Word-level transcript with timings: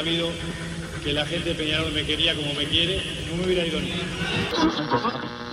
sabido 0.00 0.30
que 1.04 1.12
la 1.12 1.26
gente 1.26 1.50
de 1.50 1.54
Peñarol 1.54 1.92
me 1.92 2.02
quería 2.06 2.34
como 2.34 2.54
me 2.54 2.64
quiere, 2.64 3.02
no 3.28 3.36
me 3.36 3.44
hubiera 3.44 3.66
ido 3.66 3.78
ni. 3.80 3.92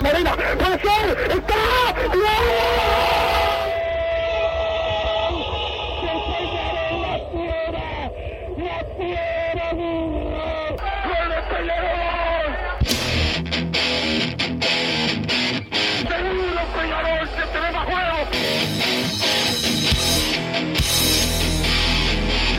Marina, 0.01 0.37
puede 0.57 0.79
ser, 0.79 1.31
está. 1.31 1.55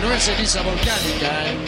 No 0.03 0.13
es 0.13 0.23
ceniza 0.23 0.63
volcánica, 0.63 1.27
¿eh? 1.47 1.68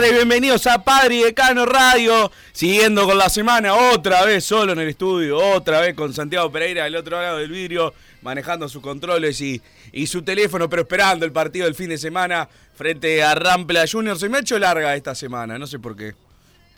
Tardes, 0.00 0.16
bienvenidos 0.16 0.66
a 0.66 0.82
Padre 0.82 1.16
y 1.16 1.22
Decano 1.24 1.66
Radio. 1.66 2.32
Siguiendo 2.52 3.04
con 3.04 3.18
la 3.18 3.28
semana, 3.28 3.74
otra 3.74 4.24
vez 4.24 4.44
solo 4.44 4.72
en 4.72 4.78
el 4.78 4.88
estudio, 4.88 5.36
otra 5.36 5.80
vez 5.82 5.94
con 5.94 6.14
Santiago 6.14 6.50
Pereira 6.50 6.84
del 6.84 6.96
otro 6.96 7.20
lado 7.20 7.36
del 7.36 7.50
vidrio, 7.50 7.92
manejando 8.22 8.66
sus 8.66 8.80
controles 8.80 9.38
y, 9.42 9.60
y 9.92 10.06
su 10.06 10.22
teléfono, 10.22 10.70
pero 10.70 10.82
esperando 10.82 11.26
el 11.26 11.32
partido 11.32 11.66
del 11.66 11.74
fin 11.74 11.90
de 11.90 11.98
semana 11.98 12.48
frente 12.74 13.22
a 13.22 13.34
Rampla 13.34 13.84
Junior. 13.86 14.18
Se 14.18 14.30
me 14.30 14.38
ha 14.38 14.40
hecho 14.40 14.58
larga 14.58 14.96
esta 14.96 15.14
semana, 15.14 15.58
no 15.58 15.66
sé 15.66 15.78
por 15.78 15.94
qué. 15.94 16.14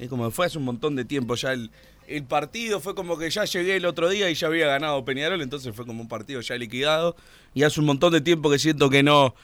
Es 0.00 0.08
como 0.08 0.28
fue 0.32 0.46
hace 0.46 0.58
un 0.58 0.64
montón 0.64 0.96
de 0.96 1.04
tiempo 1.04 1.36
ya 1.36 1.52
el, 1.52 1.70
el 2.08 2.24
partido, 2.24 2.80
fue 2.80 2.96
como 2.96 3.16
que 3.16 3.30
ya 3.30 3.44
llegué 3.44 3.76
el 3.76 3.86
otro 3.86 4.08
día 4.08 4.30
y 4.30 4.34
ya 4.34 4.48
había 4.48 4.66
ganado 4.66 5.04
Peñarol, 5.04 5.40
entonces 5.42 5.72
fue 5.76 5.86
como 5.86 6.02
un 6.02 6.08
partido 6.08 6.40
ya 6.40 6.56
liquidado. 6.56 7.14
Y 7.54 7.62
hace 7.62 7.78
un 7.78 7.86
montón 7.86 8.12
de 8.12 8.20
tiempo 8.20 8.50
que 8.50 8.58
siento 8.58 8.90
que 8.90 9.04
no, 9.04 9.36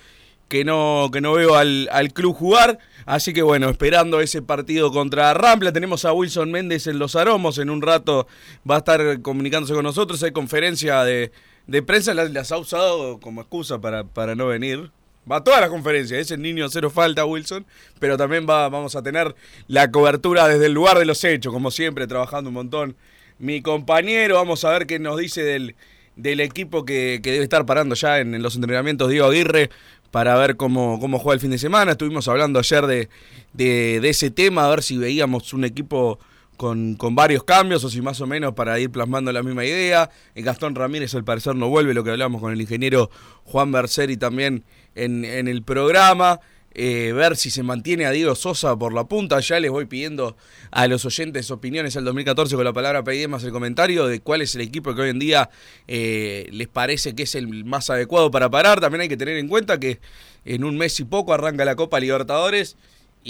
que 0.49 0.65
no, 0.65 1.11
que 1.13 1.21
no 1.21 1.33
veo 1.35 1.55
al, 1.55 1.89
al 1.93 2.13
club 2.13 2.35
jugar. 2.35 2.79
Así 3.07 3.33
que 3.33 3.43
bueno, 3.43 3.69
esperando 3.69 4.21
ese 4.21 4.43
partido 4.43 4.91
contra 4.91 5.33
Rampla. 5.35 5.73
Tenemos 5.73 6.05
a 6.05 6.13
Wilson 6.13 6.51
Méndez 6.51 6.87
en 6.87 6.99
Los 6.99 7.17
Aromos. 7.17 7.59
En 7.59 7.71
un 7.71 7.81
rato 7.81 8.27
va 8.69 8.77
a 8.77 8.79
estar 8.79 9.23
comunicándose 9.23 9.75
con 9.75 9.85
nosotros. 9.85 10.23
Hay 10.23 10.33
conferencia 10.33 11.05
de, 11.05 11.31
de 11.67 11.83
prensa. 11.83 12.13
Las, 12.15 12.53
ha 12.53 12.59
usado 12.59 13.21
como 13.21 13.41
excusa 13.43 13.81
para, 13.81 14.05
para 14.05 14.35
no 14.35 14.47
venir. 14.47 14.91
Va 15.31 15.37
a 15.37 15.45
todas 15.45 15.61
las 15.61 15.69
conferencias, 15.69 16.21
es 16.21 16.31
el 16.31 16.41
niño 16.41 16.71
cero 16.71 16.89
falta 16.89 17.27
Wilson, 17.27 17.67
pero 17.99 18.17
también 18.17 18.47
va, 18.49 18.67
vamos 18.71 18.97
a 18.97 19.03
tener 19.03 19.35
la 19.67 19.91
cobertura 19.91 20.49
desde 20.49 20.65
el 20.65 20.73
lugar 20.73 20.99
de 20.99 21.05
los 21.05 21.23
hechos, 21.23 21.53
como 21.53 21.71
siempre, 21.71 22.07
trabajando 22.07 22.49
un 22.49 22.55
montón. 22.55 22.97
Mi 23.39 23.61
compañero, 23.61 24.37
vamos 24.37 24.65
a 24.65 24.71
ver 24.71 24.87
qué 24.87 24.99
nos 24.99 25.19
dice 25.19 25.43
del, 25.43 25.77
del 26.17 26.41
equipo 26.41 26.87
que, 26.87 27.21
que 27.23 27.33
debe 27.33 27.45
estar 27.45 27.67
parando 27.67 27.95
ya 27.95 28.21
en, 28.21 28.35
en 28.35 28.43
los 28.43 28.55
entrenamientos, 28.55 29.11
Diego 29.11 29.27
Aguirre, 29.27 29.69
para 30.11 30.37
ver 30.37 30.57
cómo, 30.57 30.99
cómo 31.01 31.19
juega 31.19 31.35
el 31.35 31.41
fin 31.41 31.51
de 31.51 31.59
semana. 31.59 31.93
Estuvimos 31.93 32.29
hablando 32.29 32.59
ayer 32.59 32.87
de, 32.87 33.09
de, 33.53 34.09
ese 34.09 34.31
tema, 34.31 34.67
a 34.67 34.71
ver 34.71 34.83
si 34.83 34.97
veíamos 34.97 35.53
un 35.53 35.65
equipo 35.65 36.19
con, 36.57 36.95
con 36.95 37.15
varios 37.15 37.45
cambios 37.45 37.85
o 37.85 37.91
si 37.91 38.03
más 38.03 38.21
o 38.21 38.27
menos 38.27 38.55
para 38.55 38.79
ir 38.81 38.91
plasmando 38.91 39.33
la 39.33 39.43
misma 39.43 39.65
idea. 39.65 40.11
Eh, 40.35 40.43
Gastón 40.43 40.75
Ramírez 40.75 41.15
al 41.15 41.25
parecer 41.25 41.55
no 41.55 41.69
vuelve, 41.69 41.95
lo 41.95 42.05
que 42.05 42.11
hablamos 42.11 42.41
con 42.41 42.53
el 42.53 42.61
ingeniero 42.61 43.11
Juan 43.45 43.71
Berseri 43.71 44.17
también 44.17 44.65
en, 44.95 45.25
en 45.25 45.49
el 45.49 45.63
programa. 45.63 46.41
Eh, 46.73 47.13
ver 47.13 47.37
si 47.37 47.51
se 47.51 47.63
mantiene 47.63 48.07
a 48.07 48.11
Diego 48.11 48.35
Sosa 48.35 48.77
por 48.77 48.93
la 48.93 49.05
punta. 49.05 49.41
Ya 49.41 49.59
les 49.59 49.71
voy 49.71 49.87
pidiendo 49.87 50.37
a 50.71 50.87
los 50.87 51.05
oyentes 51.05 51.51
opiniones 51.51 51.97
al 51.97 52.05
2014 52.05 52.55
con 52.55 52.65
la 52.65 52.73
palabra 52.73 53.03
pedí 53.03 53.27
más 53.27 53.43
el 53.45 53.53
comentario 53.53 54.07
de 54.07 54.21
cuál 54.21 54.43
es 54.43 54.55
el 54.55 54.61
equipo 54.61 54.95
que 54.95 55.03
hoy 55.03 55.11
en 55.11 55.19
día 55.19 55.51
eh, 55.87 56.49
les 56.53 56.69
parece 56.69 57.15
que 57.15 57.25
es 57.25 57.35
el 57.35 57.65
más 57.65 57.91
adecuado 57.91 58.31
para 58.31 58.51
parar. 58.51 58.81
También 58.81 59.03
hay 59.03 59.09
que 59.09 59.17
tener 59.17 59.39
en 59.39 59.49
cuenta 59.49 59.81
que 59.81 60.01
en 60.45 60.65
un 60.65 60.77
mes 60.77 60.99
y 61.01 61.05
poco 61.05 61.33
arranca 61.33 61.65
la 61.65 61.75
Copa 61.75 62.01
Libertadores 62.01 62.77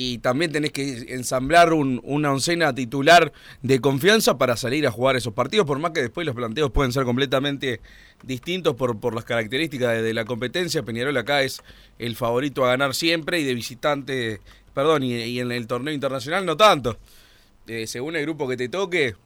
y 0.01 0.19
también 0.19 0.53
tenés 0.53 0.71
que 0.71 1.13
ensamblar 1.13 1.73
un- 1.73 2.01
una 2.05 2.31
oncena 2.31 2.73
titular 2.73 3.33
de 3.63 3.81
confianza 3.81 4.39
para 4.39 4.57
salir 4.57 4.87
a 4.87 4.93
jugar 4.93 5.17
esos 5.17 5.35
partidos, 5.35 5.67
por 5.67 5.81
más 5.81 5.91
que 5.91 6.03
después 6.03 6.25
los 6.25 6.37
planteos 6.37 6.71
pueden 6.71 6.93
ser 6.93 7.03
completamente 7.03 7.81
distintos 8.23 8.77
por, 8.77 9.01
por 9.01 9.13
las 9.13 9.25
características 9.25 10.01
de, 10.01 10.15
la 10.15 10.25
competencia. 10.25 10.85
Peñarol 10.85 11.17
acá 11.17 11.43
es 11.43 11.63
el 11.99 12.15
favorito 12.15 12.65
a 12.65 12.69
ganar 12.69 12.95
siempre 12.95 13.41
y 13.41 13.45
de 13.45 13.55
visitante, 13.55 14.41
perdón, 14.73 15.03
y, 15.03 15.41
en 15.41 15.51
el 15.51 15.67
torneo 15.67 15.93
internacional 15.93 16.47
no 16.47 16.57
tanto. 16.57 16.97
Eh, 17.67 17.89
según 17.89 18.15
el 18.15 18.23
grupo 18.23 18.47
que 18.47 18.57
te 18.57 18.69
toque, 18.69 19.17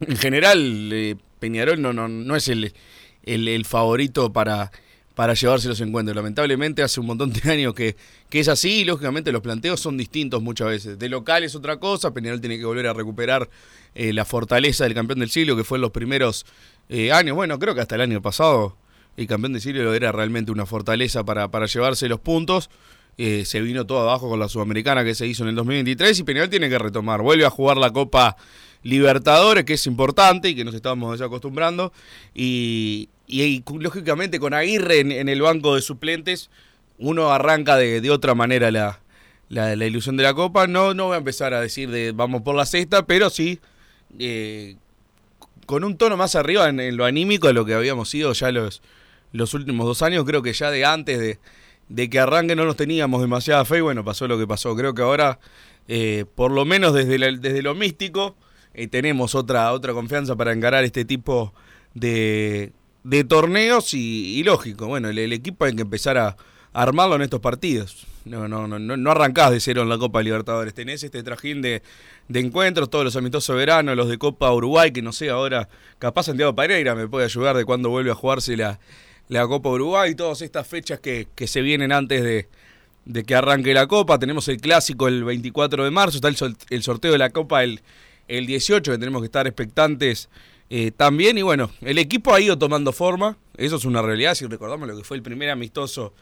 en 0.00 0.16
general 0.18 0.90
eh, 0.92 1.16
Peñarol 1.38 1.80
no, 1.80 1.94
no, 1.94 2.06
no 2.06 2.36
es 2.36 2.48
el, 2.48 2.74
el 3.22 3.64
favorito 3.64 4.30
para, 4.30 4.70
para 5.16 5.32
llevarse 5.32 5.66
los 5.66 5.80
encuentros. 5.80 6.14
Lamentablemente 6.14 6.82
hace 6.82 7.00
un 7.00 7.06
montón 7.06 7.32
de 7.32 7.40
años 7.50 7.74
que, 7.74 7.96
que 8.28 8.38
es 8.38 8.48
así 8.48 8.82
y 8.82 8.84
lógicamente 8.84 9.32
los 9.32 9.40
planteos 9.40 9.80
son 9.80 9.96
distintos 9.96 10.42
muchas 10.42 10.68
veces. 10.68 10.98
De 10.98 11.08
local 11.08 11.42
es 11.42 11.54
otra 11.56 11.78
cosa, 11.78 12.12
Peñarol 12.12 12.40
tiene 12.40 12.58
que 12.58 12.66
volver 12.66 12.86
a 12.86 12.92
recuperar 12.92 13.48
eh, 13.94 14.12
la 14.12 14.26
fortaleza 14.26 14.84
del 14.84 14.92
campeón 14.92 15.18
del 15.18 15.30
siglo 15.30 15.56
que 15.56 15.64
fue 15.64 15.78
en 15.78 15.82
los 15.82 15.90
primeros 15.90 16.44
eh, 16.90 17.12
años. 17.12 17.34
Bueno, 17.34 17.58
creo 17.58 17.74
que 17.74 17.80
hasta 17.80 17.94
el 17.94 18.02
año 18.02 18.20
pasado 18.20 18.76
el 19.16 19.26
campeón 19.26 19.54
del 19.54 19.62
siglo 19.62 19.94
era 19.94 20.12
realmente 20.12 20.52
una 20.52 20.66
fortaleza 20.66 21.24
para, 21.24 21.50
para 21.50 21.64
llevarse 21.64 22.08
los 22.08 22.20
puntos. 22.20 22.68
Eh, 23.16 23.46
se 23.46 23.62
vino 23.62 23.86
todo 23.86 24.00
abajo 24.00 24.28
con 24.28 24.38
la 24.38 24.50
Sudamericana 24.50 25.02
que 25.02 25.14
se 25.14 25.26
hizo 25.26 25.44
en 25.44 25.48
el 25.48 25.54
2023 25.54 26.18
y 26.18 26.22
Peñarol 26.24 26.50
tiene 26.50 26.68
que 26.68 26.78
retomar. 26.78 27.22
Vuelve 27.22 27.46
a 27.46 27.50
jugar 27.50 27.78
la 27.78 27.90
Copa 27.90 28.36
Libertadores, 28.86 29.64
que 29.64 29.74
es 29.74 29.86
importante 29.86 30.48
y 30.48 30.54
que 30.54 30.64
nos 30.64 30.74
estábamos 30.74 31.18
desacostumbrando. 31.18 31.92
Y, 32.34 33.08
y, 33.26 33.62
lógicamente 33.78 34.38
con 34.38 34.54
Aguirre 34.54 35.00
en, 35.00 35.28
el 35.28 35.42
banco 35.42 35.74
de 35.74 35.82
suplentes, 35.82 36.50
uno 36.98 37.30
arranca 37.30 37.76
de, 37.76 38.00
de 38.00 38.10
otra 38.10 38.34
manera 38.34 38.70
la, 38.70 39.00
la, 39.48 39.74
ilusión 39.86 40.16
de 40.16 40.22
la 40.22 40.34
Copa. 40.34 40.66
No, 40.66 40.94
no 40.94 41.06
voy 41.06 41.14
a 41.14 41.18
empezar 41.18 41.54
a 41.54 41.60
decir 41.60 41.90
de 41.90 42.12
vamos 42.12 42.42
por 42.42 42.54
la 42.54 42.66
sexta, 42.66 43.06
pero 43.06 43.30
sí 43.30 43.58
eh, 44.18 44.76
con 45.66 45.84
un 45.84 45.96
tono 45.96 46.16
más 46.16 46.36
arriba 46.36 46.68
en, 46.68 46.96
lo 46.96 47.04
anímico 47.04 47.48
de 47.48 47.52
lo 47.54 47.64
que 47.64 47.74
habíamos 47.74 48.08
sido 48.08 48.32
ya 48.32 48.52
los, 48.52 48.82
los 49.32 49.54
últimos 49.54 49.86
dos 49.86 50.02
años. 50.02 50.24
Creo 50.24 50.42
que 50.42 50.52
ya 50.52 50.70
de 50.70 50.84
antes 50.84 51.18
de 51.18 51.38
de 51.88 52.10
que 52.10 52.18
arranque 52.18 52.56
no 52.56 52.64
nos 52.64 52.76
teníamos 52.76 53.20
demasiada 53.20 53.64
fe 53.64 53.78
y 53.78 53.80
bueno, 53.80 54.04
pasó 54.04 54.26
lo 54.26 54.38
que 54.38 54.46
pasó. 54.46 54.74
Creo 54.76 54.94
que 54.94 55.02
ahora, 55.02 55.38
eh, 55.88 56.24
por 56.34 56.50
lo 56.50 56.64
menos 56.64 56.94
desde, 56.94 57.18
desde 57.38 57.62
lo 57.62 57.74
místico, 57.74 58.36
eh, 58.76 58.88
tenemos 58.88 59.34
otra, 59.34 59.72
otra 59.72 59.94
confianza 59.94 60.36
para 60.36 60.52
encarar 60.52 60.84
este 60.84 61.06
tipo 61.06 61.54
de, 61.94 62.72
de 63.04 63.24
torneos 63.24 63.94
y, 63.94 64.42
lógico, 64.44 64.86
bueno, 64.86 65.08
el, 65.08 65.32
equipo 65.32 65.64
hay 65.64 65.74
que 65.74 65.80
empezar 65.82 66.18
a, 66.18 66.36
armarlo 66.74 67.16
en 67.16 67.22
estos 67.22 67.40
partidos. 67.40 68.06
No, 68.26 68.48
no, 68.48 68.68
no, 68.68 68.78
no, 68.78 69.10
arrancás 69.10 69.50
de 69.50 69.60
cero 69.60 69.80
en 69.80 69.88
la 69.88 69.96
Copa 69.96 70.22
Libertadores, 70.22 70.74
tenés 70.74 71.02
este 71.02 71.22
trajín 71.22 71.62
de, 71.62 71.82
de 72.28 72.40
encuentros, 72.40 72.90
todos 72.90 73.02
los 73.02 73.16
amistosos 73.16 73.56
veranos, 73.56 73.96
los 73.96 74.10
de 74.10 74.18
Copa 74.18 74.52
Uruguay, 74.52 74.90
que 74.90 75.00
no 75.00 75.12
sé, 75.12 75.30
ahora 75.30 75.70
capaz 75.98 76.24
Santiago 76.24 76.54
Pereira 76.54 76.94
me 76.94 77.08
puede 77.08 77.24
ayudar 77.24 77.56
de 77.56 77.64
cuándo 77.64 77.88
vuelve 77.88 78.10
a 78.10 78.14
jugarse 78.14 78.58
la, 78.58 78.78
la 79.28 79.46
Copa 79.46 79.70
Uruguay, 79.70 80.14
todas 80.14 80.42
estas 80.42 80.66
fechas 80.66 81.00
que, 81.00 81.28
que 81.34 81.46
se 81.46 81.62
vienen 81.62 81.92
antes 81.92 82.22
de, 82.22 82.46
de 83.06 83.24
que 83.24 83.34
arranque 83.34 83.72
la 83.72 83.86
Copa. 83.86 84.18
Tenemos 84.18 84.46
el 84.48 84.60
clásico 84.60 85.08
el 85.08 85.24
24 85.24 85.82
de 85.82 85.90
marzo, 85.90 86.18
está 86.18 86.28
el, 86.28 86.56
el 86.68 86.82
sorteo 86.82 87.12
de 87.12 87.18
la 87.18 87.30
Copa 87.30 87.64
el, 87.64 87.80
el 88.28 88.46
18, 88.46 88.92
que 88.92 88.98
tenemos 88.98 89.22
que 89.22 89.26
estar 89.26 89.46
expectantes 89.46 90.28
eh, 90.70 90.90
también. 90.96 91.38
Y 91.38 91.42
bueno, 91.42 91.70
el 91.80 91.98
equipo 91.98 92.34
ha 92.34 92.40
ido 92.40 92.58
tomando 92.58 92.92
forma, 92.92 93.36
eso 93.56 93.76
es 93.76 93.84
una 93.84 94.02
realidad. 94.02 94.34
Si 94.34 94.46
recordamos 94.46 94.88
lo 94.88 94.96
que 94.96 95.04
fue 95.04 95.16
el 95.16 95.22
primer 95.22 95.50
amistoso 95.50 96.12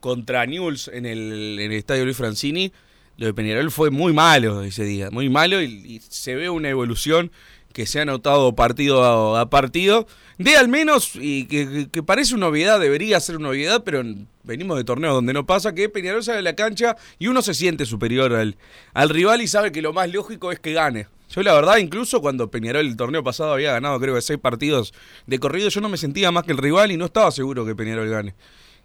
contra 0.00 0.44
Newell's 0.46 0.88
en 0.88 1.06
el, 1.06 1.58
en 1.60 1.70
el 1.72 1.78
estadio 1.78 2.04
Luis 2.04 2.16
Francini, 2.16 2.72
lo 3.16 3.26
de 3.26 3.34
Peñarol 3.34 3.70
fue 3.70 3.90
muy 3.90 4.12
malo 4.12 4.62
ese 4.62 4.84
día, 4.84 5.10
muy 5.10 5.28
malo 5.28 5.62
y, 5.62 5.66
y 5.66 6.00
se 6.00 6.34
ve 6.34 6.50
una 6.50 6.68
evolución 6.70 7.30
que 7.72 7.86
se 7.86 8.00
ha 8.00 8.04
notado 8.04 8.54
partido 8.54 9.36
a, 9.36 9.48
partido, 9.48 10.06
de 10.36 10.56
al 10.56 10.68
menos, 10.68 11.12
y 11.14 11.46
que, 11.46 12.02
parece 12.02 12.34
una 12.34 12.46
novedad, 12.46 12.78
debería 12.78 13.18
ser 13.20 13.36
una 13.36 13.48
novedad, 13.48 13.82
pero 13.84 14.00
en- 14.00 14.28
venimos 14.42 14.76
de 14.76 14.84
torneos 14.84 15.14
donde 15.14 15.32
no 15.32 15.46
pasa, 15.46 15.74
que 15.74 15.88
Peñarol 15.88 16.22
sale 16.22 16.40
a 16.40 16.42
la 16.42 16.54
cancha 16.54 16.96
y 17.18 17.28
uno 17.28 17.40
se 17.40 17.54
siente 17.54 17.86
superior 17.86 18.34
al 18.34 19.08
rival 19.08 19.40
y 19.40 19.46
sabe 19.46 19.72
que 19.72 19.80
lo 19.80 19.92
más 19.94 20.12
lógico 20.12 20.52
es 20.52 20.58
que 20.60 20.72
gane. 20.74 21.06
Yo 21.34 21.42
la 21.42 21.54
verdad, 21.54 21.78
incluso 21.78 22.20
cuando 22.20 22.50
Peñarol 22.50 22.86
el 22.86 22.96
torneo 22.96 23.24
pasado 23.24 23.54
había 23.54 23.72
ganado 23.72 23.98
creo 23.98 24.14
que 24.14 24.20
seis 24.20 24.38
partidos 24.38 24.92
de 25.26 25.38
corrido, 25.38 25.68
yo 25.70 25.80
no 25.80 25.88
me 25.88 25.96
sentía 25.96 26.30
más 26.30 26.44
que 26.44 26.52
el 26.52 26.58
rival 26.58 26.92
y 26.92 26.96
no 26.96 27.06
estaba 27.06 27.30
seguro 27.30 27.64
que 27.64 27.74
Peñarol 27.74 28.08
gane. 28.10 28.34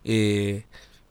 Eh, 0.06 0.64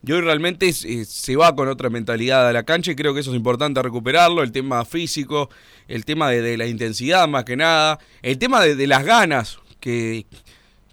y 0.07 0.13
hoy 0.13 0.21
realmente 0.21 0.69
eh, 0.69 1.05
se 1.05 1.37
va 1.37 1.55
con 1.55 1.69
otra 1.69 1.91
mentalidad 1.91 2.49
a 2.49 2.53
la 2.53 2.63
cancha 2.63 2.93
y 2.93 2.97
creo 2.97 3.13
que 3.13 3.21
eso 3.21 3.31
es 3.31 3.37
importante 3.37 3.83
recuperarlo, 3.83 4.43
el 4.43 4.53
tema 4.53 4.85
físico, 4.85 5.51
el 5.89 6.05
tema 6.05 6.31
de, 6.31 6.57
la 6.57 6.67
intensidad 6.67 7.29
más 7.29 7.45
que 7.45 7.57
nada, 7.57 7.99
el 8.23 8.39
tema 8.39 8.63
de, 8.63 8.87
las 8.87 9.05
ganas, 9.05 9.59
que, 9.79 10.25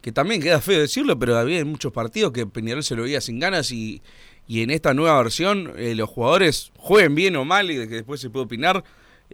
que 0.01 0.11
también 0.11 0.41
queda 0.41 0.59
feo 0.59 0.79
decirlo, 0.81 1.17
pero 1.17 1.37
había 1.37 1.63
muchos 1.63 1.93
partidos 1.93 2.33
que 2.33 2.45
Peñarol 2.45 2.83
se 2.83 2.95
lo 2.95 3.03
veía 3.03 3.21
sin 3.21 3.39
ganas 3.39 3.71
y, 3.71 4.01
y 4.47 4.61
en 4.61 4.71
esta 4.71 4.93
nueva 4.93 5.21
versión 5.21 5.73
eh, 5.77 5.95
los 5.95 6.09
jugadores 6.09 6.71
jueguen 6.77 7.15
bien 7.15 7.35
o 7.35 7.45
mal 7.45 7.71
y 7.71 7.75
que 7.75 7.87
después 7.87 8.19
se 8.19 8.29
puede 8.29 8.45
opinar, 8.45 8.83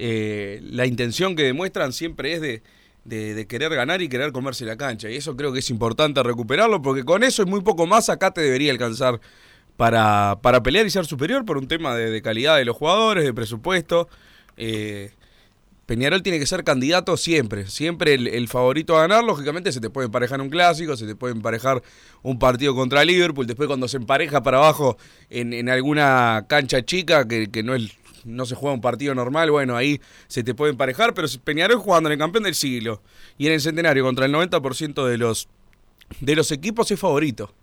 eh, 0.01 0.61
la 0.63 0.85
intención 0.85 1.35
que 1.35 1.43
demuestran 1.43 1.91
siempre 1.91 2.33
es 2.33 2.41
de, 2.41 2.63
de, 3.03 3.47
querer 3.47 3.75
ganar 3.75 4.01
y 4.01 4.07
querer 4.07 4.31
comerse 4.31 4.65
la 4.65 4.77
cancha. 4.77 5.09
Y 5.09 5.17
eso 5.17 5.35
creo 5.35 5.51
que 5.51 5.59
es 5.59 5.69
importante 5.69 6.23
recuperarlo 6.23 6.81
porque 6.81 7.03
con 7.03 7.23
eso 7.23 7.43
y 7.43 7.45
muy 7.45 7.61
poco 7.61 7.85
más 7.85 8.09
acá 8.09 8.31
te 8.31 8.41
debería 8.41 8.71
alcanzar 8.71 9.19
para, 9.75 10.39
para 10.41 10.63
pelear 10.63 10.85
y 10.85 10.89
ser 10.89 11.05
superior 11.05 11.45
por 11.45 11.57
un 11.57 11.67
tema 11.67 11.95
de, 11.95 12.21
calidad 12.21 12.57
de 12.57 12.65
los 12.65 12.77
jugadores, 12.77 13.25
de 13.25 13.33
presupuesto. 13.33 14.07
Eh, 14.55 15.11
Peñarol 15.85 16.21
tiene 16.21 16.39
que 16.39 16.45
ser 16.45 16.63
candidato 16.63 17.17
siempre, 17.17 17.65
siempre 17.67 18.13
el, 18.13 18.27
el 18.27 18.47
favorito 18.47 18.95
a 18.95 19.01
ganar. 19.01 19.23
Lógicamente 19.23 19.71
se 19.73 19.81
te 19.81 19.89
puede 19.89 20.05
emparejar 20.05 20.39
un 20.39 20.49
clásico, 20.49 20.95
se 20.95 21.07
te 21.07 21.15
puede 21.15 21.33
emparejar 21.33 21.81
un 22.21 22.39
partido 22.39 22.73
contra 22.73 23.03
Liverpool. 23.03 23.47
Después 23.47 23.67
cuando 23.67 23.87
se 23.89 23.97
empareja 23.97 24.43
para 24.43 24.59
abajo 24.59 24.97
en, 25.29 25.51
en 25.51 25.67
alguna 25.67 26.45
cancha 26.47 26.85
chica 26.85 27.27
que, 27.27 27.49
que 27.49 27.63
no 27.63 27.73
es 27.75 27.97
no 28.29 28.45
se 28.45 28.55
juega 28.55 28.73
un 28.73 28.81
partido 28.81 29.13
normal, 29.15 29.51
bueno, 29.51 29.75
ahí 29.75 29.99
se 30.27 30.43
te 30.43 30.53
puede 30.53 30.71
emparejar, 30.71 31.13
pero 31.13 31.27
Peñarol 31.43 31.77
jugando 31.77 32.09
en 32.09 32.13
el 32.13 32.19
campeón 32.19 32.43
del 32.43 32.55
siglo 32.55 33.01
y 33.37 33.47
en 33.47 33.53
el 33.53 33.61
centenario 33.61 34.03
contra 34.03 34.25
el 34.25 34.33
90% 34.33 35.05
de 35.05 35.17
los, 35.17 35.47
de 36.19 36.35
los 36.35 36.51
equipos 36.51 36.89
es 36.91 36.99
favorito. 36.99 37.53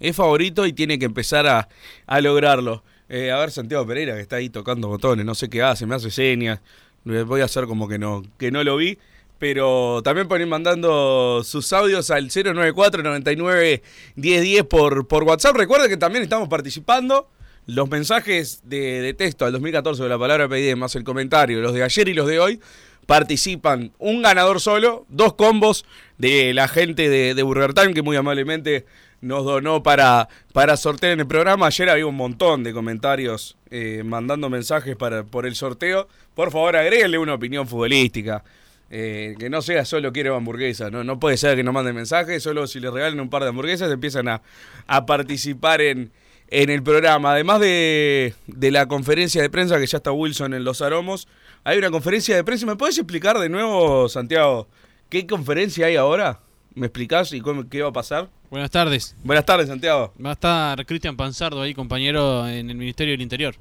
Es 0.00 0.16
favorito 0.16 0.66
y 0.66 0.72
tiene 0.72 0.98
que 0.98 1.04
empezar 1.04 1.46
a, 1.46 1.68
a 2.06 2.20
lograrlo. 2.20 2.82
Eh, 3.08 3.30
a 3.30 3.38
ver, 3.38 3.50
Santiago 3.50 3.86
Pereira 3.86 4.14
que 4.14 4.22
está 4.22 4.36
ahí 4.36 4.48
tocando 4.48 4.88
botones, 4.88 5.24
no 5.24 5.34
sé 5.34 5.48
qué 5.48 5.62
hace, 5.62 5.86
me 5.86 5.94
hace 5.94 6.10
señas. 6.10 6.60
Eh, 7.06 7.22
Voy 7.22 7.42
a 7.42 7.44
hacer 7.44 7.66
como 7.66 7.86
que 7.86 7.98
no, 7.98 8.22
que 8.38 8.50
no 8.50 8.64
lo 8.64 8.76
vi. 8.76 8.98
Pero 9.38 10.00
también 10.02 10.28
pueden 10.28 10.46
ir 10.46 10.50
mandando 10.50 11.42
sus 11.44 11.72
audios 11.72 12.10
al 12.10 12.30
094 12.30 13.02
99 13.02 13.82
1010 14.14 14.64
por, 14.64 15.06
por 15.06 15.24
WhatsApp. 15.24 15.56
Recuerden 15.56 15.90
que 15.90 15.96
también 15.96 16.22
estamos 16.22 16.48
participando. 16.48 17.28
Los 17.66 17.88
mensajes 17.88 18.60
de, 18.64 19.14
texto 19.16 19.46
al 19.46 19.52
2014 19.52 20.02
de 20.02 20.08
la 20.08 20.18
palabra 20.18 20.48
pedida 20.48 20.76
más 20.76 20.94
el 20.96 21.04
comentario, 21.04 21.60
los 21.60 21.72
de 21.72 21.82
ayer 21.82 22.08
y 22.08 22.14
los 22.14 22.26
de 22.26 22.38
hoy, 22.38 22.60
participan 23.06 23.92
un 23.98 24.20
ganador 24.20 24.60
solo, 24.60 25.06
dos 25.08 25.34
combos 25.34 25.86
de 26.18 26.52
la 26.52 26.68
gente 26.68 27.08
de, 27.08 27.42
Burger 27.42 27.72
Time 27.72 27.94
que 27.94 28.02
muy 28.02 28.16
amablemente 28.16 28.84
nos 29.22 29.46
donó 29.46 29.82
para, 29.82 30.28
para 30.52 30.76
sortear 30.76 31.12
en 31.12 31.20
el 31.20 31.26
programa. 31.26 31.66
Ayer 31.66 31.88
había 31.88 32.06
un 32.06 32.16
montón 32.16 32.64
de 32.64 32.74
comentarios 32.74 33.56
eh, 33.70 34.02
mandando 34.04 34.50
mensajes 34.50 34.94
para, 34.94 35.24
por 35.24 35.46
el 35.46 35.54
sorteo. 35.54 36.06
Por 36.34 36.50
favor, 36.50 36.76
agréguenle 36.76 37.16
una 37.16 37.32
opinión 37.32 37.66
futbolística. 37.66 38.44
Eh, 38.90 39.34
que 39.38 39.48
no 39.48 39.62
sea 39.62 39.86
solo 39.86 40.12
quiero 40.12 40.36
hamburguesa, 40.36 40.90
¿no? 40.90 41.02
no 41.02 41.18
puede 41.18 41.38
ser 41.38 41.56
que 41.56 41.64
no 41.64 41.72
manden 41.72 41.96
mensajes, 41.96 42.42
solo 42.42 42.66
si 42.66 42.78
les 42.78 42.92
regalen 42.92 43.18
un 43.18 43.30
par 43.30 43.42
de 43.42 43.48
hamburguesas 43.48 43.90
empiezan 43.90 44.28
a 44.28 45.06
participar 45.06 45.80
en, 45.80 46.12
en 46.48 46.70
el 46.70 46.82
programa. 46.82 47.32
Además 47.32 47.60
de, 47.60 48.34
de 48.46 48.70
la 48.70 48.86
conferencia 48.86 49.42
de 49.42 49.50
prensa 49.50 49.78
que 49.78 49.86
ya 49.86 49.98
está 49.98 50.12
Wilson 50.12 50.54
en 50.54 50.64
Los 50.64 50.82
Aromos, 50.82 51.28
hay 51.64 51.78
una 51.78 51.90
conferencia 51.90 52.36
de 52.36 52.44
prensa. 52.44 52.66
¿Me 52.66 52.76
puedes 52.76 52.96
explicar 52.98 53.38
de 53.38 53.48
nuevo, 53.48 54.08
Santiago, 54.08 54.68
qué 55.08 55.26
conferencia 55.26 55.86
hay 55.86 55.96
ahora? 55.96 56.40
¿Me 56.74 56.86
explicás 56.86 57.32
y 57.32 57.40
cómo- 57.40 57.68
qué 57.68 57.82
va 57.82 57.88
a 57.90 57.92
pasar? 57.92 58.28
Buenas 58.50 58.70
tardes. 58.70 59.16
Buenas 59.24 59.44
tardes, 59.46 59.68
Santiago. 59.68 60.12
Va 60.24 60.30
a 60.30 60.32
estar 60.34 60.86
Cristian 60.86 61.16
Panzardo 61.16 61.60
ahí, 61.62 61.74
compañero 61.74 62.46
en 62.48 62.70
el 62.70 62.76
Ministerio 62.76 63.12
del 63.12 63.22
Interior. 63.22 63.54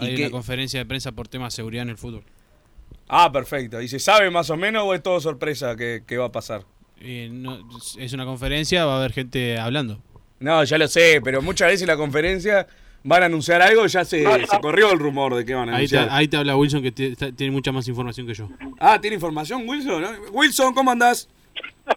¿Y 0.00 0.04
Hay 0.04 0.14
qué- 0.14 0.22
una 0.22 0.30
conferencia 0.30 0.78
de 0.78 0.86
prensa 0.86 1.12
por 1.12 1.28
temas 1.28 1.52
de 1.52 1.56
seguridad 1.56 1.82
en 1.82 1.90
el 1.90 1.96
fútbol. 1.96 2.22
Ah, 3.08 3.30
perfecto. 3.32 3.80
¿Y 3.80 3.88
se 3.88 3.98
sabe 3.98 4.30
más 4.30 4.50
o 4.50 4.56
menos 4.56 4.82
o 4.84 4.92
es 4.94 5.02
todo 5.02 5.20
sorpresa 5.20 5.76
que, 5.76 6.02
que 6.06 6.18
va 6.18 6.26
a 6.26 6.32
pasar? 6.32 6.64
Eh, 7.00 7.28
no- 7.32 7.58
es 7.98 8.12
una 8.12 8.24
conferencia, 8.24 8.84
va 8.84 8.94
a 8.94 8.98
haber 8.98 9.12
gente 9.12 9.58
hablando. 9.58 10.00
No, 10.40 10.62
ya 10.64 10.78
lo 10.78 10.86
sé, 10.88 11.20
pero 11.24 11.40
muchas 11.42 11.68
veces 11.68 11.82
en 11.82 11.88
la 11.88 11.96
conferencia 11.96 12.66
van 13.02 13.22
a 13.22 13.26
anunciar 13.26 13.62
algo 13.62 13.86
y 13.86 13.88
ya 13.88 14.04
se, 14.04 14.22
se 14.24 14.60
corrió 14.60 14.92
el 14.92 14.98
rumor 14.98 15.34
de 15.34 15.44
que 15.44 15.54
van 15.54 15.68
a 15.70 15.76
Ahí 15.76 15.86
te, 15.88 15.96
anunciar. 15.96 16.18
ahí 16.18 16.28
te 16.28 16.36
habla 16.36 16.56
Wilson 16.56 16.82
que 16.82 16.92
tiene 16.92 17.50
mucha 17.52 17.72
más 17.72 17.86
información 17.88 18.26
que 18.26 18.34
yo. 18.34 18.48
Ah, 18.80 19.00
¿tiene 19.00 19.14
información 19.14 19.66
Wilson? 19.66 20.02
¿no? 20.02 20.10
Wilson, 20.32 20.74
¿cómo 20.74 20.90
andás? 20.90 21.28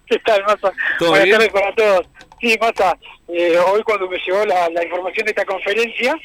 ¿Qué 0.06 0.20
tal, 0.20 0.44
Massa? 0.44 0.72
¿Todo 1.00 1.10
Buenas 1.10 1.26
bien? 1.26 1.38
tardes 1.38 1.52
para 1.54 1.76
todos. 1.76 2.08
Sí, 2.40 2.56
Massa, 2.62 2.98
eh, 3.28 3.58
hoy 3.58 3.82
cuando 3.84 4.08
me 4.08 4.18
llegó 4.20 4.46
la, 4.46 4.70
la 4.70 4.84
información 4.84 5.26
de 5.26 5.32
esta 5.32 5.46
conferencia, 5.46 6.16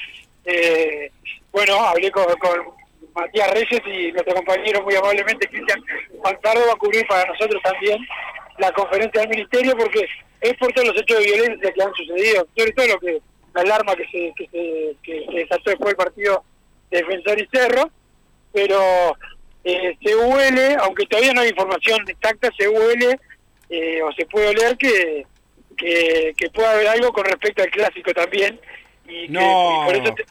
eh, 0.44 1.10
bueno, 1.50 1.74
hablé 1.84 2.10
con, 2.10 2.24
con 2.38 2.50
Matías 3.14 3.50
Reyes 3.52 3.80
y 3.86 4.12
nuestro 4.12 4.34
compañero 4.34 4.82
muy 4.82 4.94
amablemente, 4.94 5.48
Cristian 5.48 5.82
Pantardo, 6.22 6.60
va 6.66 6.72
a 6.74 6.76
cubrir 6.76 7.06
para 7.06 7.24
nosotros 7.32 7.60
también 7.62 7.98
la 8.58 8.70
conferencia 8.72 9.22
del 9.22 9.30
Ministerio 9.30 9.74
porque 9.76 10.04
es 10.44 10.56
por 10.58 10.72
todos 10.72 10.88
los 10.88 10.96
hechos 11.02 11.18
de 11.18 11.24
violencia 11.24 11.72
que 11.72 11.82
han 11.82 11.94
sucedido, 11.94 12.46
sobre 12.56 12.72
todo 12.72 12.86
lo 12.88 13.00
que 13.00 13.20
la 13.54 13.60
alarma 13.62 13.94
que 13.96 14.04
se, 14.06 14.32
que 14.36 14.48
se, 14.50 14.96
que 15.02 15.26
se 15.26 15.32
desató 15.38 15.70
después 15.70 15.88
del 15.88 15.96
partido 15.96 16.44
de 16.90 16.98
Defensor 16.98 17.40
y 17.40 17.48
Cerro, 17.52 17.90
pero 18.52 19.16
eh, 19.64 19.96
se 20.02 20.16
huele, 20.16 20.76
aunque 20.80 21.06
todavía 21.06 21.32
no 21.32 21.40
hay 21.40 21.48
información 21.50 21.98
exacta, 22.08 22.50
se 22.58 22.68
huele 22.68 23.18
eh, 23.70 24.02
o 24.02 24.12
se 24.12 24.26
puede 24.26 24.48
oler 24.48 24.76
que, 24.76 25.26
que, 25.76 26.34
que 26.36 26.50
puede 26.50 26.68
haber 26.68 26.88
algo 26.88 27.12
con 27.12 27.24
respecto 27.24 27.62
al 27.62 27.70
clásico 27.70 28.12
también. 28.12 28.60
Y 29.08 29.26
que- 29.26 29.32
y 29.32 29.84
por, 29.86 29.96
eso 29.96 30.14
te- 30.14 30.26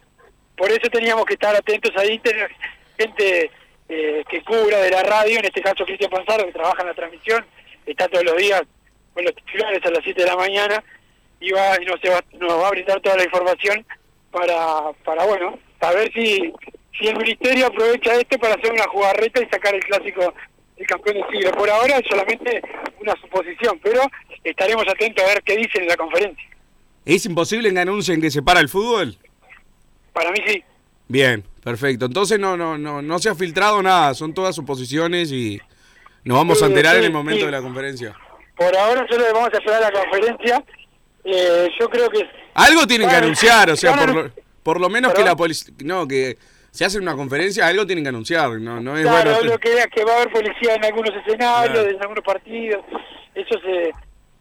por 0.57 0.71
eso 0.71 0.89
teníamos 0.91 1.25
que 1.25 1.33
estar 1.33 1.55
atentos 1.55 1.91
ahí, 1.97 2.19
tener 2.19 2.49
gente 2.97 3.51
eh, 3.89 4.23
que 4.29 4.41
cubra 4.43 4.77
de 4.79 4.91
la 4.91 5.03
radio, 5.03 5.39
en 5.39 5.45
este 5.45 5.61
caso 5.61 5.85
Cristian 5.85 6.09
Panzaro, 6.11 6.45
que 6.45 6.51
trabaja 6.53 6.81
en 6.81 6.87
la 6.89 6.93
transmisión, 6.93 7.45
está 7.85 8.07
todos 8.07 8.23
los 8.25 8.37
días 8.37 8.61
con 9.13 9.23
los 9.23 9.35
titulares 9.35 9.85
a 9.85 9.91
las 9.91 10.03
7 10.03 10.21
de 10.21 10.27
la 10.27 10.35
mañana 10.35 10.83
y, 11.39 11.51
va, 11.51 11.81
y 11.81 11.85
nos, 11.85 11.99
va, 11.99 12.23
nos 12.39 12.61
va 12.61 12.67
a 12.67 12.71
brindar 12.71 12.99
toda 13.01 13.17
la 13.17 13.23
información 13.23 13.85
para, 14.31 14.91
para 15.03 15.25
bueno, 15.25 15.59
saber 15.79 16.11
si, 16.13 16.51
si 16.97 17.07
el 17.07 17.17
Ministerio 17.17 17.67
aprovecha 17.67 18.15
esto 18.15 18.37
para 18.39 18.55
hacer 18.55 18.71
una 18.71 18.87
jugarreta 18.87 19.41
y 19.41 19.49
sacar 19.49 19.75
el 19.75 19.83
clásico 19.83 20.33
del 20.77 20.87
campeón 20.87 21.17
del 21.17 21.25
siglo. 21.31 21.51
Por 21.51 21.69
ahora 21.69 21.97
es 21.97 22.07
solamente 22.09 22.61
una 22.99 23.13
suposición, 23.21 23.79
pero 23.83 24.01
estaremos 24.43 24.85
atentos 24.87 25.23
a 25.23 25.27
ver 25.27 25.43
qué 25.43 25.57
dicen 25.57 25.83
en 25.83 25.89
la 25.89 25.97
conferencia. 25.97 26.43
¿Es 27.05 27.25
imposible 27.25 27.73
que 27.73 27.79
anuncien 27.79 28.21
que 28.21 28.31
se 28.31 28.41
para 28.41 28.59
el 28.59 28.69
fútbol? 28.69 29.17
Para 30.13 30.31
mí 30.31 30.39
sí. 30.45 30.63
Bien, 31.07 31.43
perfecto. 31.63 32.05
Entonces 32.05 32.39
no, 32.39 32.55
no, 32.55 32.77
no, 32.77 33.01
no 33.01 33.19
se 33.19 33.29
ha 33.29 33.35
filtrado 33.35 33.81
nada, 33.83 34.13
son 34.13 34.33
todas 34.33 34.55
suposiciones 34.55 35.31
y 35.31 35.59
nos 36.23 36.37
vamos 36.37 36.63
a 36.63 36.67
enterar 36.67 36.93
sí, 36.93 36.99
en 36.99 37.05
el 37.05 37.11
momento 37.11 37.41
sí. 37.41 37.45
de 37.47 37.51
la 37.51 37.61
conferencia. 37.61 38.15
Por 38.55 38.75
ahora 38.77 39.05
solo 39.09 39.23
vamos 39.33 39.49
a 39.53 39.57
esperar 39.57 39.81
la 39.81 39.91
conferencia 39.91 40.63
Eh, 41.25 41.69
yo 41.79 41.89
creo 41.89 42.09
que... 42.09 42.19
Algo 42.53 42.85
tienen 42.85 43.07
que 43.09 43.15
anunciar, 43.15 43.69
o 43.69 43.75
sea, 43.77 43.93
a- 43.93 43.97
por 43.97 44.13
lo, 44.13 44.31
por 44.61 44.79
lo 44.81 44.89
menos 44.89 45.13
que 45.13 45.23
la 45.23 45.35
policía... 45.37 45.73
No, 45.85 46.05
que 46.05 46.37
se 46.69 46.83
hace 46.83 46.97
una 46.99 47.15
conferencia, 47.15 47.65
algo 47.67 47.85
tienen 47.85 48.03
que 48.03 48.09
anunciar, 48.09 48.49
no, 48.59 48.81
no 48.81 48.97
es 48.97 49.03
Claro, 49.03 49.31
bueno... 49.35 49.51
lo 49.53 49.57
que 49.57 49.73
es 49.73 49.87
que 49.87 50.03
va 50.03 50.11
a 50.13 50.15
haber 50.17 50.31
policía 50.33 50.75
en 50.75 50.83
algunos 50.83 51.11
escenarios, 51.15 51.71
Claro. 51.81 51.89
en 51.89 52.01
algunos 52.01 52.23
partidos, 52.25 52.83
eso 53.35 53.59
se, 53.61 53.91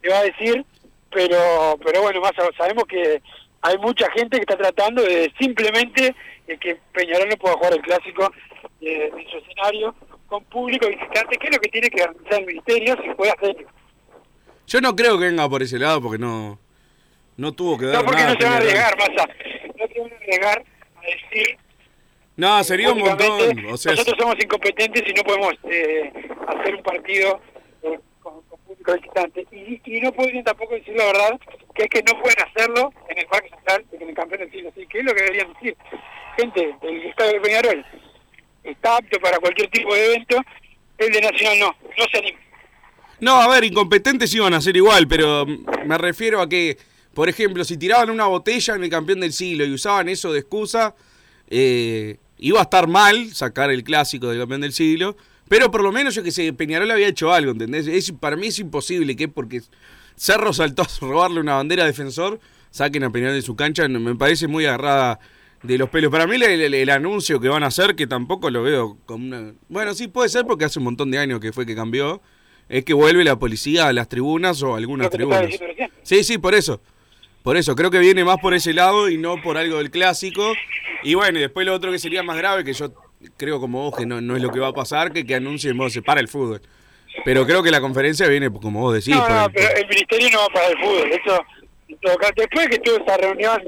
se 0.01 0.09
va 0.09 0.19
a 0.19 0.23
decir, 0.23 0.65
pero 1.11 1.77
pero 1.85 2.01
bueno, 2.01 2.19
más 2.21 2.31
a- 2.37 2.57
sabemos 2.57 2.83
que 2.85 3.21
hay 3.61 3.77
mucha 3.77 4.11
gente 4.11 4.37
que 4.37 4.41
está 4.43 4.57
tratando 4.57 5.03
de 5.03 5.31
simplemente 5.39 6.13
eh, 6.47 6.57
que 6.59 6.77
Peñarol 6.91 7.29
no 7.29 7.37
pueda 7.37 7.55
jugar 7.55 7.73
el 7.73 7.81
clásico 7.81 8.29
eh, 8.81 9.09
en 9.17 9.29
su 9.31 9.37
escenario 9.37 9.95
con 10.27 10.43
público 10.45 10.87
visitante, 10.89 11.37
que 11.37 11.47
es 11.47 11.55
lo 11.55 11.61
que 11.61 11.69
tiene 11.69 11.89
que 11.89 11.99
garantizar 12.01 12.39
el 12.41 12.45
ministerio 12.47 12.97
si 13.01 13.09
puede 13.13 13.31
hacerlo. 13.31 13.67
Yo 14.67 14.81
no 14.81 14.95
creo 14.95 15.17
que 15.19 15.25
venga 15.25 15.47
por 15.49 15.61
ese 15.61 15.77
lado 15.79 16.01
porque 16.01 16.17
no 16.17 16.59
no 17.37 17.51
tuvo 17.51 17.77
que 17.77 17.85
ver 17.85 17.95
No, 17.95 18.05
porque 18.05 18.21
nada. 18.21 18.33
no 18.33 18.39
se 18.39 18.45
van 18.45 18.53
a 18.53 18.57
arriesgar, 18.57 18.97
Massa, 18.97 19.27
no 19.77 19.87
se 19.87 19.99
van 19.99 20.11
a 20.11 20.15
arriesgar 20.15 20.63
a 20.95 21.01
decir 21.01 21.57
No, 22.37 22.63
sería 22.63 22.91
un 22.91 22.99
montón. 22.99 23.65
O 23.71 23.77
sea, 23.77 23.91
nosotros 23.93 24.15
somos 24.19 24.35
incompetentes 24.43 25.03
y 25.07 25.13
no 25.13 25.23
podemos 25.23 25.53
eh, 25.69 26.11
hacer 26.47 26.75
un 26.75 26.83
partido 26.83 27.41
eh, 27.83 27.99
con, 28.21 28.41
con 28.43 28.59
público 28.61 28.93
visitante. 28.93 29.45
Y, 29.51 29.81
y 29.85 30.01
no 30.01 30.11
podrían 30.11 30.43
tampoco 30.43 30.73
decir 30.75 30.95
la 30.95 31.05
verdad, 31.05 31.39
que 31.75 31.83
es 31.83 31.89
que 31.89 32.03
no 32.03 32.19
pueden 32.21 32.37
hacerlo 32.47 32.93
en 33.09 33.17
el 33.19 33.25
Parque 33.27 33.49
Central, 33.49 33.85
en 33.91 34.09
el 34.09 34.15
campeón 34.15 34.41
del 34.41 34.51
siglo. 34.51 34.69
Así 34.69 34.85
que 34.87 34.99
es 34.99 35.05
lo 35.05 35.13
que 35.13 35.21
deberían 35.23 35.53
decir. 35.53 35.75
Gente, 36.37 36.75
el 36.81 37.05
estadio 37.05 37.33
de 37.33 37.41
Peñarol 37.41 37.85
está 38.63 38.97
apto 38.97 39.19
para 39.19 39.37
cualquier 39.39 39.69
tipo 39.69 39.93
de 39.93 40.05
evento, 40.05 40.37
el 40.97 41.11
de 41.11 41.21
Nacional 41.21 41.59
no, 41.59 41.75
no 41.97 42.05
se 42.11 42.17
anima. 42.17 42.39
No, 43.23 43.35
a 43.41 43.47
ver, 43.47 43.63
incompetentes 43.63 44.33
iban 44.35 44.53
a 44.53 44.59
ser 44.59 44.75
igual, 44.75 45.07
pero 45.07 45.45
me 45.85 45.97
refiero 45.97 46.41
a 46.41 46.49
que, 46.49 46.77
por 47.13 47.29
ejemplo, 47.29 47.63
si 47.63 47.77
tiraban 47.77 48.09
una 48.09 48.25
botella 48.25 48.75
en 48.75 48.83
el 48.83 48.89
campeón 48.89 49.21
del 49.21 49.31
siglo 49.31 49.65
y 49.65 49.71
usaban 49.71 50.09
eso 50.09 50.33
de 50.33 50.39
excusa, 50.39 50.93
eh, 51.47 52.17
iba 52.37 52.59
a 52.59 52.63
estar 52.63 52.87
mal 52.87 53.33
sacar 53.33 53.71
el 53.71 53.83
clásico 53.85 54.27
del 54.27 54.39
campeón 54.39 54.59
del 54.61 54.73
siglo, 54.73 55.15
pero 55.47 55.71
por 55.71 55.83
lo 55.83 55.91
menos 55.93 56.15
yo 56.15 56.21
que 56.23 56.31
sé, 56.31 56.51
Peñarol 56.51 56.91
había 56.91 57.07
hecho 57.07 57.31
algo, 57.31 57.51
¿entendés? 57.51 57.87
Es, 57.87 58.11
para 58.11 58.35
mí 58.35 58.47
es 58.47 58.59
imposible 58.59 59.15
que 59.15 59.29
porque 59.29 59.61
Cerro 60.17 60.51
saltó 60.51 60.81
a 60.81 60.87
robarle 60.99 61.39
una 61.39 61.55
bandera 61.55 61.85
defensor, 61.85 62.41
saquen 62.71 63.05
a 63.05 63.09
Peñarol 63.11 63.35
de 63.35 63.41
su 63.41 63.55
cancha, 63.55 63.87
me 63.87 64.15
parece 64.15 64.47
muy 64.47 64.65
agarrada 64.65 65.19
de 65.63 65.77
los 65.77 65.89
pelos. 65.89 66.11
Para 66.11 66.27
mí 66.27 66.35
el, 66.35 66.43
el- 66.43 66.73
el 66.73 66.89
anuncio 66.89 67.39
que 67.39 67.47
van 67.47 67.63
a 67.63 67.67
hacer, 67.67 67.95
que 67.95 68.05
tampoco 68.05 68.49
lo 68.49 68.63
veo 68.63 68.97
como 69.05 69.27
una... 69.27 69.53
Bueno, 69.69 69.93
sí 69.93 70.09
puede 70.09 70.27
ser 70.27 70.45
porque 70.45 70.65
hace 70.65 70.79
un 70.79 70.85
montón 70.85 71.09
de 71.09 71.19
años 71.19 71.39
que 71.39 71.53
fue 71.53 71.65
que 71.65 71.73
cambió, 71.75 72.21
es 72.69 72.85
que 72.85 72.93
vuelve 72.93 73.23
la 73.23 73.35
policía 73.37 73.87
a 73.87 73.93
las 73.93 74.07
tribunas 74.09 74.61
o 74.63 74.73
a 74.73 74.77
algunas 74.77 75.07
tribunas. 75.09 75.49
Sí, 76.03 76.23
sí, 76.23 76.37
por 76.37 76.55
eso. 76.55 76.81
Por 77.43 77.57
eso, 77.57 77.75
creo 77.75 77.91
que 77.91 77.99
viene 77.99 78.23
más 78.23 78.37
por 78.39 78.53
ese 78.53 78.73
lado 78.73 79.09
y 79.09 79.17
no 79.17 79.41
por 79.41 79.57
algo 79.57 79.77
del 79.77 79.91
clásico. 79.91 80.53
Y 81.03 81.13
bueno, 81.15 81.37
y 81.39 81.41
después 81.41 81.65
lo 81.65 81.73
otro 81.73 81.91
que 81.91 81.99
sería 81.99 82.23
más 82.23 82.37
grave, 82.37 82.63
que 82.63 82.71
yo 82.73 82.93
creo 83.37 83.59
como 83.59 83.83
vos 83.83 83.97
que 83.97 84.05
no, 84.05 84.21
no 84.21 84.35
es 84.37 84.41
lo 84.41 84.49
que 84.51 84.59
va 84.59 84.69
a 84.69 84.73
pasar, 84.73 85.11
que 85.11 85.25
que 85.25 85.35
anuncien 85.35 85.77
vos 85.77 85.91
se 85.91 86.01
para 86.01 86.21
el 86.21 86.29
fútbol. 86.29 86.61
Pero 87.25 87.45
creo 87.45 87.61
que 87.61 87.69
la 87.69 87.81
conferencia 87.81 88.27
viene 88.27 88.49
como 88.49 88.79
vos 88.79 88.93
decís. 88.93 89.09
no, 89.15 89.27
no, 89.27 89.45
el- 89.45 89.51
pero 89.51 89.75
el 89.77 89.87
ministerio 89.87 90.29
no 90.31 90.39
va 90.39 90.47
para 90.53 90.67
el 90.69 90.77
fútbol. 90.77 91.11
Eso, 91.11 91.45
después 92.35 92.67
que 92.69 92.79
tuvo 92.79 92.95
esa 93.03 93.17
reunión 93.17 93.61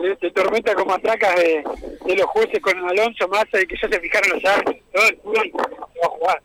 de, 0.00 0.16
de 0.20 0.30
tormenta 0.30 0.74
con 0.74 0.86
matracas 0.88 1.36
de, 1.36 1.62
de 2.06 2.16
los 2.16 2.26
jueces 2.26 2.60
con 2.60 2.78
Alonso 2.78 3.28
Massa 3.28 3.60
y 3.60 3.66
que 3.66 3.76
ya 3.80 3.88
se 3.88 4.00
fijaron 4.00 4.30
los 4.30 4.44
árbitros, 4.44 4.76
todo 4.92 5.06
el 5.08 5.16
fútbol 5.20 5.50
se 5.52 6.00
va 6.00 6.06
a 6.06 6.08
jugar. 6.08 6.42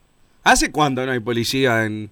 ¿Hace 0.52 0.72
cuánto 0.72 1.06
no 1.06 1.12
hay 1.12 1.20
policía 1.20 1.86
en, 1.86 2.10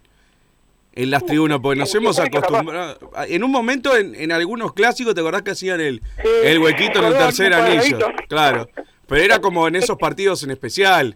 en 0.94 1.10
las 1.12 1.26
tribunas? 1.26 1.60
Porque 1.62 1.80
nos 1.80 1.94
hemos 1.96 2.20
acostumbrado. 2.20 3.12
En 3.28 3.44
un 3.44 3.52
momento, 3.52 3.96
en, 3.96 4.14
en 4.16 4.32
algunos 4.32 4.74
clásicos, 4.74 5.14
¿te 5.16 5.22
acordás 5.22 5.42
que 5.44 5.52
hacían 5.52 5.80
el, 5.82 6.02
el 6.44 6.60
huequito 6.60 7.00
en 7.00 7.06
el 7.06 7.14
tercer 7.18 7.54
anillo? 7.54 8.00
Claro. 8.28 8.70
Pero 9.08 9.22
era 9.22 9.40
como 9.40 9.68
en 9.68 9.76
esos 9.76 9.98
partidos 9.98 10.44
en 10.44 10.52
especial. 10.52 11.16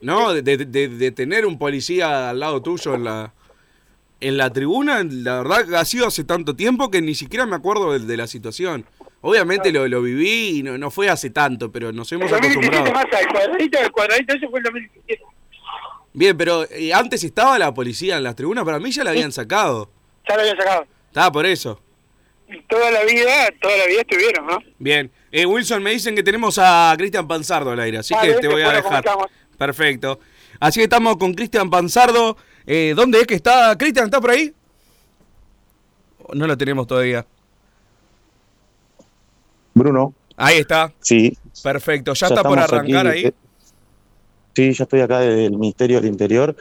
¿No? 0.00 0.32
De, 0.32 0.42
de- 0.42 0.88
de- 0.88 1.10
tener 1.10 1.44
un 1.44 1.58
policía 1.58 2.30
al 2.30 2.38
lado 2.38 2.62
tuyo 2.62 2.94
en 2.94 3.02
la, 3.04 3.32
en 4.20 4.36
la 4.36 4.50
tribuna, 4.52 5.02
la 5.04 5.42
verdad 5.42 5.74
ha 5.74 5.84
sido 5.84 6.06
hace 6.06 6.22
tanto 6.22 6.54
tiempo 6.54 6.88
que 6.90 7.02
ni 7.02 7.14
siquiera 7.16 7.46
me 7.46 7.56
acuerdo 7.56 7.92
de, 7.92 7.98
de 8.06 8.16
la 8.16 8.28
situación. 8.28 8.84
Obviamente 9.22 9.72
lo, 9.72 9.88
lo 9.88 10.00
viví 10.00 10.58
y 10.58 10.62
no, 10.62 10.78
no 10.78 10.92
fue 10.92 11.08
hace 11.08 11.30
tanto, 11.30 11.72
pero 11.72 11.90
nos 11.90 12.12
hemos 12.12 12.30
El 12.30 12.38
2017 12.40 12.78
acostumbrado. 12.78 13.20
El 13.20 13.26
cuadradito, 13.28 13.78
el 13.80 13.90
cuadradito, 13.90 14.34
ese 14.36 14.48
fue 14.48 14.58
el 14.60 14.64
2017. 14.64 15.22
Bien, 16.12 16.36
pero 16.36 16.64
eh, 16.70 16.92
antes 16.92 17.22
estaba 17.24 17.58
la 17.58 17.72
policía 17.72 18.16
en 18.16 18.24
las 18.24 18.34
tribunas, 18.34 18.64
para 18.64 18.78
mí 18.78 18.90
ya 18.90 19.04
la 19.04 19.10
habían 19.10 19.32
sacado. 19.32 19.90
Ya 20.28 20.34
lo 20.34 20.40
habían 20.42 20.56
sacado. 20.56 20.86
Estaba 21.08 21.32
por 21.32 21.46
eso. 21.46 21.80
Toda 22.68 22.90
la 22.90 23.04
vida, 23.04 23.30
toda 23.60 23.76
la 23.76 23.86
vida 23.86 24.00
estuvieron, 24.00 24.46
¿no? 24.46 24.58
Bien. 24.78 25.10
Eh, 25.30 25.44
Wilson, 25.44 25.82
me 25.82 25.90
dicen 25.90 26.14
que 26.14 26.22
tenemos 26.22 26.58
a 26.58 26.94
Cristian 26.96 27.28
Panzardo 27.28 27.70
al 27.70 27.80
aire, 27.80 27.98
así 27.98 28.14
Vale, 28.14 28.34
que 28.34 28.40
te 28.40 28.48
voy 28.48 28.62
a 28.62 28.72
dejar. 28.72 29.04
Perfecto. 29.58 30.18
Así 30.58 30.80
que 30.80 30.84
estamos 30.84 31.16
con 31.18 31.34
Cristian 31.34 31.68
Panzardo. 31.68 32.36
Eh, 32.66 32.94
¿Dónde 32.96 33.20
es 33.20 33.26
que 33.26 33.34
está? 33.34 33.76
¿Cristian 33.76 34.06
está 34.06 34.20
por 34.20 34.30
ahí? 34.30 34.52
No 36.32 36.46
lo 36.46 36.56
tenemos 36.56 36.86
todavía. 36.86 37.26
Bruno, 39.74 40.14
Ahí 40.36 40.58
está. 40.58 40.92
sí. 41.00 41.36
Perfecto. 41.62 42.14
¿Ya, 42.14 42.28
está 42.28 42.42
por 42.42 42.58
arrancar 42.58 43.08
aquí, 43.08 43.26
ahí? 43.26 43.34
Sí, 44.58 44.72
ya 44.72 44.82
estoy 44.82 45.02
acá 45.02 45.20
del 45.20 45.52
Ministerio 45.52 46.00
del 46.00 46.10
Interior. 46.10 46.56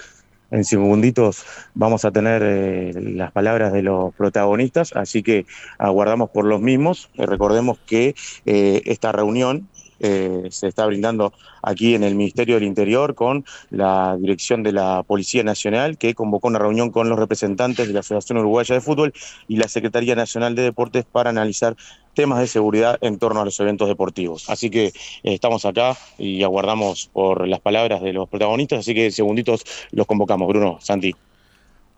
En 0.51 0.63
segunditos 0.63 1.43
vamos 1.73 2.05
a 2.05 2.11
tener 2.11 2.43
eh, 2.45 2.93
las 2.93 3.31
palabras 3.31 3.73
de 3.73 3.81
los 3.81 4.13
protagonistas, 4.13 4.95
así 4.95 5.23
que 5.23 5.47
aguardamos 5.79 6.29
por 6.29 6.45
los 6.45 6.61
mismos. 6.61 7.09
Eh, 7.15 7.25
recordemos 7.25 7.79
que 7.87 8.13
eh, 8.45 8.83
esta 8.85 9.11
reunión 9.11 9.67
eh, 9.99 10.47
se 10.49 10.67
está 10.67 10.85
brindando 10.85 11.33
aquí 11.61 11.95
en 11.95 12.03
el 12.03 12.15
Ministerio 12.15 12.55
del 12.55 12.63
Interior 12.63 13.15
con 13.15 13.45
la 13.69 14.17
dirección 14.19 14.63
de 14.63 14.71
la 14.71 15.03
Policía 15.03 15.43
Nacional, 15.43 15.97
que 15.97 16.13
convocó 16.13 16.47
una 16.47 16.59
reunión 16.59 16.91
con 16.91 17.09
los 17.09 17.19
representantes 17.19 17.87
de 17.87 17.93
la 17.93 18.03
Federación 18.03 18.37
Uruguaya 18.39 18.75
de 18.75 18.81
Fútbol 18.81 19.13
y 19.47 19.57
la 19.57 19.67
Secretaría 19.67 20.15
Nacional 20.15 20.55
de 20.55 20.63
Deportes 20.63 21.05
para 21.05 21.29
analizar 21.29 21.75
temas 22.13 22.39
de 22.39 22.47
seguridad 22.47 22.97
en 23.01 23.19
torno 23.19 23.41
a 23.41 23.45
los 23.45 23.59
eventos 23.59 23.87
deportivos. 23.87 24.49
Así 24.49 24.69
que 24.69 24.87
eh, 24.87 24.93
estamos 25.23 25.65
acá 25.65 25.95
y 26.17 26.41
aguardamos 26.41 27.09
por 27.13 27.47
las 27.47 27.59
palabras 27.59 28.01
de 28.01 28.11
los 28.11 28.27
protagonistas, 28.27 28.79
así 28.79 28.95
que 28.95 29.11
segunditos 29.11 29.63
los 29.91 30.07
convocamos. 30.07 30.47
Bruno, 30.47 30.79
Santi. 30.81 31.15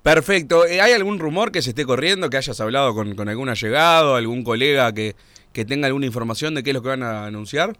Perfecto. 0.04 0.66
Eh, 0.66 0.82
¿Hay 0.82 0.94
algún 0.94 1.20
rumor 1.20 1.52
que 1.52 1.62
se 1.62 1.70
esté 1.70 1.86
corriendo, 1.86 2.30
que 2.30 2.38
hayas 2.38 2.60
hablado 2.60 2.94
con, 2.94 3.16
con 3.16 3.30
algún 3.30 3.50
allegado, 3.50 4.16
algún 4.16 4.44
colega 4.44 4.94
que, 4.94 5.16
que 5.54 5.66
tenga 5.66 5.88
alguna 5.88 6.06
información 6.06 6.56
de 6.56 6.64
qué 6.64 6.72
es 6.72 6.74
lo 6.74 6.82
que 6.82 6.90
van 6.90 7.04
a 7.04 7.26
anunciar? 7.26 7.78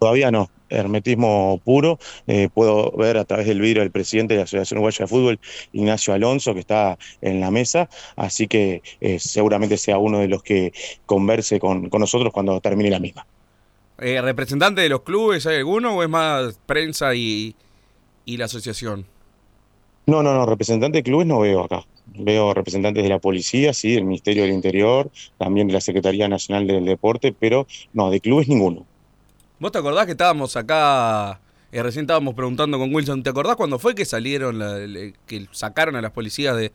Todavía 0.00 0.30
no, 0.30 0.50
hermetismo 0.70 1.60
puro. 1.62 1.98
Eh, 2.26 2.48
puedo 2.54 2.90
ver 2.92 3.18
a 3.18 3.26
través 3.26 3.46
del 3.46 3.60
vidrio 3.60 3.82
del 3.82 3.90
presidente 3.90 4.32
de 4.32 4.38
la 4.38 4.44
Asociación 4.44 4.78
Uruguaya 4.78 5.04
de 5.04 5.06
Fútbol, 5.08 5.40
Ignacio 5.74 6.14
Alonso, 6.14 6.54
que 6.54 6.60
está 6.60 6.98
en 7.20 7.38
la 7.38 7.50
mesa, 7.50 7.90
así 8.16 8.48
que 8.48 8.82
eh, 9.02 9.18
seguramente 9.18 9.76
sea 9.76 9.98
uno 9.98 10.20
de 10.20 10.28
los 10.28 10.42
que 10.42 10.72
converse 11.04 11.60
con, 11.60 11.90
con 11.90 12.00
nosotros 12.00 12.32
cuando 12.32 12.58
termine 12.62 12.88
la 12.88 12.98
misma. 12.98 13.26
Eh, 13.98 14.22
¿Representante 14.22 14.80
de 14.80 14.88
los 14.88 15.02
clubes 15.02 15.44
hay 15.46 15.58
alguno 15.58 15.94
o 15.94 16.02
es 16.02 16.08
más 16.08 16.58
prensa 16.64 17.14
y, 17.14 17.54
y 18.24 18.38
la 18.38 18.46
asociación? 18.46 19.04
No, 20.06 20.22
no, 20.22 20.32
no, 20.32 20.46
representante 20.46 20.98
de 20.98 21.02
clubes 21.02 21.26
no 21.26 21.40
veo 21.40 21.64
acá. 21.64 21.84
Veo 22.06 22.54
representantes 22.54 23.02
de 23.02 23.08
la 23.10 23.18
policía, 23.18 23.74
sí, 23.74 23.92
del 23.92 24.04
Ministerio 24.04 24.44
del 24.44 24.52
Interior, 24.52 25.10
también 25.36 25.66
de 25.66 25.74
la 25.74 25.82
Secretaría 25.82 26.26
Nacional 26.26 26.66
del 26.66 26.86
Deporte, 26.86 27.34
pero 27.38 27.66
no, 27.92 28.10
de 28.10 28.20
clubes 28.20 28.48
ninguno. 28.48 28.86
¿Vos 29.60 29.72
te 29.72 29.78
acordás 29.78 30.06
que 30.06 30.12
estábamos 30.12 30.56
acá, 30.56 31.38
eh, 31.70 31.82
recién 31.82 32.04
estábamos 32.04 32.34
preguntando 32.34 32.78
con 32.78 32.94
Wilson, 32.94 33.22
¿te 33.22 33.28
acordás 33.28 33.56
cuando 33.56 33.78
fue 33.78 33.94
que 33.94 34.06
salieron, 34.06 34.58
la- 34.58 34.78
que 35.26 35.46
sacaron 35.52 35.96
a 35.96 36.00
las 36.00 36.12
policías 36.12 36.56
de, 36.56 36.72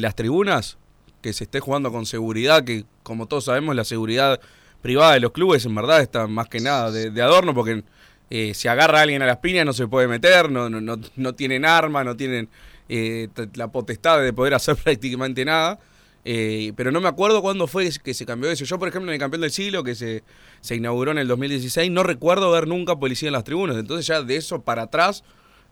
las 0.00 0.14
tribunas? 0.14 0.78
Que 1.22 1.32
se 1.32 1.42
esté 1.44 1.58
jugando 1.58 1.90
con 1.90 2.06
seguridad, 2.06 2.62
que 2.62 2.84
como 3.02 3.26
todos 3.26 3.46
sabemos 3.46 3.74
la 3.74 3.82
seguridad 3.82 4.40
privada 4.80 5.14
de 5.14 5.20
los 5.20 5.32
clubes 5.32 5.66
en 5.66 5.74
verdad 5.74 6.00
está 6.00 6.28
más 6.28 6.48
que 6.48 6.60
nada 6.60 6.92
de, 6.92 7.20
adorno 7.20 7.52
porque 7.52 7.82
eh, 8.30 8.54
si 8.54 8.68
agarra 8.68 9.00
a 9.00 9.02
alguien 9.02 9.22
a 9.22 9.26
las 9.26 9.38
piñas 9.38 9.66
no 9.66 9.72
se 9.72 9.88
puede 9.88 10.06
meter, 10.06 10.52
no, 10.52 10.70
no, 10.70 10.80
no, 10.80 10.98
no 11.16 11.34
tienen 11.34 11.64
arma, 11.64 12.04
no 12.04 12.16
tienen 12.16 12.48
eh, 12.88 13.28
la 13.54 13.68
potestad 13.72 14.22
de 14.22 14.32
poder 14.32 14.54
hacer 14.54 14.76
prácticamente 14.84 15.44
nada. 15.44 15.80
Eh, 16.24 16.72
pero 16.76 16.92
no 16.92 17.00
me 17.00 17.08
acuerdo 17.08 17.40
cuándo 17.40 17.66
fue 17.66 17.88
que 18.02 18.14
se 18.14 18.26
cambió 18.26 18.50
eso. 18.50 18.64
Yo, 18.64 18.78
por 18.78 18.88
ejemplo, 18.88 19.10
en 19.10 19.14
el 19.14 19.20
campeón 19.20 19.40
del 19.40 19.50
siglo, 19.50 19.82
que 19.82 19.94
se, 19.94 20.22
se 20.60 20.76
inauguró 20.76 21.12
en 21.12 21.18
el 21.18 21.28
2016, 21.28 21.90
no 21.90 22.02
recuerdo 22.02 22.50
ver 22.50 22.66
nunca 22.68 22.96
policía 22.98 23.28
en 23.28 23.34
las 23.34 23.44
tribunas. 23.44 23.76
Entonces 23.76 24.06
ya 24.06 24.22
de 24.22 24.36
eso 24.36 24.62
para 24.62 24.82
atrás 24.82 25.24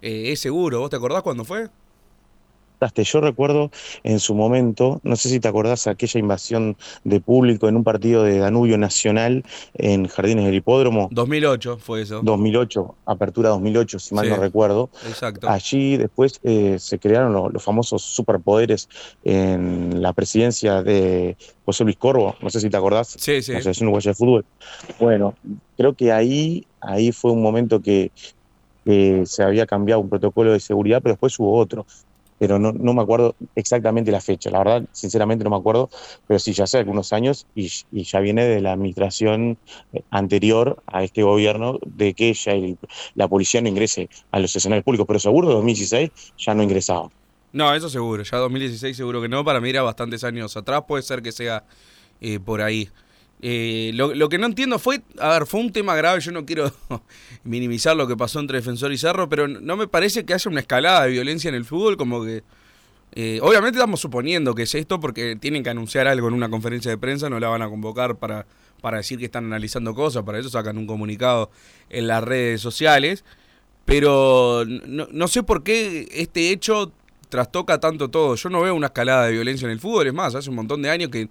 eh, 0.02 0.32
es 0.32 0.40
seguro. 0.40 0.80
¿Vos 0.80 0.90
te 0.90 0.96
acordás 0.96 1.22
cuándo 1.22 1.44
fue? 1.44 1.68
Yo 2.80 3.20
recuerdo 3.20 3.70
en 4.04 4.20
su 4.20 4.34
momento, 4.34 5.00
no 5.02 5.16
sé 5.16 5.28
si 5.28 5.40
te 5.40 5.48
acordás, 5.48 5.86
aquella 5.86 6.20
invasión 6.20 6.76
de 7.04 7.20
público 7.20 7.68
en 7.68 7.76
un 7.76 7.82
partido 7.84 8.22
de 8.22 8.38
Danubio 8.38 8.78
Nacional 8.78 9.44
en 9.74 10.06
Jardines 10.06 10.44
del 10.44 10.54
Hipódromo. 10.54 11.08
2008 11.10 11.78
fue 11.78 12.02
eso. 12.02 12.20
2008, 12.22 12.94
apertura 13.06 13.48
2008, 13.50 13.98
si 13.98 14.14
mal 14.14 14.26
Sí. 14.26 14.30
no 14.30 14.36
recuerdo. 14.36 14.90
Exacto. 15.08 15.48
Allí 15.48 15.96
después 15.96 16.38
eh, 16.44 16.76
se 16.78 16.98
crearon 16.98 17.32
lo- 17.32 17.48
los 17.48 17.62
famosos 17.62 18.02
superpoderes 18.02 18.88
en 19.24 20.00
la 20.00 20.12
presidencia 20.12 20.82
de 20.82 21.36
José 21.64 21.84
Luis 21.84 21.96
Corvo, 21.96 22.36
no 22.40 22.50
sé 22.50 22.60
si 22.60 22.70
te 22.70 22.76
acordás, 22.76 23.08
Sí, 23.18 23.42
sí. 23.42 23.52
Asociación 23.52 23.88
Uruguaya 23.88 24.10
de 24.10 24.14
Fútbol. 24.14 24.44
Bueno, 25.00 25.34
creo 25.76 25.94
que 25.94 26.12
ahí, 26.12 26.66
ahí 26.80 27.10
fue 27.12 27.32
un 27.32 27.42
momento 27.42 27.80
que, 27.80 28.12
que 28.84 29.24
se 29.26 29.42
había 29.42 29.66
cambiado 29.66 30.00
un 30.00 30.08
protocolo 30.08 30.52
de 30.52 30.60
seguridad, 30.60 31.00
pero 31.02 31.14
después 31.14 31.38
hubo 31.38 31.56
otro. 31.58 31.86
Pero 32.38 32.58
no, 32.58 32.72
no 32.72 32.94
me 32.94 33.02
acuerdo 33.02 33.34
exactamente 33.54 34.10
la 34.10 34.20
fecha, 34.20 34.50
la 34.50 34.58
verdad, 34.58 34.84
sinceramente 34.92 35.44
no 35.44 35.50
me 35.50 35.56
acuerdo, 35.56 35.90
pero 36.26 36.38
sí 36.38 36.52
ya 36.52 36.64
hace 36.64 36.78
algunos 36.78 37.12
años 37.12 37.46
y, 37.54 37.68
ya 37.92 38.20
viene 38.20 38.44
de 38.44 38.60
la 38.60 38.72
administración 38.72 39.58
eh, 39.92 40.02
anterior 40.10 40.82
a 40.86 41.02
este 41.02 41.22
gobierno 41.22 41.78
de 41.84 42.14
que 42.14 42.32
ya 42.34 42.52
la 43.14 43.28
policía 43.28 43.60
no 43.60 43.68
ingrese 43.68 44.08
a 44.30 44.38
los 44.38 44.54
escenarios 44.54 44.84
públicos, 44.84 45.06
pero 45.06 45.18
seguro 45.18 45.48
2016 45.48 46.10
ya 46.38 46.54
no 46.54 46.62
ingresaba. 46.62 47.10
No, 47.52 47.74
eso 47.74 47.88
seguro. 47.88 48.22
Ya 48.22 48.38
2016 48.38 48.96
seguro 48.96 49.22
que 49.22 49.28
no. 49.28 49.44
Para 49.44 49.60
mí 49.60 49.70
era 49.70 49.82
bastantes 49.82 50.22
años 50.24 50.56
atrás. 50.56 50.82
Puede 50.86 51.02
ser 51.02 51.22
que 51.22 51.32
sea 51.32 51.64
eh, 52.20 52.38
por 52.38 52.60
ahí. 52.60 52.90
Eh, 53.40 53.92
lo, 53.94 54.14
lo 54.14 54.28
que 54.28 54.38
no 54.38 54.46
entiendo 54.46 54.78
fue, 54.78 55.02
a 55.18 55.30
ver, 55.30 55.46
fue 55.46 55.60
un 55.60 55.72
tema 55.72 55.94
grave. 55.94 56.20
Yo 56.20 56.32
no 56.32 56.44
quiero 56.44 56.72
minimizar 57.44 57.96
lo 57.96 58.06
que 58.06 58.16
pasó 58.16 58.40
entre 58.40 58.58
Defensor 58.58 58.92
y 58.92 58.98
Cerro, 58.98 59.28
pero 59.28 59.48
no 59.48 59.76
me 59.76 59.86
parece 59.88 60.24
que 60.24 60.34
haya 60.34 60.50
una 60.50 60.60
escalada 60.60 61.04
de 61.04 61.10
violencia 61.10 61.48
en 61.48 61.54
el 61.54 61.64
fútbol. 61.64 61.96
Como 61.96 62.24
que, 62.24 62.42
eh, 63.12 63.38
obviamente 63.42 63.78
estamos 63.78 64.00
suponiendo 64.00 64.54
que 64.54 64.62
es 64.62 64.74
esto 64.74 65.00
porque 65.00 65.36
tienen 65.36 65.62
que 65.62 65.70
anunciar 65.70 66.08
algo 66.08 66.28
en 66.28 66.34
una 66.34 66.48
conferencia 66.50 66.90
de 66.90 66.98
prensa. 66.98 67.30
No 67.30 67.38
la 67.38 67.48
van 67.48 67.62
a 67.62 67.68
convocar 67.68 68.16
para, 68.16 68.46
para 68.80 68.98
decir 68.98 69.18
que 69.18 69.26
están 69.26 69.44
analizando 69.44 69.94
cosas. 69.94 70.24
Para 70.24 70.38
eso 70.38 70.48
sacan 70.48 70.76
un 70.78 70.86
comunicado 70.86 71.50
en 71.90 72.08
las 72.08 72.24
redes 72.24 72.60
sociales. 72.60 73.24
Pero 73.84 74.64
no, 74.66 75.08
no 75.10 75.28
sé 75.28 75.42
por 75.42 75.62
qué 75.62 76.08
este 76.12 76.50
hecho 76.50 76.92
trastoca 77.28 77.78
tanto 77.80 78.10
todo. 78.10 78.34
Yo 78.34 78.48
no 78.50 78.60
veo 78.60 78.74
una 78.74 78.88
escalada 78.88 79.26
de 79.26 79.32
violencia 79.32 79.66
en 79.66 79.72
el 79.72 79.80
fútbol, 79.80 80.06
es 80.08 80.14
más, 80.14 80.34
hace 80.34 80.50
un 80.50 80.56
montón 80.56 80.82
de 80.82 80.90
años 80.90 81.10
que 81.10 81.28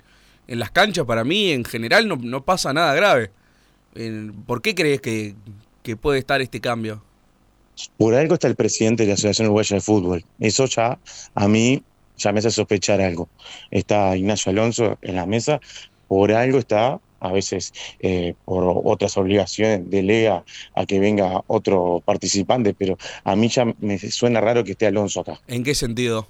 en 0.48 0.60
las 0.60 0.72
canchas 0.72 1.06
para 1.06 1.24
mí 1.24 1.52
en 1.52 1.64
general 1.64 2.08
no, 2.08 2.18
no 2.18 2.44
pasa 2.44 2.74
nada 2.74 2.94
grave. 2.94 3.32
¿Por 4.46 4.62
qué 4.62 4.76
crees 4.76 5.02
que, 5.02 5.36
que 5.84 5.96
puede 5.96 6.20
estar 6.20 6.42
este 6.42 6.62
cambio? 6.62 7.04
Por 7.98 8.16
algo 8.16 8.36
está 8.36 8.48
el 8.48 8.56
presidente 8.56 9.04
de 9.04 9.10
la 9.10 9.14
Asociación 9.14 9.48
Uruguaya 9.48 9.76
de 9.76 9.82
Fútbol. 9.82 10.26
Eso 10.40 10.66
ya 10.66 10.98
a 11.36 11.48
mí 11.48 11.84
ya 12.18 12.32
me 12.32 12.40
hace 12.40 12.52
sospechar 12.52 13.02
algo. 13.02 13.30
Está 13.72 14.16
Ignacio 14.16 14.52
Alonso 14.52 14.98
en 15.02 15.16
la 15.16 15.26
mesa, 15.26 15.60
por 16.08 16.32
algo 16.32 16.58
está, 16.58 17.00
a 17.20 17.32
veces 17.32 17.74
eh, 18.00 18.36
por 18.46 18.82
otras 18.86 19.18
obligaciones 19.18 19.90
delega 19.90 20.44
a 20.76 20.86
que 20.86 21.00
venga 21.00 21.44
otro 21.48 22.02
participante, 22.06 22.74
pero 22.74 22.98
a 23.24 23.36
mí 23.36 23.50
ya 23.50 23.66
me 23.80 23.98
suena 23.98 24.42
raro 24.42 24.64
que 24.64 24.72
esté 24.72 24.88
Alonso 24.88 25.22
acá. 25.22 25.40
¿En 25.48 25.64
qué 25.64 25.76
sentido? 25.76 26.28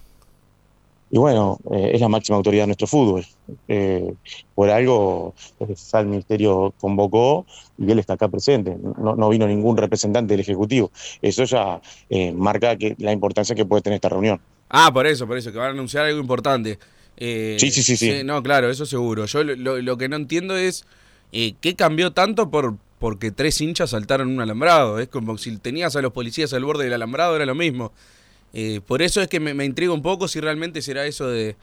Y 1.09 1.17
bueno, 1.17 1.57
eh, 1.71 1.91
es 1.93 2.01
la 2.01 2.09
máxima 2.09 2.37
autoridad 2.37 2.63
de 2.63 2.67
nuestro 2.67 2.87
fútbol. 2.87 3.25
Eh, 3.67 4.13
por 4.53 4.69
algo 4.69 5.33
el 5.59 6.05
ministerio 6.07 6.73
convocó 6.79 7.45
y 7.77 7.89
él 7.91 7.99
está 7.99 8.13
acá 8.13 8.27
presente. 8.27 8.75
No, 8.97 9.15
no 9.15 9.29
vino 9.29 9.47
ningún 9.47 9.77
representante 9.77 10.33
del 10.33 10.41
Ejecutivo. 10.41 10.91
Eso 11.21 11.45
ya 11.45 11.79
eh, 12.09 12.31
marca 12.33 12.75
que, 12.75 12.95
la 12.99 13.13
importancia 13.13 13.55
que 13.55 13.65
puede 13.65 13.81
tener 13.81 13.95
esta 13.95 14.09
reunión. 14.09 14.39
Ah, 14.69 14.91
por 14.93 15.07
eso, 15.07 15.25
por 15.27 15.37
eso, 15.37 15.51
que 15.51 15.57
van 15.57 15.67
a 15.67 15.71
anunciar 15.71 16.05
algo 16.05 16.19
importante. 16.19 16.77
Eh, 17.15 17.55
Sí, 17.59 17.71
sí, 17.71 17.83
sí, 17.83 17.95
sí. 17.95 18.23
No, 18.25 18.43
claro, 18.43 18.69
eso 18.69 18.85
seguro. 18.85 19.25
Yo 19.25 19.43
lo, 19.43 19.55
lo- 19.55 19.81
lo 19.81 19.97
que 19.97 20.09
no 20.09 20.17
entiendo 20.17 20.57
es 20.57 20.85
eh, 21.31 21.53
qué 21.61 21.75
cambió 21.75 22.11
tanto 22.11 22.49
por 22.51 22.75
porque 22.99 23.29
tres 23.29 23.61
hinchas 23.61 23.91
saltaron 23.91 24.27
un 24.29 24.41
alambrado. 24.41 24.99
Es 24.99 25.07
como 25.07 25.37
si 25.37 25.55
tenías 25.57 25.95
a 25.95 26.01
los 26.01 26.11
policías 26.13 26.51
al 26.53 26.65
borde 26.65 26.85
del 26.85 26.93
alambrado, 26.93 27.35
era 27.35 27.45
lo 27.45 27.53
mismo. 27.55 27.91
Eh, 28.53 28.81
por 28.85 29.01
eso 29.01 29.21
es 29.21 29.27
que 29.27 29.39
me, 29.39 29.65
intriga 29.65 29.91
un 29.91 30.01
poco 30.01 30.27
si 30.27 30.39
realmente 30.39 30.81
será 30.81 31.05
eso 31.05 31.27
de, 31.27 31.55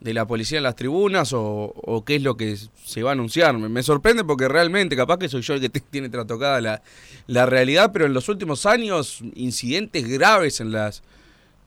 de 0.00 0.14
la 0.14 0.26
policía 0.26 0.58
en 0.58 0.64
las 0.64 0.76
tribunas 0.76 1.32
o, 1.34 2.02
qué 2.06 2.16
es 2.16 2.22
lo 2.22 2.36
que 2.36 2.56
se 2.84 3.02
va 3.02 3.10
a 3.10 3.12
anunciar. 3.12 3.56
Me, 3.56 3.82
sorprende 3.82 4.24
porque 4.24 4.48
realmente, 4.48 4.96
capaz 4.96 5.18
que 5.18 5.28
soy 5.28 5.42
yo 5.42 5.54
el 5.54 5.60
que 5.60 5.68
tiene 5.68 6.08
tratocada 6.08 6.60
la, 6.60 6.82
la 7.26 7.46
realidad, 7.46 7.90
pero 7.92 8.06
en 8.06 8.14
los 8.14 8.28
últimos 8.28 8.66
años, 8.66 9.20
incidentes 9.34 10.08
graves 10.08 10.60
en 10.60 10.72
las, 10.72 11.02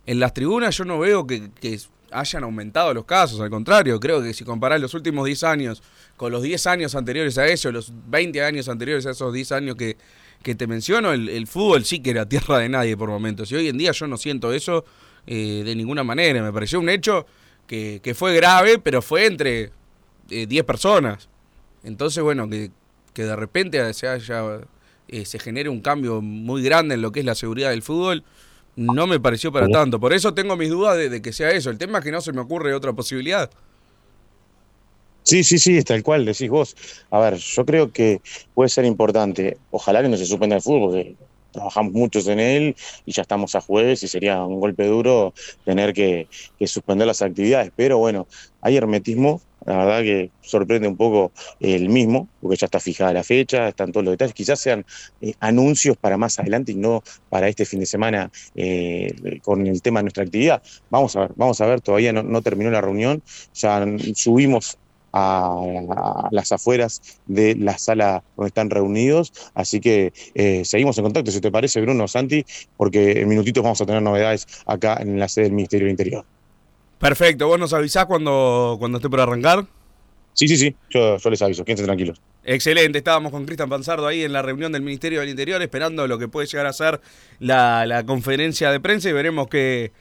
en 0.06 0.20
las 0.20 0.34
tribunas, 0.34 0.78
yo 0.78 0.86
no 0.86 1.00
veo 1.00 1.28
que, 1.28 1.52
que 1.60 1.80
hayan 2.12 2.44
aumentado 2.44 2.94
los 2.94 3.06
casos. 3.06 3.40
Al 3.40 3.50
contrario, 3.50 4.00
creo 4.00 4.22
que 4.22 4.34
si 4.34 4.44
comparás 4.44 4.80
los 4.80 4.94
últimos 4.94 5.26
10 5.26 5.44
años 5.44 5.84
con 6.18 6.32
los 6.32 6.42
10 6.42 6.68
años 6.68 6.96
anteriores 6.96 7.38
a 7.38 7.48
eso, 7.48 7.72
los 7.72 7.92
20 8.08 8.44
años 8.44 8.70
anteriores 8.70 9.06
a 9.06 9.12
esos 9.12 9.34
10 9.34 9.52
años 9.52 9.76
que, 9.76 9.98
que 10.44 10.56
te 10.56 10.68
menciono, 10.68 11.14
el, 11.14 11.30
el 11.30 11.48
fútbol 11.48 11.86
sí 11.86 12.02
que 12.02 12.12
era 12.12 12.28
tierra 12.28 12.60
de 12.60 12.70
nadie 12.70 12.96
por 12.96 13.10
momentos. 13.10 13.52
Y 13.52 13.56
hoy 13.56 13.70
en 13.70 13.78
día 13.78 13.92
yo 13.94 14.06
no 14.08 14.18
siento 14.18 14.54
eso 14.54 14.86
eh, 15.26 15.64
de 15.66 15.76
ninguna 15.76 16.04
manera. 16.04 16.44
Me 16.44 16.52
pareció 16.52 16.80
un 16.80 16.90
hecho 16.90 17.26
que, 17.66 18.02
que 18.04 18.14
fue 18.14 18.36
grave, 18.36 18.78
pero 18.78 19.02
fue 19.02 19.26
entre 19.26 19.72
eh, 20.30 20.46
10 20.46 20.64
personas. 20.66 21.30
Entonces, 21.84 22.22
bueno, 22.22 22.50
que, 22.50 22.72
que 23.14 23.24
de 23.24 23.36
repente 23.36 23.94
se, 23.94 24.08
haya, 24.08 24.44
eh, 25.08 25.26
se 25.26 25.40
genere 25.40 25.70
un 25.70 25.82
cambio 25.82 26.22
muy 26.22 26.62
grande 26.62 26.96
en 26.96 27.02
lo 27.02 27.12
que 27.12 27.22
es 27.22 27.26
la 27.26 27.36
seguridad 27.36 27.70
del 27.70 27.82
fútbol, 27.82 28.24
no 28.76 29.08
me 29.08 29.20
pareció 29.20 29.52
para 29.52 29.70
tanto. 29.70 30.00
Por 30.00 30.14
eso 30.14 30.34
tengo 30.34 30.58
mis 30.58 30.70
dudas 30.70 30.98
de, 30.98 31.10
de 31.10 31.22
que 31.22 31.32
sea 31.32 31.52
eso. 31.52 31.70
El 31.70 31.78
tema 31.78 32.00
es 32.00 32.04
que 32.04 32.12
no 32.12 32.22
se 32.22 32.34
me 32.34 32.42
ocurre 32.42 32.74
otra 32.74 32.92
posibilidad. 32.94 33.50
Sí, 35.24 35.44
sí, 35.44 35.58
sí, 35.58 35.78
es 35.78 35.86
tal 35.86 36.04
cual, 36.04 36.26
decís 36.26 36.50
vos. 36.50 36.76
A 37.10 37.20
ver, 37.20 37.36
yo 37.38 37.66
creo 37.66 37.92
que 37.92 38.22
puede 38.54 38.70
ser 38.70 38.84
importante. 38.86 39.58
Ojalá 39.72 40.02
que 40.02 40.10
no 40.10 40.18
se 40.18 40.26
suspenda 40.26 40.58
el 40.58 40.62
fútbol, 40.62 40.90
porque 40.90 41.16
trabajamos 41.54 41.94
muchos 41.94 42.28
en 42.28 42.40
él 42.40 42.76
y 43.06 43.14
ya 43.14 43.22
estamos 43.22 43.56
a 43.56 43.62
jueves 43.62 44.04
y 44.04 44.08
sería 44.10 44.44
un 44.44 44.60
golpe 44.60 44.86
duro 44.86 45.34
tener 45.64 45.94
que, 45.94 46.28
suspender 46.66 47.08
las 47.08 47.22
actividades. 47.22 47.72
Pero 47.76 48.00
bueno, 48.00 48.28
hay 48.62 48.76
hermetismo, 48.76 49.42
la 49.66 49.78
verdad 49.78 50.02
que 50.02 50.32
sorprende 50.42 50.90
un 50.90 50.98
poco 50.98 51.32
el 51.62 51.88
mismo, 51.88 52.28
porque 52.42 52.58
ya 52.58 52.66
está 52.66 52.82
fijada 52.82 53.14
la 53.14 53.24
fecha, 53.24 53.70
están 53.70 53.94
todos 53.94 54.04
los 54.04 54.14
detalles. 54.14 54.34
Quizás 54.34 54.60
sean 54.60 54.86
eh, 55.22 55.36
anuncios 55.40 55.96
para 55.96 56.18
más 56.18 56.38
adelante 56.38 56.74
y 56.74 56.76
no 56.76 57.02
para 57.30 57.48
este 57.48 57.64
fin 57.66 57.80
de 57.80 57.86
semana 57.86 58.30
eh, 58.56 59.40
con 59.42 59.66
el 59.68 59.82
tema 59.82 60.00
de 60.00 60.04
nuestra 60.04 60.24
actividad. 60.24 60.62
Vamos 60.90 61.16
a 61.16 61.22
ver, 61.22 61.32
vamos 61.38 61.62
a 61.62 61.66
ver, 61.66 61.80
todavía 61.80 62.12
no 62.12 62.42
terminó 62.42 62.72
la 62.72 62.82
reunión, 62.82 63.24
ya 63.54 63.86
subimos 64.16 64.78
a, 65.14 66.28
las 66.32 66.52
afueras 66.52 67.02
de 67.28 67.56
la 67.56 67.78
sala 67.78 68.24
donde 68.36 68.48
están 68.48 68.70
reunidos. 68.70 69.32
Así 69.54 69.80
que 69.80 70.12
eh, 70.34 70.66
seguimos 70.66 70.98
en 70.98 71.06
contacto, 71.06 71.32
si 71.32 71.40
te 71.40 71.52
parece, 71.52 71.80
Bruno, 71.82 72.08
Santi, 72.08 72.46
porque 72.76 73.22
en 73.22 73.30
minutitos 73.30 73.64
vamos 73.64 73.80
a 73.82 73.86
tener 73.86 74.02
novedades 74.02 74.48
acá 74.66 74.98
en 75.00 75.20
la 75.20 75.30
sede 75.30 75.46
del 75.46 75.54
Ministerio 75.54 75.86
del 75.86 75.92
Interior. 75.92 76.26
Perfecto, 77.00 77.48
vos 77.48 77.60
nos 77.60 77.74
avisás 77.74 78.06
cuando, 78.06 78.78
cuando 78.80 78.98
esté 78.98 79.10
por 79.10 79.20
arrancar. 79.20 79.66
Sí, 80.34 80.48
sí, 80.48 80.58
sí, 80.58 80.76
yo, 80.90 81.18
yo 81.18 81.30
les 81.30 81.42
aviso, 81.42 81.64
quédense 81.64 81.84
tranquilos. 81.84 82.20
Excelente, 82.44 82.98
estábamos 82.98 83.32
con 83.32 83.46
Cristian 83.46 83.70
Panzardo 83.70 84.08
ahí 84.08 84.24
en 84.24 84.34
la 84.34 84.42
reunión 84.42 84.72
del 84.72 84.82
Ministerio 84.82 85.20
del 85.20 85.30
Interior 85.30 85.62
esperando 85.62 86.08
lo 86.08 86.18
que 86.18 86.28
puede 86.28 86.48
llegar 86.48 86.66
a 86.66 86.74
ser 86.74 87.00
la, 87.40 87.86
la 87.86 88.04
conferencia 88.04 88.72
de 88.72 88.80
prensa 88.80 89.10
y 89.10 89.14
veremos 89.14 89.48
qué, 89.48 89.92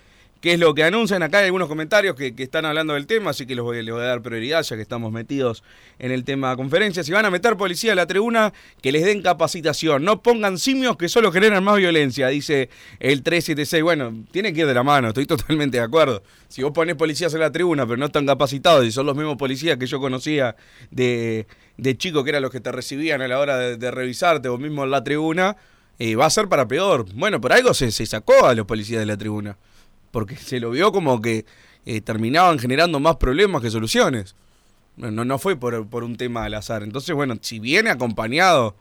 qué 0.43 0.55
es 0.55 0.59
lo 0.59 0.75
que 0.75 0.83
anuncian. 0.83 1.23
Acá 1.23 1.39
hay 1.39 1.47
algunos 1.47 1.69
comentarios 1.69 2.17
que, 2.17 2.35
que 2.35 2.43
están 2.43 2.67
hablando 2.67 2.95
del 2.95 3.07
tema, 3.07 3.31
así 3.31 3.47
que 3.47 3.55
voy, 3.55 3.81
les 3.81 3.95
voy 3.95 4.03
a 4.03 4.07
dar 4.07 4.23
prioridad 4.23 4.63
ya 4.63 4.75
que 4.77 4.83
estamos 4.83 5.13
metidos 5.13 5.63
en 6.01 6.11
el 6.11 6.25
tema 6.25 6.51
de 6.51 6.57
conferencia. 6.57 7.05
Si 7.05 7.13
van 7.13 7.25
a 7.25 7.31
meter 7.31 7.57
policía 7.57 7.93
a 7.93 7.95
la 7.95 8.07
tribuna, 8.07 8.53
que 8.83 8.91
les 8.91 9.05
den 9.05 9.23
capacitación. 9.23 10.05
No 10.05 10.21
pongan 10.21 10.59
simios 10.59 10.97
que 10.97 11.09
solo 11.09 11.31
generan 11.31 11.63
más 11.63 11.77
violencia, 11.77 12.27
dice 12.29 12.69
el 12.99 13.23
376. 13.23 13.83
Bueno, 13.85 14.25
tiene 14.33 14.53
que 14.53 14.63
ir 14.63 14.67
de 14.67 14.75
la 14.75 14.83
mano, 14.83 15.09
estoy 15.09 15.27
totalmente 15.27 15.79
de 15.79 15.85
acuerdo. 15.85 16.25
Si 16.49 16.63
vos 16.63 16.73
ponés 16.73 16.97
policías 16.97 17.33
en 17.35 17.41
la 17.41 17.53
tribuna, 17.53 17.87
pero 17.87 17.97
no 17.97 18.07
están 18.07 18.27
capacitados 18.27 18.85
y 18.85 18.91
son 18.91 19.07
los 19.07 19.17
mismos 19.17 19.37
policías 19.37 19.79
que 19.79 19.87
yo 19.87 20.01
conocía 20.01 20.57
de, 20.91 21.47
de 21.77 21.97
chico, 21.97 22.25
que 22.25 22.31
eran 22.31 22.43
los 22.43 22.51
que 22.51 22.61
te 22.61 22.73
recibían 22.73 23.23
a 23.23 23.29
la 23.29 23.39
hora 23.39 23.57
de, 23.59 23.77
de 23.77 23.91
revisarte, 23.93 24.49
o 24.49 24.59
mismo 24.59 24.83
en 24.83 24.91
la 24.91 25.05
tribuna, 25.05 25.57
eh, 26.01 26.17
va 26.17 26.27
a 26.27 26.31
ser 26.31 26.49
para 26.49 26.67
peor. 26.67 27.07
Bueno, 27.15 27.41
por 27.41 27.53
algo 27.53 27.73
se, 27.75 27.93
se 27.93 28.07
sacó 28.07 28.47
a 28.47 28.55
los 28.55 28.67
policías 28.67 28.99
de 28.99 29.07
la 29.07 29.17
tribuna 29.17 29.57
porque 30.13 30.37
se 30.37 30.61
lo 30.61 30.71
vio 30.71 30.93
como 30.93 31.21
que 31.21 31.45
eh, 31.85 32.01
terminaban 32.01 32.61
generando 32.61 33.01
más 33.01 33.17
problemas 33.17 33.61
que 33.61 33.71
soluciones. 33.71 34.37
No, 34.97 35.11
no, 35.11 35.39
fue 35.39 35.57
por, 35.57 35.89
por 35.89 36.05
un 36.05 36.17
tema 36.17 36.45
al 36.45 36.55
azar. 36.55 36.85
Entonces, 36.85 37.17
bueno, 37.17 37.35
si 37.41 37.59
viene 37.59 37.91
acompañado 37.91 38.77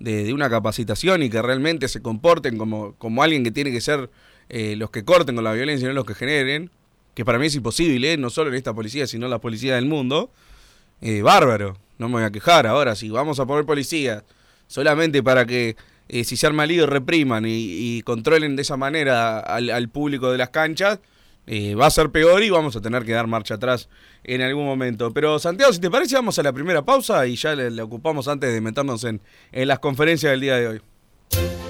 de, 0.00 0.24
de 0.24 0.32
una 0.32 0.50
capacitación 0.50 1.22
y 1.22 1.30
que 1.30 1.40
realmente 1.40 1.86
se 1.86 2.02
comporten 2.02 2.58
como, 2.58 2.94
como 2.94 3.22
alguien 3.22 3.44
que 3.44 3.52
tiene 3.52 3.70
que 3.70 3.80
ser 3.80 4.10
eh, 4.52 4.74
los 4.74 4.90
que 4.90 5.04
corten 5.04 5.36
con 5.36 5.44
la 5.44 5.52
violencia 5.52 5.86
no 5.86 5.94
los 5.94 6.04
que 6.04 6.14
generen, 6.14 6.70
que 7.14 7.24
para 7.24 7.38
mí 7.38 7.46
es 7.46 7.54
imposible, 7.54 8.16
no 8.16 8.30
solo 8.30 8.50
en 8.50 8.56
esta 8.56 8.74
policía, 8.74 9.06
sino 9.06 9.26
en 9.26 9.30
la 9.30 9.38
policía 9.38 9.76
del 9.76 9.86
mundo, 9.86 10.32
eh, 11.00 11.22
bárbaro, 11.22 11.76
no 11.98 12.08
me 12.08 12.14
voy 12.14 12.24
a 12.24 12.30
quejar. 12.30 12.66
Ahora, 12.66 12.96
si 12.96 13.10
vamos 13.10 13.38
a 13.38 13.46
poner 13.46 13.64
policías 13.64 14.24
solamente 14.66 15.22
para 15.22 15.46
que 15.46 15.76
eh, 16.12 16.24
si 16.24 16.36
se 16.36 16.46
arma 16.46 16.66
lío 16.66 16.86
repriman 16.86 17.44
y, 17.46 18.02
controlen 18.02 18.56
de 18.56 18.62
esa 18.62 18.76
manera 18.76 19.38
al, 19.38 19.88
público 19.90 20.32
de 20.32 20.38
las 20.38 20.50
canchas, 20.50 20.98
eh, 21.46 21.76
va 21.76 21.86
a 21.86 21.90
ser 21.90 22.10
peor 22.10 22.42
y 22.42 22.50
vamos 22.50 22.74
a 22.74 22.80
tener 22.80 23.04
que 23.04 23.12
dar 23.12 23.28
marcha 23.28 23.54
atrás 23.54 23.88
en 24.24 24.42
algún 24.42 24.64
momento. 24.64 25.12
Pero 25.12 25.38
Santiago, 25.38 25.72
si 25.72 25.80
te 25.80 25.88
parece, 25.88 26.16
vamos 26.16 26.36
a 26.40 26.42
la 26.42 26.52
primera 26.52 26.82
pausa 26.82 27.26
y 27.28 27.36
ya 27.36 27.54
le 27.54 27.80
ocupamos 27.80 28.26
antes 28.26 28.52
de 28.52 28.60
meternos 28.60 29.04
en 29.04 29.20
las 29.52 29.78
conferencias 29.78 30.32
del 30.32 30.40
día 30.40 30.56
de 30.56 30.66
hoy. 30.66 31.69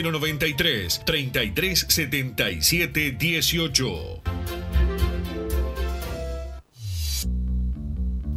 093 0.01 1.01
3377 1.05 3.17
18. 3.17 4.40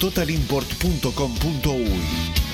www.totalimport.com.uy. 0.00 2.53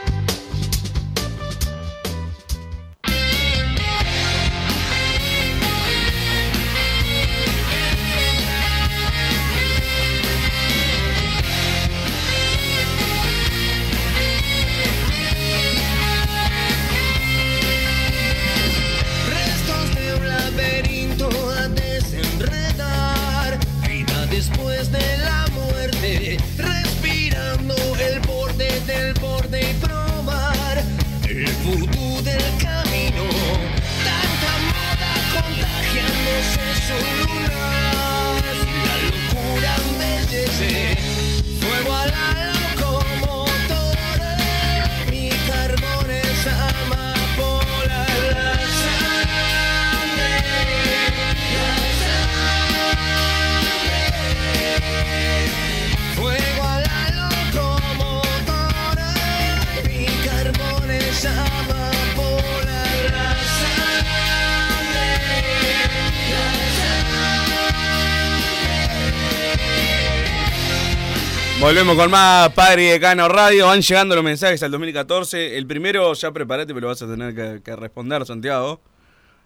Volvemos 71.71 71.95
con 71.95 72.11
más 72.11 72.49
Padre 72.49 72.83
y 72.83 72.87
Decano 72.87 73.29
Radio. 73.29 73.67
Van 73.67 73.81
llegando 73.81 74.13
los 74.13 74.25
mensajes 74.25 74.61
al 74.61 74.71
2014. 74.71 75.57
El 75.57 75.65
primero, 75.65 76.11
ya 76.11 76.29
prepárate, 76.29 76.73
pero 76.73 76.87
vas 76.87 77.01
a 77.01 77.07
tener 77.07 77.61
que, 77.63 77.75
responder, 77.77 78.25
Santiago. 78.25 78.81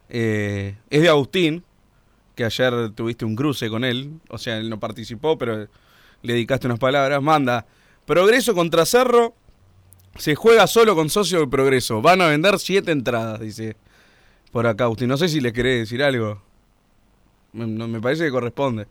Eh, 0.10 0.76
es 0.90 1.02
de 1.04 1.08
Agustín, 1.08 1.64
que 2.34 2.44
ayer 2.44 2.90
tuviste 2.96 3.26
un 3.26 3.36
cruce 3.36 3.70
con 3.70 3.84
él. 3.84 4.14
O 4.30 4.40
sea, 4.40 4.58
él 4.58 4.72
no 4.72 4.80
participó, 4.80 5.38
pero 5.38 5.68
le 6.24 6.34
dedicaste 6.34 6.66
unas 6.66 6.80
palabras. 6.80 7.22
Manda, 7.22 7.68
Progreso 8.08 8.56
contra 8.56 8.88
Cerro. 8.88 9.36
Se 10.18 10.34
juega 10.34 10.66
solo 10.66 10.96
con 10.96 11.12
socio 11.12 11.42
de 11.42 11.48
Progreso. 11.48 12.02
Van 12.02 12.22
a 12.22 12.28
vender 12.30 12.58
siete 12.58 12.92
entradas, 12.92 13.40
dice 13.40 13.78
por 14.52 14.66
acá, 14.66 14.86
Agustín. 14.86 15.10
No 15.10 15.18
sé 15.18 15.30
si 15.30 15.42
le 15.42 15.54
querés 15.54 15.82
decir 15.82 16.02
algo. 16.02 16.42
Me, 17.54 18.02
parece 18.02 18.24
que 18.24 18.32
corresponde. 18.32 18.88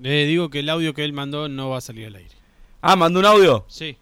Le 0.00 0.26
digo 0.26 0.48
que 0.48 0.60
el 0.60 0.68
audio 0.68 0.94
que 0.94 1.04
él 1.04 1.12
mandó 1.12 1.48
no 1.48 1.70
va 1.70 1.78
a 1.78 1.80
salir 1.80 2.06
al 2.06 2.14
aire. 2.14 2.37
Ah, 2.80 2.96
mandó 2.96 3.20
un 3.20 3.26
audio. 3.26 3.64
Sí. 3.68 3.96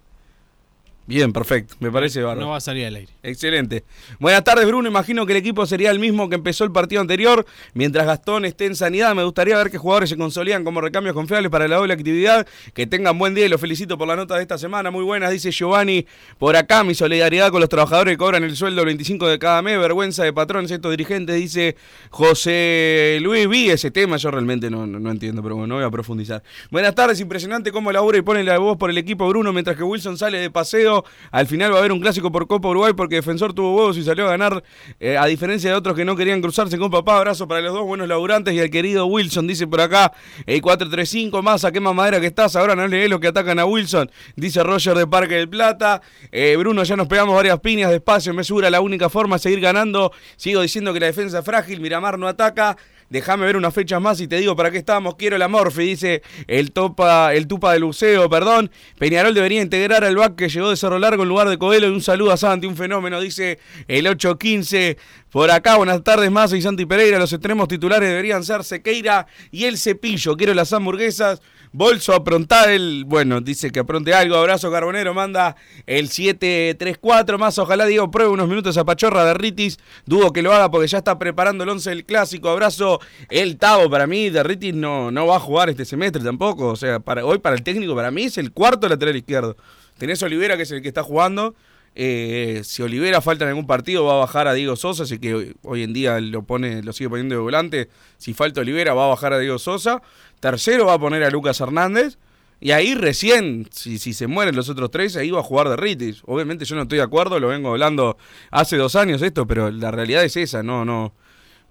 Bien, 1.06 1.32
perfecto. 1.32 1.74
Me 1.78 1.90
parece 1.90 2.20
bárbaro. 2.20 2.40
No 2.40 2.50
va 2.50 2.56
a 2.56 2.60
salir 2.60 2.84
al 2.86 2.96
aire. 2.96 3.12
Excelente. 3.22 3.84
Buenas 4.18 4.42
tardes, 4.42 4.66
Bruno. 4.66 4.88
Imagino 4.88 5.24
que 5.24 5.32
el 5.32 5.38
equipo 5.38 5.64
sería 5.64 5.92
el 5.92 6.00
mismo 6.00 6.28
que 6.28 6.34
empezó 6.34 6.64
el 6.64 6.72
partido 6.72 7.00
anterior. 7.00 7.46
Mientras 7.74 8.06
Gastón 8.06 8.44
esté 8.44 8.66
en 8.66 8.74
sanidad, 8.74 9.14
me 9.14 9.22
gustaría 9.22 9.56
ver 9.56 9.70
que 9.70 9.78
jugadores 9.78 10.10
se 10.10 10.16
consolidan 10.16 10.64
como 10.64 10.80
recambios 10.80 11.14
confiables 11.14 11.50
para 11.50 11.68
la 11.68 11.76
doble 11.76 11.94
actividad. 11.94 12.46
Que 12.74 12.88
tengan 12.88 13.18
buen 13.18 13.34
día 13.34 13.46
y 13.46 13.48
los 13.48 13.60
felicito 13.60 13.96
por 13.96 14.08
la 14.08 14.16
nota 14.16 14.34
de 14.34 14.42
esta 14.42 14.58
semana. 14.58 14.90
Muy 14.90 15.04
buenas, 15.04 15.30
dice 15.30 15.52
Giovanni. 15.52 16.06
Por 16.38 16.56
acá, 16.56 16.82
mi 16.82 16.94
solidaridad 16.94 17.52
con 17.52 17.60
los 17.60 17.68
trabajadores 17.68 18.14
que 18.14 18.18
cobran 18.18 18.42
el 18.42 18.56
sueldo 18.56 18.82
el 18.82 18.86
25 18.86 19.28
de 19.28 19.38
cada 19.38 19.62
mes. 19.62 19.78
Vergüenza 19.78 20.24
de 20.24 20.32
patrones 20.32 20.72
estos 20.72 20.90
dirigentes, 20.90 21.36
dice 21.36 21.76
José 22.10 23.18
Luis. 23.22 23.48
Vi 23.48 23.70
ese 23.70 23.92
tema, 23.92 24.16
yo 24.16 24.32
realmente 24.32 24.70
no, 24.70 24.86
no, 24.88 24.98
no 24.98 25.10
entiendo, 25.12 25.40
pero 25.40 25.54
bueno, 25.54 25.68
no 25.68 25.74
voy 25.76 25.84
a 25.84 25.90
profundizar. 25.90 26.42
Buenas 26.70 26.96
tardes, 26.96 27.20
impresionante 27.20 27.70
cómo 27.70 27.92
labura 27.92 28.18
y 28.18 28.22
pone 28.22 28.42
la 28.42 28.58
voz 28.58 28.76
por 28.76 28.90
el 28.90 28.98
equipo 28.98 29.28
Bruno 29.28 29.52
mientras 29.52 29.76
que 29.76 29.84
Wilson 29.84 30.18
sale 30.18 30.38
de 30.38 30.50
paseo. 30.50 30.95
Al 31.30 31.46
final 31.46 31.72
va 31.72 31.76
a 31.76 31.78
haber 31.80 31.92
un 31.92 32.00
clásico 32.00 32.30
por 32.30 32.46
Copa 32.46 32.68
Uruguay 32.68 32.92
porque 32.96 33.16
Defensor 33.16 33.52
tuvo 33.52 33.76
huevos 33.76 33.96
y 33.96 34.02
salió 34.02 34.26
a 34.26 34.30
ganar, 34.30 34.62
eh, 35.00 35.16
a 35.16 35.26
diferencia 35.26 35.70
de 35.70 35.76
otros 35.76 35.96
que 35.96 36.04
no 36.04 36.16
querían 36.16 36.40
cruzarse 36.40 36.78
con 36.78 36.90
papá. 36.90 37.18
Abrazo 37.18 37.48
para 37.48 37.60
los 37.60 37.72
dos 37.72 37.84
buenos 37.84 38.08
laburantes 38.08 38.54
y 38.54 38.60
al 38.60 38.70
querido 38.70 39.06
Wilson, 39.06 39.46
dice 39.46 39.66
por 39.66 39.80
acá, 39.80 40.12
el 40.46 40.60
435 40.62 41.42
más, 41.42 41.64
a 41.64 41.72
qué 41.72 41.80
mamadera 41.80 42.20
que 42.20 42.26
estás, 42.26 42.56
ahora 42.56 42.76
no 42.76 42.86
lees 42.86 43.10
los 43.10 43.20
que 43.20 43.28
atacan 43.28 43.58
a 43.58 43.64
Wilson, 43.64 44.10
dice 44.36 44.62
Roger 44.62 44.96
de 44.96 45.06
Parque 45.06 45.34
del 45.34 45.48
Plata. 45.48 46.02
Eh, 46.30 46.56
Bruno, 46.58 46.82
ya 46.84 46.96
nos 46.96 47.08
pegamos 47.08 47.34
varias 47.34 47.58
piñas 47.60 47.90
despacio, 47.90 48.32
me 48.34 48.44
segura 48.44 48.70
la 48.70 48.80
única 48.80 49.08
forma 49.08 49.36
es 49.36 49.42
seguir 49.42 49.60
ganando. 49.60 50.12
Sigo 50.36 50.60
diciendo 50.60 50.92
que 50.92 51.00
la 51.00 51.06
defensa 51.06 51.40
es 51.40 51.44
frágil, 51.44 51.80
Miramar 51.80 52.18
no 52.18 52.28
ataca. 52.28 52.76
Déjame 53.08 53.46
ver 53.46 53.56
unas 53.56 53.72
fechas 53.72 54.00
más 54.00 54.20
y 54.20 54.26
te 54.26 54.36
digo 54.36 54.56
para 54.56 54.70
qué 54.70 54.78
estamos. 54.78 55.14
Quiero 55.14 55.38
la 55.38 55.48
Morfi, 55.48 55.82
dice 55.82 56.22
el 56.46 56.72
topa, 56.72 57.34
el 57.34 57.46
tupa 57.46 57.72
del 57.72 57.82
Luceo, 57.82 58.28
perdón. 58.28 58.70
Peñarol 58.98 59.34
debería 59.34 59.62
integrar 59.62 60.04
al 60.04 60.16
back 60.16 60.34
que 60.34 60.48
llegó 60.48 60.70
de 60.70 60.76
Cerro 60.76 60.98
Largo 60.98 61.22
en 61.22 61.28
lugar 61.28 61.48
de 61.48 61.58
Coelho. 61.58 61.88
Y 61.88 61.90
un 61.90 62.02
saludo 62.02 62.32
a 62.32 62.36
Santi, 62.36 62.66
un 62.66 62.76
fenómeno, 62.76 63.20
dice 63.20 63.58
el 63.86 64.06
815. 64.06 64.96
Por 65.30 65.50
acá, 65.50 65.76
buenas 65.76 66.02
tardes, 66.02 66.30
más 66.30 66.52
y 66.52 66.62
Santi 66.62 66.86
Pereira. 66.86 67.18
Los 67.18 67.32
extremos 67.32 67.68
titulares 67.68 68.08
deberían 68.08 68.42
ser 68.42 68.64
Sequeira 68.64 69.26
y 69.50 69.64
el 69.64 69.78
Cepillo. 69.78 70.36
Quiero 70.36 70.54
las 70.54 70.72
hamburguesas. 70.72 71.40
Bolso 71.76 72.14
aprontar 72.14 72.70
el. 72.70 73.04
Bueno, 73.04 73.42
dice 73.42 73.70
que 73.70 73.80
apronte 73.80 74.14
algo. 74.14 74.36
Abrazo 74.36 74.70
Carbonero, 74.70 75.12
manda 75.12 75.56
el 75.84 76.08
734 76.08 77.36
más. 77.36 77.58
Ojalá 77.58 77.84
Diego 77.84 78.10
pruebe 78.10 78.30
unos 78.30 78.48
minutos 78.48 78.78
a 78.78 78.86
Pachorra 78.86 79.26
de 79.26 79.34
Ritis. 79.34 79.78
Dudo 80.06 80.32
que 80.32 80.40
lo 80.40 80.54
haga 80.54 80.70
porque 80.70 80.88
ya 80.88 80.96
está 80.96 81.18
preparando 81.18 81.64
el 81.64 81.70
11 81.70 81.90
del 81.90 82.04
clásico. 82.06 82.48
Abrazo 82.48 82.98
el 83.28 83.58
Tavo. 83.58 83.90
Para 83.90 84.06
mí, 84.06 84.30
de 84.30 84.42
Ritis 84.42 84.74
no, 84.74 85.10
no 85.10 85.26
va 85.26 85.36
a 85.36 85.40
jugar 85.40 85.68
este 85.68 85.84
semestre 85.84 86.22
tampoco. 86.22 86.68
O 86.68 86.76
sea, 86.76 86.98
para, 86.98 87.26
hoy 87.26 87.40
para 87.40 87.54
el 87.56 87.62
técnico, 87.62 87.94
para 87.94 88.10
mí 88.10 88.22
es 88.22 88.38
el 88.38 88.52
cuarto 88.52 88.88
lateral 88.88 89.14
izquierdo. 89.14 89.58
Tenés 89.98 90.22
Olivera, 90.22 90.56
que 90.56 90.62
es 90.62 90.70
el 90.70 90.80
que 90.80 90.88
está 90.88 91.02
jugando. 91.02 91.54
Eh, 91.98 92.60
si 92.62 92.82
Olivera 92.82 93.22
falta 93.22 93.44
en 93.44 93.48
algún 93.48 93.66
partido 93.66 94.04
va 94.04 94.12
a 94.12 94.16
bajar 94.16 94.48
a 94.48 94.52
Diego 94.52 94.76
Sosa, 94.76 95.04
así 95.04 95.18
que 95.18 95.34
hoy, 95.34 95.56
hoy 95.62 95.82
en 95.82 95.94
día 95.94 96.20
lo 96.20 96.42
pone, 96.42 96.82
lo 96.82 96.92
sigue 96.92 97.08
poniendo 97.08 97.34
de 97.34 97.40
volante. 97.40 97.88
Si 98.18 98.34
falta 98.34 98.60
Olivera 98.60 98.92
va 98.92 99.06
a 99.06 99.08
bajar 99.08 99.32
a 99.32 99.38
Diego 99.38 99.58
Sosa. 99.58 100.02
Tercero 100.40 100.86
va 100.86 100.94
a 100.94 100.98
poner 100.98 101.22
a 101.24 101.30
Lucas 101.30 101.60
Hernández. 101.60 102.18
Y 102.58 102.70
ahí 102.70 102.94
recién, 102.94 103.68
si, 103.70 103.98
si 103.98 104.14
se 104.14 104.26
mueren 104.26 104.56
los 104.56 104.70
otros 104.70 104.90
tres, 104.90 105.14
ahí 105.16 105.30
va 105.30 105.40
a 105.40 105.42
jugar 105.42 105.68
de 105.68 105.76
Ritis. 105.76 106.22
Obviamente 106.24 106.64
yo 106.64 106.74
no 106.74 106.82
estoy 106.82 106.98
de 106.98 107.04
acuerdo, 107.04 107.38
lo 107.38 107.48
vengo 107.48 107.68
hablando 107.70 108.16
hace 108.50 108.78
dos 108.78 108.96
años 108.96 109.20
esto, 109.20 109.46
pero 109.46 109.70
la 109.70 109.90
realidad 109.90 110.24
es 110.24 110.38
esa, 110.38 110.62
no, 110.62 110.82
no, 110.86 111.12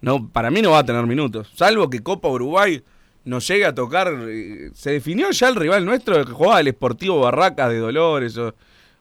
no, 0.02 0.30
para 0.30 0.52
mí 0.52 0.62
no 0.62 0.72
va 0.72 0.80
a 0.80 0.86
tener 0.86 1.04
minutos. 1.08 1.52
Salvo 1.56 1.90
que 1.90 2.04
Copa 2.04 2.28
Uruguay 2.28 2.84
no 3.24 3.40
llegue 3.40 3.66
a 3.66 3.74
tocar. 3.74 4.14
eh, 4.28 4.70
Se 4.76 4.92
definió 4.92 5.32
ya 5.32 5.48
el 5.48 5.56
rival 5.56 5.86
nuestro 5.86 6.24
que 6.24 6.32
jugaba 6.32 6.60
el 6.60 6.68
Sportivo 6.70 7.20
Barracas 7.20 7.70
de 7.70 7.80
Dolores 7.80 8.40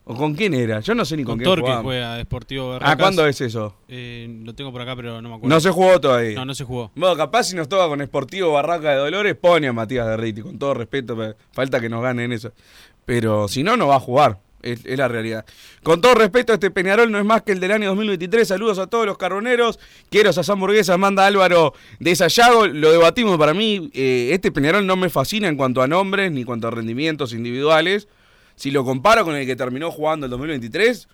o 0.05 0.15
con 0.15 0.35
quién 0.35 0.53
era. 0.53 0.79
Yo 0.79 0.95
no 0.95 1.03
sé 1.03 1.17
ni 1.17 1.23
con, 1.23 1.33
Con 1.33 1.39
quién 1.39 1.45
Torque 1.49 1.61
jugaba. 1.63 1.81
juega 1.83 2.15
Deportivo 2.15 2.67
¿Ah, 2.69 2.73
Barracas. 2.73 2.95
cuándo 2.97 3.25
es 3.27 3.41
eso? 3.41 3.75
Eh, 3.87 4.41
lo 4.43 4.53
tengo 4.55 4.71
por 4.71 4.81
acá, 4.81 4.95
pero 4.95 5.21
no 5.21 5.29
me 5.29 5.35
acuerdo. 5.35 5.53
No 5.55 5.59
se 5.59 5.69
jugó 5.71 5.99
todavía. 5.99 6.35
No, 6.35 6.45
no 6.45 6.55
se 6.55 6.63
jugó. 6.63 6.91
Bueno, 6.95 7.15
capaz 7.15 7.45
si 7.45 7.55
nos 7.55 7.67
toca 7.67 7.87
con 7.87 8.01
Sportivo 8.05 8.51
Barraca 8.53 8.91
de 8.91 8.97
Dolores, 8.97 9.35
pone 9.35 9.67
a 9.67 9.73
Matías 9.73 10.07
de 10.07 10.15
Riti, 10.17 10.41
con 10.41 10.57
todo 10.59 10.73
respeto, 10.75 11.17
falta 11.51 11.79
que 11.81 11.89
nos 11.89 12.01
ganen 12.03 12.31
eso. 12.31 12.51
Pero 13.05 13.47
si 13.47 13.63
no, 13.63 13.77
no 13.77 13.87
va 13.87 13.95
a 13.95 13.99
jugar. 13.99 14.39
Es, 14.61 14.83
es 14.83 14.97
la 14.97 15.07
realidad. 15.07 15.45
Con 15.83 16.01
todo 16.01 16.15
respeto, 16.15 16.51
este 16.51 16.71
Peñarol 16.71 17.11
no 17.11 17.19
es 17.19 17.25
más 17.25 17.43
que 17.43 17.51
el 17.51 17.59
del 17.59 17.71
año 17.71 17.89
2023. 17.89 18.47
Saludos 18.47 18.79
a 18.79 18.87
todos 18.87 19.05
los 19.05 19.15
carboneros. 19.15 19.77
Quiero 20.09 20.31
esas 20.31 20.49
hamburguesas, 20.49 20.97
manda 20.97 21.27
Álvaro 21.27 21.73
de 21.99 22.15
Sayago. 22.15 22.65
Lo 22.65 22.91
debatimos 22.91 23.37
para 23.37 23.53
mí. 23.53 23.91
eh, 23.93 24.29
este 24.33 24.51
Peñarol 24.51 24.87
no 24.87 24.95
me 24.95 25.09
fascina 25.11 25.47
en 25.49 25.55
cuanto 25.55 25.83
a 25.83 25.87
nombres 25.87 26.31
ni 26.31 26.39
en 26.39 26.45
cuanto 26.47 26.67
a 26.67 26.71
rendimientos 26.71 27.31
individuales. 27.33 28.07
Si 28.55 28.71
lo 28.71 28.85
comparo 28.85 29.25
con 29.25 29.35
el 29.35 29.45
que 29.45 29.55
terminó 29.55 29.91
jugando 29.91 30.25
el 30.25 30.29
2023, 30.31 31.07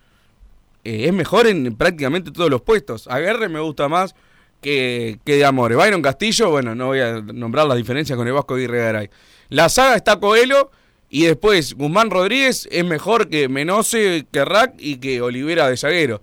eh, 0.83 1.05
es 1.07 1.13
mejor 1.13 1.47
en 1.47 1.75
prácticamente 1.75 2.31
todos 2.31 2.49
los 2.49 2.61
puestos. 2.61 3.07
Aguerre 3.07 3.49
me 3.49 3.59
gusta 3.59 3.87
más 3.87 4.15
que, 4.61 5.19
que 5.25 5.35
de 5.35 5.45
Amore. 5.45 5.75
Byron 5.75 6.01
Castillo, 6.01 6.49
bueno, 6.49 6.75
no 6.75 6.87
voy 6.87 6.99
a 6.99 7.21
nombrar 7.21 7.67
las 7.67 7.77
diferencias 7.77 8.17
con 8.17 8.27
el 8.27 8.33
Vasco 8.33 8.55
Aguirre 8.55 8.79
Garay. 8.79 9.09
La 9.49 9.69
saga 9.69 9.95
está 9.95 10.19
Coelho 10.19 10.71
y 11.09 11.25
después 11.25 11.73
Guzmán 11.73 12.09
Rodríguez 12.09 12.67
es 12.71 12.85
mejor 12.85 13.27
que 13.27 13.49
Menose, 13.49 14.25
que 14.31 14.45
Rack 14.45 14.75
y 14.77 14.97
que 14.97 15.21
Olivera 15.21 15.67
de 15.67 15.77
zaguero. 15.77 16.21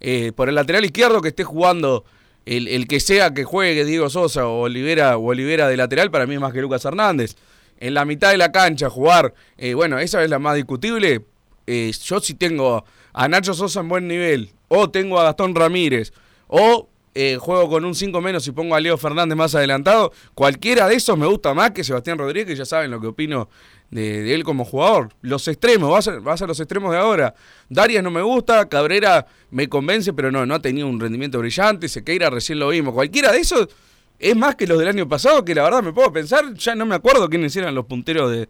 Eh, 0.00 0.32
por 0.34 0.48
el 0.48 0.54
lateral 0.54 0.84
izquierdo 0.84 1.20
que 1.20 1.28
esté 1.28 1.42
jugando 1.42 2.04
el, 2.46 2.68
el 2.68 2.86
que 2.86 3.00
sea 3.00 3.34
que 3.34 3.42
juegue 3.44 3.84
Diego 3.84 4.08
Sosa 4.08 4.46
o 4.46 4.60
Olivera, 4.60 5.16
o 5.16 5.24
Olivera 5.24 5.66
de 5.66 5.76
lateral, 5.76 6.10
para 6.10 6.26
mí 6.26 6.34
es 6.34 6.40
más 6.40 6.52
que 6.52 6.60
Lucas 6.60 6.84
Hernández. 6.84 7.36
En 7.78 7.94
la 7.94 8.04
mitad 8.04 8.30
de 8.30 8.36
la 8.36 8.52
cancha 8.52 8.90
jugar, 8.90 9.34
eh, 9.56 9.74
bueno, 9.74 9.98
esa 9.98 10.22
es 10.22 10.30
la 10.30 10.38
más 10.38 10.56
discutible. 10.56 11.24
Eh, 11.66 11.92
yo 12.04 12.20
si 12.20 12.34
tengo 12.34 12.84
a 13.12 13.28
Nacho 13.28 13.54
Sosa 13.54 13.80
en 13.80 13.88
buen 13.88 14.08
nivel, 14.08 14.50
o 14.68 14.90
tengo 14.90 15.18
a 15.20 15.24
Gastón 15.24 15.54
Ramírez, 15.54 16.12
o 16.48 16.88
eh, 17.14 17.36
juego 17.36 17.68
con 17.68 17.84
un 17.84 17.94
5 17.94 18.20
menos 18.20 18.46
y 18.46 18.52
pongo 18.52 18.74
a 18.74 18.80
Leo 18.80 18.96
Fernández 18.96 19.36
más 19.36 19.54
adelantado, 19.54 20.12
cualquiera 20.34 20.88
de 20.88 20.96
esos 20.96 21.16
me 21.18 21.26
gusta 21.26 21.54
más 21.54 21.72
que 21.72 21.84
Sebastián 21.84 22.18
Rodríguez, 22.18 22.56
ya 22.56 22.64
saben 22.64 22.90
lo 22.90 23.00
que 23.00 23.08
opino 23.08 23.48
de, 23.90 24.22
de 24.22 24.34
él 24.34 24.44
como 24.44 24.64
jugador. 24.64 25.10
Los 25.22 25.48
extremos, 25.48 25.90
vas 25.90 26.08
a, 26.08 26.18
vas 26.18 26.42
a 26.42 26.46
los 26.46 26.60
extremos 26.60 26.92
de 26.92 26.98
ahora. 26.98 27.34
Darias 27.68 28.02
no 28.02 28.10
me 28.10 28.22
gusta, 28.22 28.68
Cabrera 28.68 29.26
me 29.50 29.68
convence, 29.68 30.12
pero 30.12 30.30
no, 30.30 30.46
no 30.46 30.54
ha 30.54 30.62
tenido 30.62 30.86
un 30.86 31.00
rendimiento 31.00 31.38
brillante, 31.38 31.88
Sequeira 31.88 32.30
recién 32.30 32.58
lo 32.58 32.68
vimos. 32.68 32.94
Cualquiera 32.94 33.32
de 33.32 33.38
esos 33.38 33.68
es 34.18 34.36
más 34.36 34.56
que 34.56 34.66
los 34.66 34.78
del 34.78 34.88
año 34.88 35.08
pasado, 35.08 35.44
que 35.44 35.54
la 35.54 35.62
verdad 35.62 35.82
me 35.82 35.92
puedo 35.92 36.12
pensar, 36.12 36.54
ya 36.54 36.74
no 36.74 36.86
me 36.86 36.94
acuerdo 36.94 37.28
quiénes 37.28 37.54
eran 37.56 37.74
los 37.74 37.86
punteros 37.86 38.30
de, 38.30 38.48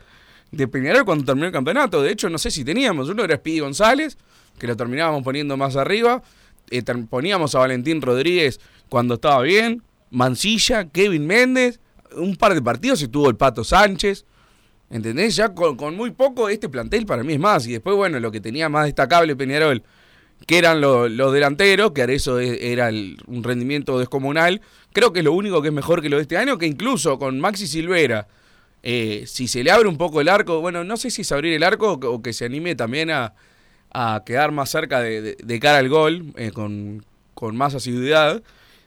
de 0.50 0.68
Peñarol 0.68 1.04
cuando 1.04 1.24
terminó 1.24 1.46
el 1.46 1.52
campeonato. 1.52 2.02
De 2.02 2.10
hecho, 2.10 2.28
no 2.30 2.38
sé 2.38 2.50
si 2.50 2.64
teníamos. 2.64 3.08
Uno 3.08 3.24
era 3.24 3.36
Speedy 3.36 3.60
González, 3.60 4.16
que 4.58 4.66
lo 4.66 4.76
terminábamos 4.76 5.22
poniendo 5.22 5.56
más 5.56 5.76
arriba. 5.76 6.22
Eh, 6.70 6.82
poníamos 7.08 7.54
a 7.54 7.60
Valentín 7.60 8.00
Rodríguez 8.02 8.60
cuando 8.88 9.14
estaba 9.14 9.42
bien. 9.42 9.82
Mancilla, 10.10 10.88
Kevin 10.88 11.26
Méndez. 11.26 11.80
Un 12.16 12.36
par 12.36 12.54
de 12.54 12.62
partidos 12.62 13.02
y 13.02 13.08
tuvo 13.08 13.28
el 13.28 13.36
Pato 13.36 13.62
Sánchez. 13.64 14.24
¿Entendés? 14.90 15.36
Ya 15.36 15.54
con, 15.54 15.76
con 15.76 15.94
muy 15.94 16.12
poco 16.12 16.48
este 16.48 16.68
plantel 16.70 17.04
para 17.04 17.22
mí 17.22 17.34
es 17.34 17.38
más. 17.40 17.66
Y 17.66 17.72
después, 17.72 17.94
bueno, 17.94 18.18
lo 18.20 18.30
que 18.32 18.40
tenía 18.40 18.70
más 18.70 18.86
destacable 18.86 19.36
Peñarol, 19.36 19.82
que 20.46 20.56
eran 20.56 20.80
lo- 20.80 21.08
los 21.10 21.32
delanteros, 21.32 21.92
que 21.92 22.02
eso 22.14 22.40
e- 22.40 22.72
era 22.72 22.88
un 22.88 23.42
rendimiento 23.44 23.98
descomunal. 23.98 24.62
Creo 24.98 25.12
que 25.12 25.20
es 25.20 25.24
lo 25.24 25.32
único 25.32 25.62
que 25.62 25.68
es 25.68 25.74
mejor 25.74 26.02
que 26.02 26.08
lo 26.08 26.16
de 26.16 26.22
este 26.22 26.36
año, 26.36 26.58
que 26.58 26.66
incluso 26.66 27.20
con 27.20 27.38
Maxi 27.38 27.68
Silvera, 27.68 28.26
eh, 28.82 29.22
si 29.28 29.46
se 29.46 29.62
le 29.62 29.70
abre 29.70 29.88
un 29.88 29.96
poco 29.96 30.20
el 30.20 30.28
arco, 30.28 30.60
bueno, 30.60 30.82
no 30.82 30.96
sé 30.96 31.08
si 31.10 31.22
es 31.22 31.30
abrir 31.30 31.54
el 31.54 31.62
arco 31.62 31.92
o 31.92 32.20
que, 32.20 32.32
se 32.32 32.46
anime 32.46 32.74
también 32.74 33.12
a, 33.12 33.32
a 33.92 34.24
quedar 34.26 34.50
más 34.50 34.70
cerca 34.70 34.98
de, 35.00 35.36
de- 35.36 35.60
cara 35.60 35.78
al 35.78 35.88
gol, 35.88 36.32
eh, 36.36 36.50
con, 36.50 37.04
con 37.34 37.56
más 37.56 37.76
asiduidad. 37.76 38.42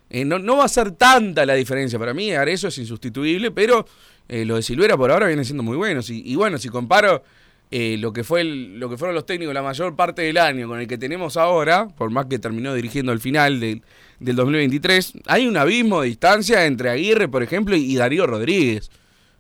Eh, 0.10 0.26
no, 0.26 0.38
no 0.38 0.58
va 0.58 0.65
a 0.65 0.67
ser 0.67 0.91
tanta 0.91 1.45
la 1.45 1.54
diferencia. 1.54 1.97
Para 1.97 2.13
mí, 2.13 2.30
eso 2.30 2.67
es 2.67 2.78
insustituible, 2.78 3.52
pero 3.52 3.88
lo 4.28 4.58
de 4.58 4.63
Silvera 4.63 4.97
por 4.97 5.12
ahora 5.13 5.28
viene 5.28 5.45
siendo 5.45 5.63
muy 5.63 5.78
bueno. 5.78 6.02
Y 6.10 6.36
bueno, 6.36 6.58
si 6.58 6.67
comparo 6.67 7.24
eh, 7.72 7.96
lo, 7.98 8.12
que 8.12 8.26
fue 8.26 8.44
lo 8.44 8.90
que 8.90 8.98
fueron 8.98 9.16
los 9.16 9.26
técnicos 9.26 9.54
la 9.54 9.64
mayor 9.64 9.96
parte 9.96 10.22
del 10.24 10.38
año 10.38 10.68
con 10.68 10.82
el 10.82 10.88
que 10.88 10.98
tenemos 10.98 11.38
ahora, 11.38 11.88
por 11.88 12.10
más 12.10 12.26
que 12.26 12.38
terminó 12.38 12.74
dirigiendo 12.74 13.14
al 13.14 13.22
final 13.22 13.62
del, 13.62 13.82
del 14.20 14.36
2023, 14.36 15.14
hay 15.28 15.48
un 15.48 15.56
abismo 15.56 16.02
de 16.02 16.10
distancia 16.10 16.66
entre 16.66 16.90
Aguirre, 16.90 17.30
por 17.30 17.44
ejemplo, 17.44 17.76
y, 17.76 17.96
Darío 17.96 18.28
Rodríguez. 18.28 18.92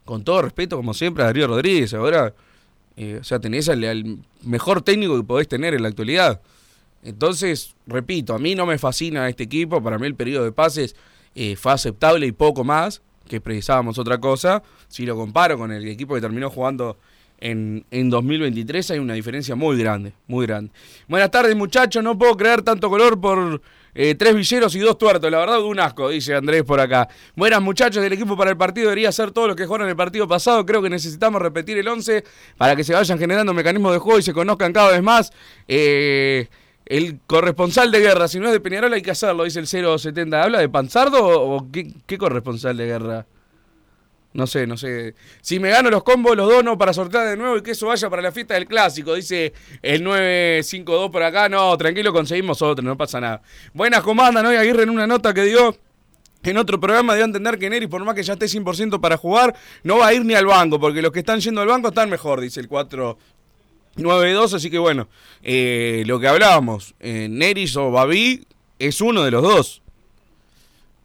Con 0.05 0.23
todo 0.23 0.41
respeto, 0.41 0.77
como 0.77 0.93
siempre, 0.93 1.23
a 1.23 1.27
Darío 1.27 1.47
Rodríguez. 1.47 1.93
Ahora, 1.93 2.33
eh, 2.95 3.19
o 3.19 3.23
sea, 3.23 3.39
tenés 3.39 3.69
al, 3.69 3.83
al 3.83 4.17
mejor 4.43 4.81
técnico 4.81 5.17
que 5.17 5.23
podés 5.23 5.47
tener 5.47 5.73
en 5.73 5.83
la 5.83 5.89
actualidad. 5.89 6.41
Entonces, 7.03 7.75
repito, 7.85 8.33
a 8.33 8.39
mí 8.39 8.55
no 8.55 8.65
me 8.65 8.77
fascina 8.77 9.27
este 9.27 9.43
equipo. 9.43 9.83
Para 9.83 9.97
mí 9.99 10.07
el 10.07 10.15
periodo 10.15 10.45
de 10.45 10.51
pases 10.51 10.95
eh, 11.35 11.55
fue 11.55 11.71
aceptable 11.73 12.27
y 12.27 12.31
poco 12.31 12.63
más, 12.63 13.01
que 13.27 13.41
precisábamos 13.41 13.97
otra 13.97 14.19
cosa. 14.19 14.63
Si 14.87 15.05
lo 15.05 15.15
comparo 15.15 15.57
con 15.57 15.71
el 15.71 15.87
equipo 15.87 16.15
que 16.15 16.21
terminó 16.21 16.49
jugando 16.49 16.97
en, 17.41 17.85
en 17.91 18.09
2023, 18.09 18.91
hay 18.91 18.99
una 18.99 19.15
diferencia 19.15 19.55
muy 19.55 19.77
grande, 19.77 20.13
muy 20.27 20.45
grande. 20.45 20.71
Buenas 21.07 21.31
tardes, 21.31 21.55
muchachos. 21.55 22.03
No 22.03 22.17
puedo 22.17 22.37
creer 22.37 22.61
tanto 22.61 22.89
color 22.89 23.19
por 23.19 23.61
eh, 23.93 24.15
tres 24.15 24.35
villeros 24.35 24.75
y 24.75 24.79
dos 24.79 24.97
tuertos. 24.97 25.29
La 25.29 25.39
verdad, 25.39 25.61
un 25.61 25.79
asco, 25.79 26.09
dice 26.09 26.35
Andrés 26.35 26.63
por 26.63 26.79
acá. 26.79 27.09
Buenas, 27.35 27.61
muchachos. 27.61 28.03
El 28.03 28.13
equipo 28.13 28.37
para 28.37 28.51
el 28.51 28.57
partido 28.57 28.85
debería 28.85 29.11
ser 29.11 29.31
todos 29.31 29.47
los 29.47 29.57
que 29.57 29.65
jugaron 29.65 29.89
el 29.89 29.95
partido 29.95 30.27
pasado. 30.27 30.65
Creo 30.65 30.81
que 30.81 30.89
necesitamos 30.89 31.41
repetir 31.41 31.77
el 31.77 31.87
11 31.87 32.23
para 32.57 32.75
que 32.75 32.83
se 32.83 32.93
vayan 32.93 33.17
generando 33.17 33.53
mecanismos 33.53 33.91
de 33.91 33.97
juego 33.97 34.19
y 34.19 34.23
se 34.23 34.33
conozcan 34.33 34.71
cada 34.71 34.91
vez 34.91 35.01
más. 35.01 35.31
Eh, 35.67 36.47
el 36.85 37.19
corresponsal 37.25 37.91
de 37.91 37.99
guerra, 37.99 38.27
si 38.27 38.39
no 38.39 38.47
es 38.47 38.53
de 38.53 38.59
Peñarol, 38.59 38.93
hay 38.93 39.01
que 39.01 39.11
hacerlo, 39.11 39.45
dice 39.45 39.59
el 39.59 39.67
070. 39.67 40.43
¿Habla 40.43 40.59
de 40.59 40.69
Panzardo 40.69 41.19
o, 41.23 41.67
qué 41.71 42.17
corresponsal 42.17 42.77
de 42.77 42.85
guerra? 42.85 43.25
No 44.33 44.47
sé, 44.47 44.65
no 44.65 44.77
sé. 44.77 45.13
Si 45.41 45.59
me 45.59 45.69
gano 45.69 45.89
los 45.89 46.03
combos, 46.03 46.37
los 46.37 46.49
dono 46.49 46.77
para 46.77 46.93
sortear 46.93 47.27
de 47.27 47.35
nuevo 47.35 47.57
y 47.57 47.61
que 47.61 47.71
eso 47.71 47.87
vaya 47.87 48.09
para 48.09 48.21
la 48.21 48.31
fiesta 48.31 48.53
del 48.53 48.65
clásico. 48.65 49.13
Dice 49.13 49.51
el 49.81 50.03
952 50.03 51.11
por 51.11 51.23
acá. 51.23 51.49
No, 51.49 51.77
tranquilo, 51.77 52.13
conseguimos 52.13 52.61
otro, 52.61 52.83
no 52.83 52.97
pasa 52.97 53.19
nada. 53.19 53.41
Buenas, 53.73 54.01
comandan. 54.01 54.45
Hoy 54.45 54.55
Aguirre 54.55 54.83
en 54.83 54.89
una 54.89 55.05
nota 55.05 55.33
que 55.33 55.43
dio 55.43 55.75
en 56.43 56.57
otro 56.57 56.79
programa 56.79 57.13
a 57.13 57.19
entender 57.19 57.59
que 57.59 57.69
Neri, 57.69 57.87
por 57.87 58.03
más 58.03 58.15
que 58.15 58.23
ya 58.23 58.33
esté 58.33 58.45
100% 58.45 58.99
para 59.01 59.17
jugar, 59.17 59.55
no 59.83 59.97
va 59.97 60.07
a 60.07 60.13
ir 60.13 60.25
ni 60.25 60.33
al 60.33 60.45
banco, 60.45 60.79
porque 60.79 61.01
los 61.01 61.11
que 61.11 61.19
están 61.19 61.39
yendo 61.41 61.61
al 61.61 61.67
banco 61.67 61.89
están 61.89 62.09
mejor, 62.09 62.39
dice 62.39 62.59
el 62.61 62.67
492. 62.67 64.53
Así 64.53 64.71
que 64.71 64.79
bueno, 64.79 65.09
eh, 65.43 66.03
lo 66.05 66.19
que 66.19 66.27
hablábamos, 66.27 66.95
eh, 66.99 67.27
Neris 67.29 67.75
o 67.75 67.91
Babi 67.91 68.45
es 68.79 69.01
uno 69.01 69.23
de 69.23 69.31
los 69.31 69.43
dos. 69.43 69.81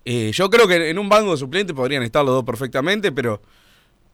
Eh, 0.09 0.31
yo 0.33 0.49
creo 0.49 0.69
que 0.69 0.89
en 0.89 0.99
un 1.01 1.09
banco 1.09 1.33
de 1.33 1.37
suplentes 1.37 1.75
podrían 1.75 2.05
estar 2.05 2.25
los 2.25 2.33
dos 2.33 2.45
perfectamente, 2.45 3.11
pero 3.11 3.43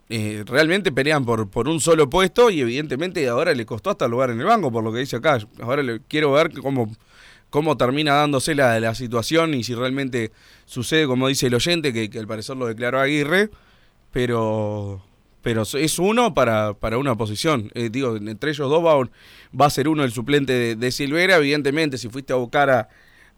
eh, 0.08 0.42
realmente 0.46 0.90
pelean 0.90 1.24
por, 1.24 1.48
por 1.50 1.68
un 1.68 1.80
solo 1.80 2.08
puesto 2.10 2.50
y 2.50 2.60
evidentemente 2.62 3.28
ahora 3.28 3.54
le 3.54 3.66
costó 3.66 3.90
hasta 3.90 4.06
el 4.06 4.10
lugar 4.10 4.30
en 4.30 4.40
el 4.40 4.46
banco, 4.46 4.72
por 4.72 4.82
lo 4.82 4.92
que 4.92 5.00
dice 5.00 5.16
acá. 5.16 5.38
Ahora 5.60 5.82
le, 5.82 6.00
quiero 6.08 6.32
ver 6.32 6.50
cómo, 6.52 6.90
cómo 7.50 7.76
termina 7.76 8.14
dándose 8.14 8.54
la, 8.54 8.80
la 8.80 8.94
situación 8.94 9.52
y 9.54 9.64
si 9.64 9.74
realmente 9.74 10.32
sucede 10.64 11.06
como 11.06 11.28
dice 11.28 11.48
el 11.48 11.54
oyente, 11.54 11.92
que, 11.92 12.18
al 12.18 12.26
parecer 12.26 12.56
lo 12.56 12.66
declaró 12.66 12.98
Aguirre, 13.00 13.50
pero 14.12 15.02
pero 15.42 15.62
es 15.62 15.98
uno 15.98 16.34
para, 16.34 16.74
para 16.74 16.98
una 16.98 17.16
posición. 17.16 17.70
Eh, 17.74 17.90
digo, 17.90 18.16
entre 18.16 18.50
ellos 18.52 18.70
dos 18.70 18.84
va, 18.84 18.96
va 19.60 19.66
a 19.66 19.70
ser 19.70 19.88
uno 19.88 20.04
el 20.04 20.12
suplente 20.12 20.52
de, 20.52 20.76
de 20.76 20.92
Silvera. 20.92 21.36
Evidentemente, 21.36 21.98
si 21.98 22.08
fuiste 22.08 22.32
a 22.32 22.36
buscar 22.36 22.70
a- 22.70 22.88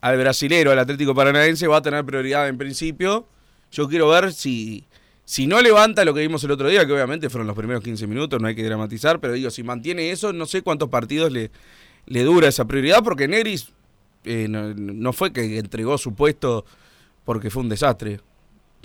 al 0.05 0.19
brasilero, 0.19 0.71
al 0.71 0.79
Atlético 0.79 1.14
Paranaense, 1.14 1.67
va 1.67 1.79
a 1.79 1.83
tener 1.83 2.05
prioridad 2.05 2.47
en 2.47 2.59
principio. 2.59 3.27
Yo 3.73 3.88
quiero 3.88 4.11
ver 4.11 4.35
si, 4.35 4.85
si 5.25 5.47
no 5.47 5.62
levanta 5.62 6.05
lo 6.05 6.12
que 6.12 6.21
vimos 6.21 6.45
el 6.45 6.51
otro 6.51 6.69
día, 6.69 6.85
que 6.85 6.93
obviamente 6.93 7.31
fueron 7.31 7.47
los 7.47 7.57
primeros 7.57 7.83
15 7.83 8.07
minutos, 8.07 8.38
no 8.38 8.47
hay 8.47 8.55
que 8.55 8.62
dramatizar, 8.62 9.19
pero 9.19 9.33
digo, 9.33 9.49
si 9.49 9.62
mantiene 9.62 10.11
eso, 10.11 10.35
no 10.35 10.45
sé 10.45 10.61
cuántos 10.61 10.90
partidos 10.90 11.33
le, 11.33 11.51
le 12.05 12.23
dura 12.23 12.49
esa 12.49 12.67
prioridad, 12.67 13.03
porque 13.03 13.29
Neris 13.29 13.73
eh, 14.25 14.47
no, 14.47 14.75
no 14.75 15.14
fue 15.14 15.33
que 15.33 15.59
entregó 15.59 15.97
su 15.97 16.14
puesto 16.14 16.67
porque 17.25 17.49
fue 17.49 17.62
un 17.62 17.71
desastre. 17.71 18.21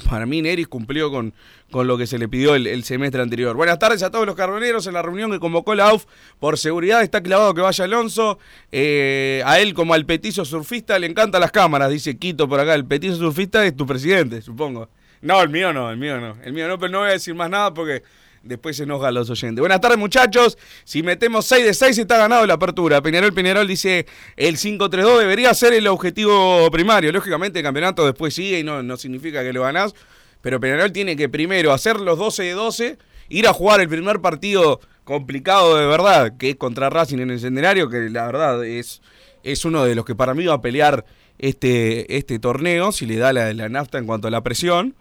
Para 0.08 0.26
mí 0.26 0.42
Neris 0.42 0.68
cumplió 0.68 1.12
con, 1.12 1.34
con 1.72 1.88
lo 1.88 1.98
que 1.98 2.08
se 2.08 2.18
le 2.18 2.28
pidió 2.28 2.56
el, 2.56 2.68
el 2.68 2.84
semestre 2.84 3.22
anterior. 3.22 3.56
Buenas 3.56 3.80
tardes 3.80 4.04
a 4.04 4.12
todos 4.12 4.26
los 4.26 4.36
carboneros 4.36 4.88
en 4.88 4.94
la 4.94 5.02
reunión 5.02 5.32
que 5.32 5.40
convocó 5.40 5.76
la 5.76 5.90
AUF. 5.90 6.06
Por 6.40 6.58
seguridad 6.58 7.02
está 7.02 7.22
clavado 7.22 7.54
que 7.54 7.62
vaya 7.62 7.86
Alonso. 7.86 8.40
Eh, 8.72 9.42
a 9.46 9.60
él 9.60 9.74
como 9.74 9.94
al 9.94 10.06
petizo 10.06 10.46
surfista 10.46 10.98
le 11.00 11.08
encantan 11.08 11.42
las 11.42 11.52
cámaras, 11.52 11.90
dice 11.90 12.18
Quito 12.18 12.48
por 12.48 12.60
acá. 12.60 12.76
El 12.76 12.86
petizo 12.86 13.16
surfista 13.16 13.66
es 13.66 13.76
tu 13.76 13.86
presidente, 13.86 14.42
supongo. 14.42 14.90
No, 15.22 15.42
el 15.42 15.50
mío 15.50 15.74
no, 15.74 15.92
el 15.92 15.98
mío 15.98 16.20
no. 16.20 16.38
El 16.44 16.54
mío 16.54 16.68
no, 16.68 16.80
pero 16.80 16.92
no 16.92 17.00
voy 17.00 17.10
a 17.10 17.14
decir 17.14 17.36
más 17.36 17.50
nada 17.50 17.74
porque 17.74 18.04
después 18.44 18.78
se 18.78 18.84
enojan 18.84 19.14
los 19.14 19.30
oyentes. 19.30 19.60
Buenas 19.60 19.82
tardes 19.82 19.98
muchachos. 19.98 20.58
Si 20.84 21.04
metemos 21.04 21.46
6 21.46 21.66
de 21.66 21.74
6 21.74 21.98
está 21.98 22.18
ganado 22.18 22.46
la 22.46 22.56
apertura. 22.56 23.02
Peñarol 23.02 23.34
Peñarol 23.34 23.68
dice 23.68 24.06
el 24.36 24.58
5-3-2 24.58 25.20
debería 25.20 25.54
ser 25.54 25.74
el 25.74 25.88
objetivo 25.88 26.70
primario. 26.72 27.12
Lógicamente 27.12 27.60
el 27.60 27.64
campeonato 27.64 28.06
después 28.06 28.34
sigue 28.34 28.60
y 28.60 28.64
no, 28.64 28.84
no 28.84 28.98
significa 28.98 29.44
que 29.44 29.54
lo 29.54 29.64
ganás. 29.64 29.94
Pero 30.42 30.60
Peñarol 30.60 30.92
tiene 30.92 31.16
que 31.16 31.30
primero 31.30 31.74
hacer 31.74 32.00
los 32.00 32.18
12 32.18 32.44
de 32.44 32.52
12, 32.52 32.98
ir 33.30 33.48
a 33.48 33.54
jugar 33.54 33.82
el 33.82 33.90
primer 33.90 34.22
partido 34.22 34.80
complicado 35.04 35.76
de 35.76 35.86
verdad, 35.86 36.38
que 36.38 36.52
es 36.52 36.56
contra 36.56 36.90
Racing 36.90 37.20
en 37.20 37.32
el 37.32 37.40
Centenario, 37.40 37.90
que 37.90 38.10
la 38.10 38.26
verdad 38.28 38.64
es, 38.64 39.02
es 39.44 39.66
uno 39.66 39.84
de 39.84 39.96
los 39.96 40.06
que 40.06 40.16
para 40.16 40.34
mí 40.34 40.46
va 40.46 40.56
a 40.56 40.62
pelear 40.62 41.06
este, 41.40 42.18
este 42.18 42.40
torneo, 42.40 42.92
si 42.92 43.06
le 43.06 43.18
da 43.18 43.34
la, 43.34 43.54
la 43.54 43.70
nafta 43.70 43.98
en 43.98 44.06
cuanto 44.06 44.28
a 44.28 44.32
la 44.32 44.44
presión. 44.44 44.96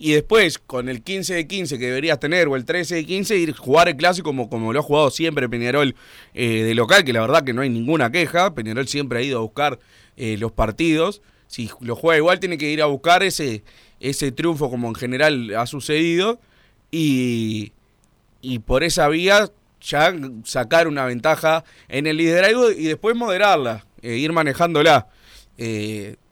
Y 0.00 0.12
después, 0.12 0.60
con 0.60 0.88
el 0.88 1.02
15 1.02 1.34
de 1.34 1.46
15 1.48 1.76
que 1.76 1.86
deberías 1.86 2.20
tener, 2.20 2.46
o 2.46 2.54
el 2.54 2.64
13 2.64 2.94
de 2.94 3.04
15, 3.04 3.36
ir 3.36 3.56
jugar 3.56 3.88
el 3.88 3.96
clásico 3.96 4.28
como, 4.28 4.48
como 4.48 4.72
lo 4.72 4.78
ha 4.78 4.82
jugado 4.82 5.10
siempre 5.10 5.48
Peñarol 5.48 5.96
eh, 6.34 6.62
de 6.62 6.74
local, 6.76 7.02
que 7.02 7.12
la 7.12 7.20
verdad 7.20 7.42
que 7.42 7.52
no 7.52 7.62
hay 7.62 7.68
ninguna 7.68 8.12
queja. 8.12 8.54
Peñarol 8.54 8.86
siempre 8.86 9.18
ha 9.18 9.22
ido 9.22 9.38
a 9.38 9.42
buscar 9.42 9.80
eh, 10.16 10.36
los 10.38 10.52
partidos. 10.52 11.20
Si 11.48 11.68
lo 11.80 11.96
juega 11.96 12.16
igual, 12.16 12.38
tiene 12.38 12.58
que 12.58 12.70
ir 12.70 12.80
a 12.80 12.86
buscar 12.86 13.24
ese, 13.24 13.64
ese 13.98 14.30
triunfo 14.30 14.70
como 14.70 14.86
en 14.86 14.94
general 14.94 15.52
ha 15.56 15.66
sucedido. 15.66 16.38
Y, 16.92 17.72
y 18.40 18.60
por 18.60 18.84
esa 18.84 19.08
vía 19.08 19.50
ya 19.80 20.14
sacar 20.44 20.86
una 20.86 21.06
ventaja 21.06 21.64
en 21.88 22.06
el 22.06 22.18
liderazgo 22.18 22.70
y 22.70 22.84
después 22.84 23.16
moderarla, 23.16 23.84
eh, 24.02 24.16
ir 24.16 24.32
manejándola. 24.32 25.08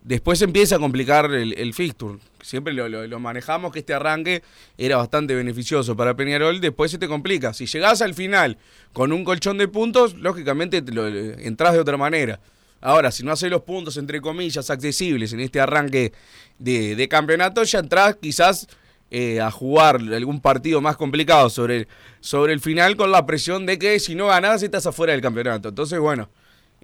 Después 0.05 0.41
empieza 0.41 0.77
a 0.77 0.79
complicar 0.79 1.33
el, 1.33 1.53
el 1.59 1.75
fixture. 1.75 2.21
Siempre 2.47 2.73
lo, 2.73 2.89
lo- 2.89 3.07
lo 3.07 3.19
manejamos 3.21 3.73
que 3.73 3.81
este 3.81 3.93
arranque 3.95 4.43
era 4.79 4.97
bastante 4.97 5.35
beneficioso 5.35 5.97
para 5.97 6.15
Peñarol, 6.15 6.61
después 6.61 6.91
se 6.91 6.99
te 6.99 7.09
complica. 7.09 7.53
Si 7.53 7.67
llegás 7.67 8.03
al 8.03 8.15
final 8.15 8.57
con 8.93 9.13
un 9.13 9.25
colchón 9.25 9.59
de 9.59 9.69
puntos, 9.69 10.15
lógicamente 10.15 10.81
te 10.83 10.93
lo, 10.93 11.07
entras 11.07 11.73
de 11.75 11.81
otra 11.81 11.97
manera. 11.97 12.41
Ahora, 12.81 13.11
si 13.11 13.25
no 13.25 13.33
haces 13.33 13.51
los 13.51 13.63
puntos, 13.63 13.97
entre 13.97 14.21
comillas, 14.21 14.71
accesibles 14.71 15.33
en 15.33 15.41
este 15.41 15.61
arranque 15.61 16.13
de, 16.59 16.95
de 16.95 17.09
campeonato, 17.09 17.63
ya 17.65 17.81
entras 17.81 18.17
quizás 18.21 18.69
eh, 19.11 19.41
a 19.41 19.51
jugar 19.51 19.97
algún 19.97 20.41
partido 20.41 20.81
más 20.81 20.97
complicado 20.97 21.49
sobre 21.51 21.89
sobre 22.21 22.53
el 22.53 22.61
final 22.61 22.97
con 22.97 23.11
la 23.13 23.25
presión 23.25 23.65
de 23.67 23.79
que 23.79 23.99
si 24.01 24.15
no 24.15 24.27
ganás 24.27 24.63
estás 24.63 24.87
afuera 24.87 25.13
del 25.13 25.23
campeonato. 25.23 25.69
Entonces, 25.71 25.99
bueno, 25.99 26.29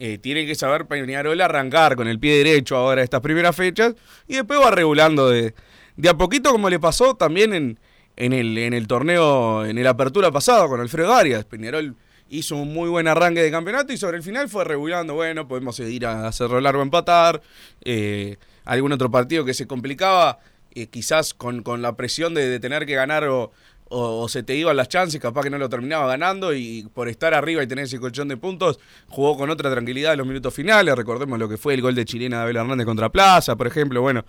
eh, 0.04 0.18
tiene 0.18 0.44
que 0.46 0.56
saber 0.56 0.86
Peñarol 0.86 1.40
arrancar 1.40 1.94
con 1.94 2.08
el 2.08 2.18
pie 2.18 2.36
derecho 2.38 2.76
ahora 2.76 3.04
estas 3.04 3.20
primeras 3.20 3.54
fechas 3.54 3.94
y 4.26 4.34
después 4.34 4.58
va 4.60 4.72
regulando 4.72 5.30
de, 5.30 5.54
de 5.94 6.08
a 6.08 6.14
poquito 6.14 6.50
como 6.50 6.68
le 6.68 6.80
pasó 6.80 7.14
también 7.14 7.54
en, 7.54 7.78
en, 8.16 8.32
el, 8.32 8.58
en 8.58 8.74
el 8.74 8.88
torneo, 8.88 9.64
en 9.64 9.78
el 9.78 9.86
apertura 9.86 10.32
pasado 10.32 10.68
con 10.68 10.80
Alfredo 10.80 11.14
Arias. 11.14 11.44
Peñarol 11.44 11.94
hizo 12.28 12.56
un 12.56 12.74
muy 12.74 12.88
buen 12.88 13.06
arranque 13.06 13.44
de 13.44 13.52
campeonato 13.52 13.92
y 13.92 13.96
sobre 13.96 14.16
el 14.16 14.24
final 14.24 14.48
fue 14.48 14.64
regulando, 14.64 15.14
bueno, 15.14 15.46
podemos 15.46 15.78
ir 15.78 16.04
a 16.04 16.26
hacerlo 16.26 16.60
largo 16.60 16.82
empatar, 16.82 17.40
eh, 17.84 18.38
algún 18.64 18.90
otro 18.90 19.08
partido 19.08 19.44
que 19.44 19.54
se 19.54 19.68
complicaba, 19.68 20.40
eh, 20.74 20.88
quizás 20.88 21.32
con, 21.32 21.62
con 21.62 21.80
la 21.80 21.94
presión 21.94 22.34
de, 22.34 22.48
de 22.48 22.58
tener 22.58 22.86
que 22.86 22.96
ganar 22.96 23.28
o, 23.28 23.52
o, 23.92 24.28
se 24.28 24.42
te 24.42 24.54
iban 24.56 24.76
las 24.76 24.88
chances, 24.88 25.20
capaz 25.20 25.42
que 25.42 25.50
no 25.50 25.58
lo 25.58 25.68
terminaba 25.68 26.06
ganando 26.06 26.54
y 26.54 26.88
por 26.94 27.08
estar 27.08 27.34
arriba 27.34 27.62
y 27.62 27.66
tener 27.66 27.84
ese 27.84 28.00
colchón 28.00 28.28
de 28.28 28.36
puntos, 28.36 28.80
jugó 29.08 29.36
con 29.36 29.50
otra 29.50 29.70
tranquilidad 29.70 30.12
en 30.12 30.18
los 30.18 30.26
minutos 30.26 30.54
finales, 30.54 30.94
recordemos 30.96 31.38
lo 31.38 31.48
que 31.48 31.58
fue 31.58 31.74
el 31.74 31.82
gol 31.82 31.94
de 31.94 32.04
Chilena 32.04 32.38
de 32.38 32.42
Abel 32.44 32.56
Hernández 32.56 32.86
contra 32.86 33.10
Plaza, 33.10 33.54
por 33.56 33.66
ejemplo, 33.66 34.00
bueno, 34.00 34.24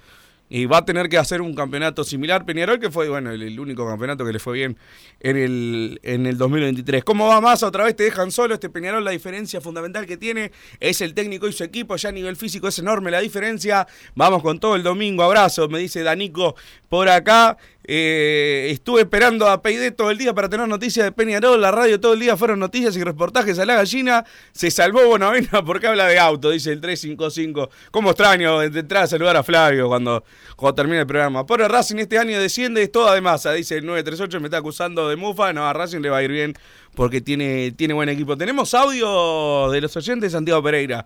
y 0.50 0.68
va 0.68 0.78
a 0.78 0.86
tener 0.86 1.10
que 1.10 1.18
hacer 1.18 1.42
un 1.42 1.56
campeonato 1.56 2.04
similar 2.04 2.46
Peñarol, 2.46 2.80
que 2.80 2.92
fue 2.92 3.10
bueno 3.10 3.32
el, 3.32 3.42
el 3.42 3.60
único 3.60 3.88
campeonato 3.88 4.24
que 4.26 4.34
le 4.34 4.38
fue 4.38 4.54
bien 4.54 4.78
en 5.20 5.36
el, 5.36 6.00
en 6.04 6.28
el 6.28 6.38
2023. 6.38 7.04
¿Cómo 7.04 7.28
va 7.28 7.42
más? 7.42 7.64
Otra 7.64 7.86
vez 7.86 7.96
te 7.96 8.04
dejan 8.04 8.30
solo 8.32 8.54
este 8.54 8.70
Peñarol. 8.70 9.04
La 9.04 9.10
diferencia 9.10 9.62
fundamental 9.62 10.06
que 10.06 10.18
tiene 10.18 10.52
es 10.80 11.02
el 11.02 11.16
técnico 11.16 11.48
y 11.48 11.54
su 11.54 11.64
equipo. 11.64 11.96
Ya 11.96 12.10
a 12.10 12.12
nivel 12.12 12.36
físico 12.36 12.68
es 12.68 12.78
enorme 12.78 13.10
la 13.10 13.22
diferencia. 13.22 13.88
Vamos 14.14 14.44
con 14.44 14.60
todo 14.60 14.76
el 14.76 14.84
domingo. 14.84 15.24
Abrazo, 15.24 15.70
me 15.70 15.80
dice 15.80 16.04
Danico 16.04 16.56
por 16.88 17.10
acá. 17.10 17.58
Eh, 17.86 18.70
estuve 18.72 19.02
esperando 19.02 19.50
a 19.50 19.62
Peide 19.62 19.92
todo 19.92 20.10
el 20.10 20.18
día 20.18 20.34
para 20.34 20.48
tener 20.48 20.68
noticias 20.68 21.06
de 21.06 21.12
Peñarol. 21.12 21.60
La 21.60 21.72
radio 21.72 22.00
todo 22.00 22.14
el 22.14 22.20
día 22.20 22.38
fueron 22.38 22.60
noticias 22.60 22.96
y 22.96 23.04
reportajes 23.04 23.60
a 23.60 23.66
la 23.66 23.76
gallina. 23.76 24.26
Se 24.54 24.72
salvó 24.72 25.06
Bonavena 25.06 25.64
porque 25.66 25.88
habla 25.88 26.08
de 26.08 26.18
auto, 26.18 26.50
dice 26.50 26.72
el 26.72 26.80
355. 26.80 27.70
¿Cómo 27.92 28.12
extraño 28.12 28.60
de 28.60 28.80
entrar 28.80 29.04
a 29.04 29.08
saludar 29.08 29.36
a 29.36 29.44
Flavio 29.44 29.88
cuando, 29.88 30.24
cuando 30.56 30.76
termine 30.76 31.02
el 31.02 31.08
programa? 31.08 31.46
Por 31.46 31.60
Racing 31.60 31.98
este 31.98 32.18
año 32.18 32.40
desciende, 32.40 32.84
es 32.84 32.92
toda 32.92 33.14
de 33.16 33.22
masa, 33.22 33.52
dice 33.54 33.78
el 33.78 33.86
938. 33.86 34.40
Me 34.40 34.48
está 34.48 34.58
acusando 34.58 35.10
de 35.10 35.16
mufa. 35.18 35.52
No, 35.52 35.68
a 35.68 35.74
Racing 35.74 36.00
le 36.00 36.10
va 36.10 36.18
a 36.18 36.24
ir 36.24 36.32
bien 36.32 36.54
porque 36.96 37.20
tiene, 37.20 37.72
tiene 37.72 37.94
buen 37.94 38.10
equipo. 38.10 38.38
Tenemos 38.38 38.74
audio 38.74 39.70
de 39.72 39.82
los 39.82 39.96
oyentes, 39.98 40.32
Santiago 40.32 40.64
Pereira. 40.64 41.06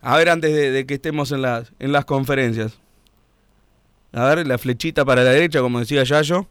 A 0.00 0.16
ver, 0.16 0.28
antes 0.28 0.52
de, 0.52 0.70
de 0.70 0.86
que 0.86 0.94
estemos 0.94 1.32
en 1.32 1.42
en 1.78 1.92
las 1.92 2.04
conferencias. 2.04 2.78
A 4.12 4.34
ver, 4.34 4.46
la 4.46 4.58
flechita 4.58 5.04
para 5.04 5.24
la 5.24 5.30
derecha, 5.30 5.60
como 5.60 5.80
decía 5.80 6.04
Yayo. 6.04 6.46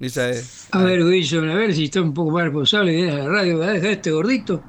Es- 0.00 0.66
A 0.72 0.82
ver, 0.82 1.04
Wilson, 1.04 1.48
a 1.48 1.54
ver 1.54 1.72
si 1.74 1.84
está 1.84 2.02
un 2.02 2.12
poco 2.12 2.32
más 2.32 2.44
responsable 2.44 2.92
de 2.92 3.12
la 3.12 3.28
radio. 3.28 3.58
Va 3.58 3.66
a 3.68 3.72
dejar 3.72 3.90
este 3.92 4.10
gordito 4.10 4.62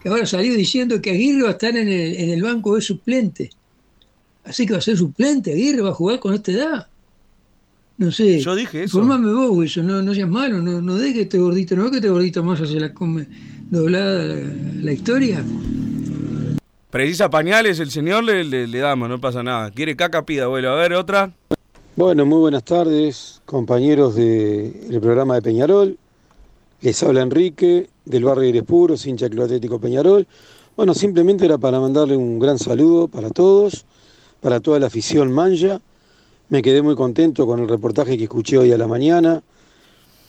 que 0.00 0.08
ahora 0.08 0.24
salió 0.24 0.54
diciendo 0.54 1.00
que 1.02 1.10
Aguirre 1.10 1.42
va 1.42 1.48
a 1.48 1.52
estar 1.52 1.76
en 1.76 1.88
el, 1.88 2.16
en 2.16 2.30
el 2.30 2.42
banco 2.42 2.74
de 2.74 2.80
suplente. 2.80 3.50
Así 4.44 4.64
que 4.64 4.72
va 4.72 4.78
a 4.78 4.82
ser 4.82 4.96
suplente. 4.96 5.52
Aguirre 5.52 5.82
va 5.82 5.90
a 5.90 5.94
jugar 5.94 6.18
con 6.20 6.32
esta 6.32 6.52
edad. 6.52 6.86
No 7.98 8.10
sé. 8.12 8.40
Yo 8.40 8.54
dije 8.54 8.84
eso. 8.84 8.98
Informame 9.00 9.30
vos, 9.30 9.50
Wilson. 9.50 9.86
No, 9.88 10.00
no 10.00 10.14
seas 10.14 10.28
malo. 10.28 10.62
No, 10.62 10.80
no 10.80 10.94
dejes 10.94 11.14
que 11.14 11.20
este 11.22 11.38
gordito. 11.38 11.76
No 11.76 11.90
que 11.90 11.96
este 11.96 12.08
gordito 12.08 12.42
más 12.42 12.58
se 12.60 12.80
la 12.80 12.94
come 12.94 13.26
doblada 13.70 14.24
la, 14.24 14.36
la 14.80 14.92
historia. 14.92 15.44
Precisa 16.90 17.28
pañales, 17.28 17.78
el 17.80 17.90
señor 17.90 18.24
le, 18.24 18.42
le- 18.44 18.66
le 18.66 18.78
damos, 18.78 19.10
no 19.10 19.20
pasa 19.20 19.42
nada. 19.42 19.70
Quiere 19.70 19.94
caca, 19.96 20.24
pida, 20.24 20.44
abuelo. 20.44 20.70
A 20.70 20.76
ver, 20.76 20.94
otra. 20.94 21.30
Bueno, 21.98 22.24
muy 22.24 22.38
buenas 22.38 22.62
tardes, 22.62 23.42
compañeros 23.44 24.14
del 24.14 25.00
programa 25.00 25.34
de 25.34 25.42
Peñarol. 25.42 25.98
Les 26.80 27.02
habla 27.02 27.22
Enrique, 27.22 27.90
del 28.04 28.22
barrio 28.22 28.52
de 28.52 28.62
Puros, 28.62 29.04
hincha 29.04 29.28
Club 29.28 29.46
Atlético 29.46 29.80
Peñarol. 29.80 30.24
Bueno, 30.76 30.94
simplemente 30.94 31.44
era 31.44 31.58
para 31.58 31.80
mandarle 31.80 32.16
un 32.16 32.38
gran 32.38 32.56
saludo 32.56 33.08
para 33.08 33.30
todos, 33.30 33.84
para 34.40 34.60
toda 34.60 34.78
la 34.78 34.86
afición 34.86 35.32
manja. 35.32 35.80
Me 36.50 36.62
quedé 36.62 36.82
muy 36.82 36.94
contento 36.94 37.48
con 37.48 37.58
el 37.58 37.68
reportaje 37.68 38.16
que 38.16 38.22
escuché 38.22 38.58
hoy 38.58 38.70
a 38.70 38.78
la 38.78 38.86
mañana, 38.86 39.42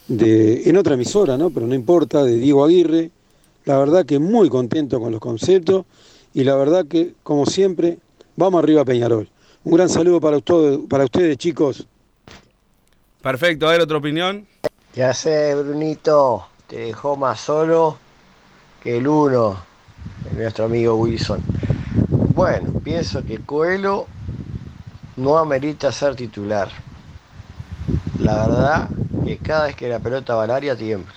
de, 0.07 0.67
en 0.67 0.75
otra 0.75 0.95
emisora, 0.95 1.37
¿no? 1.37 1.51
Pero 1.51 1.67
no 1.67 1.75
importa, 1.75 2.23
de 2.23 2.37
Diego 2.37 2.65
Aguirre. 2.65 3.11
La 3.65 3.77
verdad 3.77 4.07
que 4.07 4.17
muy 4.17 4.49
contento 4.49 4.99
con 4.99 5.11
los 5.11 5.21
conceptos 5.21 5.85
y 6.33 6.45
la 6.45 6.55
verdad 6.55 6.87
que, 6.87 7.13
como 7.21 7.45
siempre, 7.45 7.99
vamos 8.35 8.63
arriba 8.63 8.81
a 8.81 8.85
Peñarol. 8.85 9.29
Un 9.61 9.75
gran 9.75 9.89
saludo 9.89 10.21
para, 10.21 10.37
ustedes, 10.37 10.79
para 10.89 11.03
ustedes, 11.03 11.37
chicos. 11.37 11.85
Perfecto, 13.21 13.67
a 13.67 13.71
ver, 13.71 13.81
otra 13.81 13.97
opinión. 13.97 14.47
Ya 14.95 15.13
sé, 15.13 15.53
Brunito, 15.53 16.47
te 16.67 16.77
dejó 16.77 17.17
más 17.17 17.41
solo 17.41 17.97
que 18.81 18.97
el 18.97 19.07
uno, 19.07 19.57
nuestro 20.33 20.65
amigo 20.65 20.95
Wilson. 20.95 21.43
Bueno, 22.33 22.71
pienso 22.81 23.23
que 23.25 23.39
Coelho 23.39 24.07
no 25.17 25.37
amerita 25.37 25.91
ser 25.91 26.15
titular. 26.15 26.69
La 28.17 28.47
verdad 28.47 28.89
que 29.25 29.37
cada 29.39 29.65
vez 29.65 29.75
que 29.75 29.89
la 29.89 29.99
pelota 29.99 30.35
va 30.35 30.45
al 30.45 30.51
área 30.51 30.77
tiembla. 30.77 31.13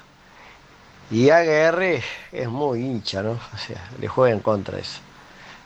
Y 1.12 1.30
AGR 1.30 2.03
es 2.32 2.49
muy 2.49 2.80
hincha, 2.80 3.22
¿no? 3.22 3.32
O 3.32 3.59
sea, 3.59 3.88
le 4.01 4.09
juega 4.09 4.34
en 4.34 4.40
contra 4.40 4.80
eso. 4.80 4.99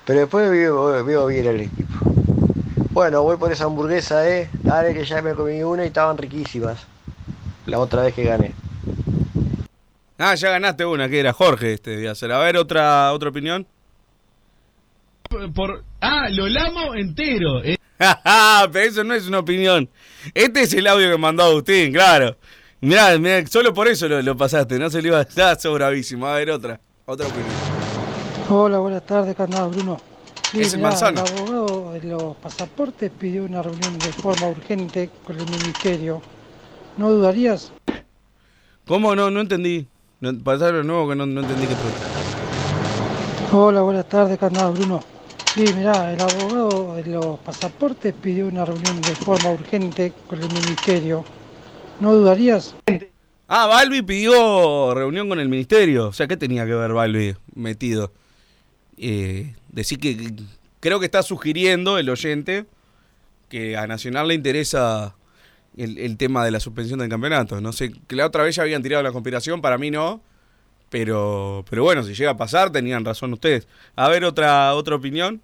Pero 0.05 0.21
después 0.21 0.51
veo, 0.51 1.03
veo 1.05 1.27
bien 1.27 1.47
el 1.47 1.61
equipo. 1.63 2.26
Bueno, 2.97 3.23
voy 3.23 3.37
por 3.37 3.53
esa 3.53 3.65
hamburguesa, 3.65 4.27
eh. 4.27 4.49
Dale 4.63 4.95
que 4.95 5.05
ya 5.05 5.21
me 5.21 5.35
comí 5.35 5.63
una 5.63 5.85
y 5.85 5.89
estaban 5.89 6.17
riquísimas. 6.17 6.87
La 7.67 7.79
otra 7.79 8.05
vez 8.05 8.15
que 8.15 8.25
gané. 8.25 8.55
Ah, 10.17 10.35
ya 10.35 10.49
ganaste 10.49 10.87
una, 10.87 11.07
que 11.07 11.21
era 11.21 11.35
Jorge 11.35 11.75
este 11.75 11.99
día. 11.99 12.13
A 12.19 12.39
ver, 12.39 12.57
otra, 12.57 13.13
otra 13.13 13.29
opinión. 13.29 13.67
Por, 15.55 15.85
ah, 16.01 16.29
lo 16.31 16.49
lamo 16.49 16.95
entero. 16.95 17.63
eh. 17.63 17.77
Pero 18.73 18.89
eso 18.89 19.05
no 19.05 19.13
es 19.13 19.29
una 19.29 19.41
opinión. 19.41 19.91
Este 20.33 20.63
es 20.63 20.73
el 20.73 20.87
audio 20.87 21.11
que 21.11 21.19
mandó 21.19 21.43
Agustín, 21.43 21.93
claro. 21.93 22.39
Mirá, 22.81 23.19
mirá, 23.19 23.47
solo 23.47 23.75
por 23.75 23.89
eso 23.89 24.09
lo, 24.09 24.23
lo 24.23 24.39
pasaste, 24.39 24.79
no 24.79 24.89
se 24.89 25.03
le 25.03 25.09
iba 25.09 25.19
a 25.19 25.23
estar 25.23 25.59
bravísimo. 25.71 26.27
A 26.27 26.37
ver, 26.37 26.51
otra, 26.51 26.81
otra 27.05 27.27
opinión. 27.27 27.53
Hola, 28.49 28.79
buenas 28.79 29.05
tardes, 29.05 29.37
Canal 29.37 29.69
Bruno. 29.69 30.16
Sí, 30.57 30.63
Es 30.63 30.73
el 30.73 30.81
manzano. 30.81 31.23
El 31.23 31.33
abogado 31.39 31.93
de 31.93 32.03
los 32.05 32.37
pasaportes 32.37 33.11
pidió 33.11 33.45
una 33.45 33.61
reunión 33.61 33.99
de 33.99 34.11
forma 34.11 34.49
urgente 34.49 35.11
con 35.27 35.39
el 35.39 35.45
ministerio. 35.51 36.23
¿No 36.97 37.11
dudarías? 37.11 37.73
¿Cómo? 38.87 39.15
No, 39.15 39.31
no 39.31 39.43
entendí. 39.43 39.87
No, 40.21 40.33
pasalo 40.39 40.79
de 40.79 40.85
nuevo 40.85 41.11
que 41.11 41.15
no, 41.15 41.27
no 41.27 41.43
entendí 41.43 41.67
qué 41.67 41.75
pregunta. 41.75 42.07
Hola, 43.53 43.83
buenas 43.83 44.09
tardes, 44.09 44.39
Canal 44.39 44.73
Bruno. 44.73 45.03
Sí, 45.53 45.67
mirá, 45.77 46.15
el 46.15 46.21
abogado 46.23 46.95
de 46.95 47.05
los 47.05 47.39
pasaportes 47.41 48.15
pidió 48.15 48.47
una 48.47 48.65
reunión 48.65 48.99
de 49.03 49.15
forma 49.15 49.51
urgente 49.51 50.15
con 50.27 50.41
el 50.41 50.49
ministerio. 50.49 51.23
¿No 52.01 52.15
dudarías? 52.15 52.75
Ah, 53.47 53.67
Balbi 53.67 54.01
pidió 54.01 54.95
reunión 54.95 55.29
con 55.29 55.39
el 55.39 55.51
ministerio. 55.51 56.09
O 56.09 56.13
sea, 56.15 56.27
¿qué 56.27 56.39
tenía 56.39 56.65
que 56.65 56.73
ver 56.73 56.95
Balbi 56.95 57.37
metido? 57.55 58.11
Eh, 58.97 59.55
decir 59.77 60.01
que 60.01 60.33
creo 60.81 60.99
que 60.99 61.07
está 61.07 61.23
sugiriendo 61.23 61.99
el 61.99 62.09
oyente 62.11 62.65
que 63.49 63.77
a 63.77 63.87
Nacional 63.87 64.27
le 64.29 64.35
interesa 64.35 65.15
el, 65.77 65.99
el 65.99 66.17
tema 66.17 66.45
de 66.45 66.51
la 66.51 66.59
suspensión 66.59 66.99
del 66.99 67.09
campeonato. 67.09 67.61
No 67.61 67.73
sé, 67.73 67.93
que 68.09 68.17
la 68.17 68.27
otra 68.27 68.43
vez 68.43 68.57
ya 68.57 68.63
habían 68.63 68.83
tirado 68.83 69.03
la 69.05 69.13
conspiración, 69.13 69.61
para 69.61 69.79
mí 69.79 69.91
no. 69.93 70.21
Pero, 70.89 71.65
pero 71.69 71.83
bueno, 71.83 72.03
si 72.05 72.15
llega 72.15 72.31
a 72.31 72.37
pasar, 72.37 72.71
tenían 72.71 73.05
razón 73.05 73.33
ustedes. 73.33 73.67
A 73.97 74.09
ver, 74.09 74.25
otra, 74.25 74.75
otra 74.75 74.95
opinión. 74.97 75.41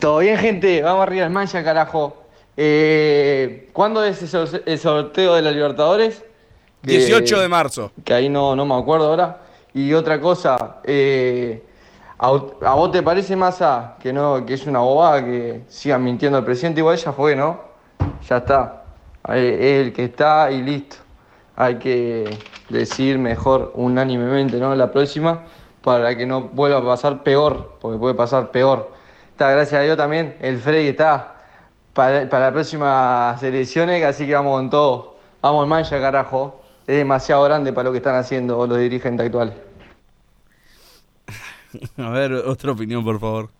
Todo 0.00 0.18
bien, 0.18 0.36
gente. 0.38 0.82
Vamos 0.82 1.02
arriba 1.02 1.24
del 1.24 1.32
mancha, 1.32 1.62
carajo. 1.62 2.26
Eh, 2.56 3.68
¿Cuándo 3.72 4.04
es 4.04 4.22
el 4.22 4.28
sor- 4.28 4.62
el 4.66 4.78
sorteo 4.78 5.34
de 5.34 5.42
la 5.42 5.50
Libertadores? 5.50 6.22
Que- 6.82 6.92
18 6.98 7.40
de 7.40 7.48
marzo. 7.48 7.92
Que 8.04 8.14
ahí 8.14 8.28
no, 8.28 8.56
no 8.56 8.64
me 8.66 8.74
acuerdo 8.74 9.06
ahora. 9.08 9.42
Y 9.74 9.92
otra 9.92 10.20
cosa, 10.20 10.80
eh, 10.84 11.62
¿a, 12.22 12.74
vos 12.74 12.92
te 12.92 13.02
parece, 13.02 13.34
Massa, 13.34 13.96
que, 14.00 14.12
no, 14.12 14.46
que 14.46 14.54
es 14.54 14.66
una 14.66 14.78
bobada 14.78 15.24
que 15.24 15.64
sigan 15.66 16.04
mintiendo 16.04 16.38
al 16.38 16.44
presidente? 16.44 16.80
Igual 16.80 16.96
ya 16.96 17.12
fue, 17.12 17.34
¿no? 17.34 17.60
Ya 18.28 18.36
está. 18.38 18.84
Es 19.28 19.86
el 19.86 19.92
que 19.92 20.04
está 20.04 20.50
y 20.50 20.62
listo. 20.62 20.96
Hay 21.56 21.76
que 21.76 22.38
decir 22.68 23.18
mejor 23.18 23.72
unánimemente, 23.74 24.58
¿no? 24.58 24.74
La 24.76 24.92
próxima, 24.92 25.42
para 25.82 26.16
que 26.16 26.24
no 26.24 26.42
vuelva 26.42 26.78
a 26.78 26.84
pasar 26.84 27.24
peor, 27.24 27.76
porque 27.80 27.98
puede 27.98 28.14
pasar 28.14 28.52
peor. 28.52 28.92
Está, 29.30 29.50
gracias 29.50 29.80
a 29.80 29.82
Dios 29.82 29.96
también, 29.96 30.36
el 30.40 30.58
Freddy 30.58 30.88
está 30.88 31.34
para, 31.92 32.28
para 32.28 32.44
las 32.46 32.52
próximas 32.52 33.42
elecciones, 33.42 34.04
así 34.04 34.26
que 34.26 34.34
vamos 34.34 34.56
con 34.56 34.70
todo. 34.70 35.16
Vamos 35.40 35.64
al 35.64 35.68
mancha, 35.68 36.00
carajo. 36.00 36.60
Es 36.86 36.96
demasiado 36.96 37.42
grande 37.44 37.72
para 37.72 37.86
lo 37.86 37.92
que 37.92 37.98
están 37.98 38.14
haciendo 38.14 38.66
los 38.66 38.78
dirigentes 38.78 39.26
actuales. 39.26 39.71
A 41.96 42.10
ver, 42.10 42.32
otra 42.32 42.72
opinión, 42.72 43.04
por 43.04 43.20
favor. 43.20 43.50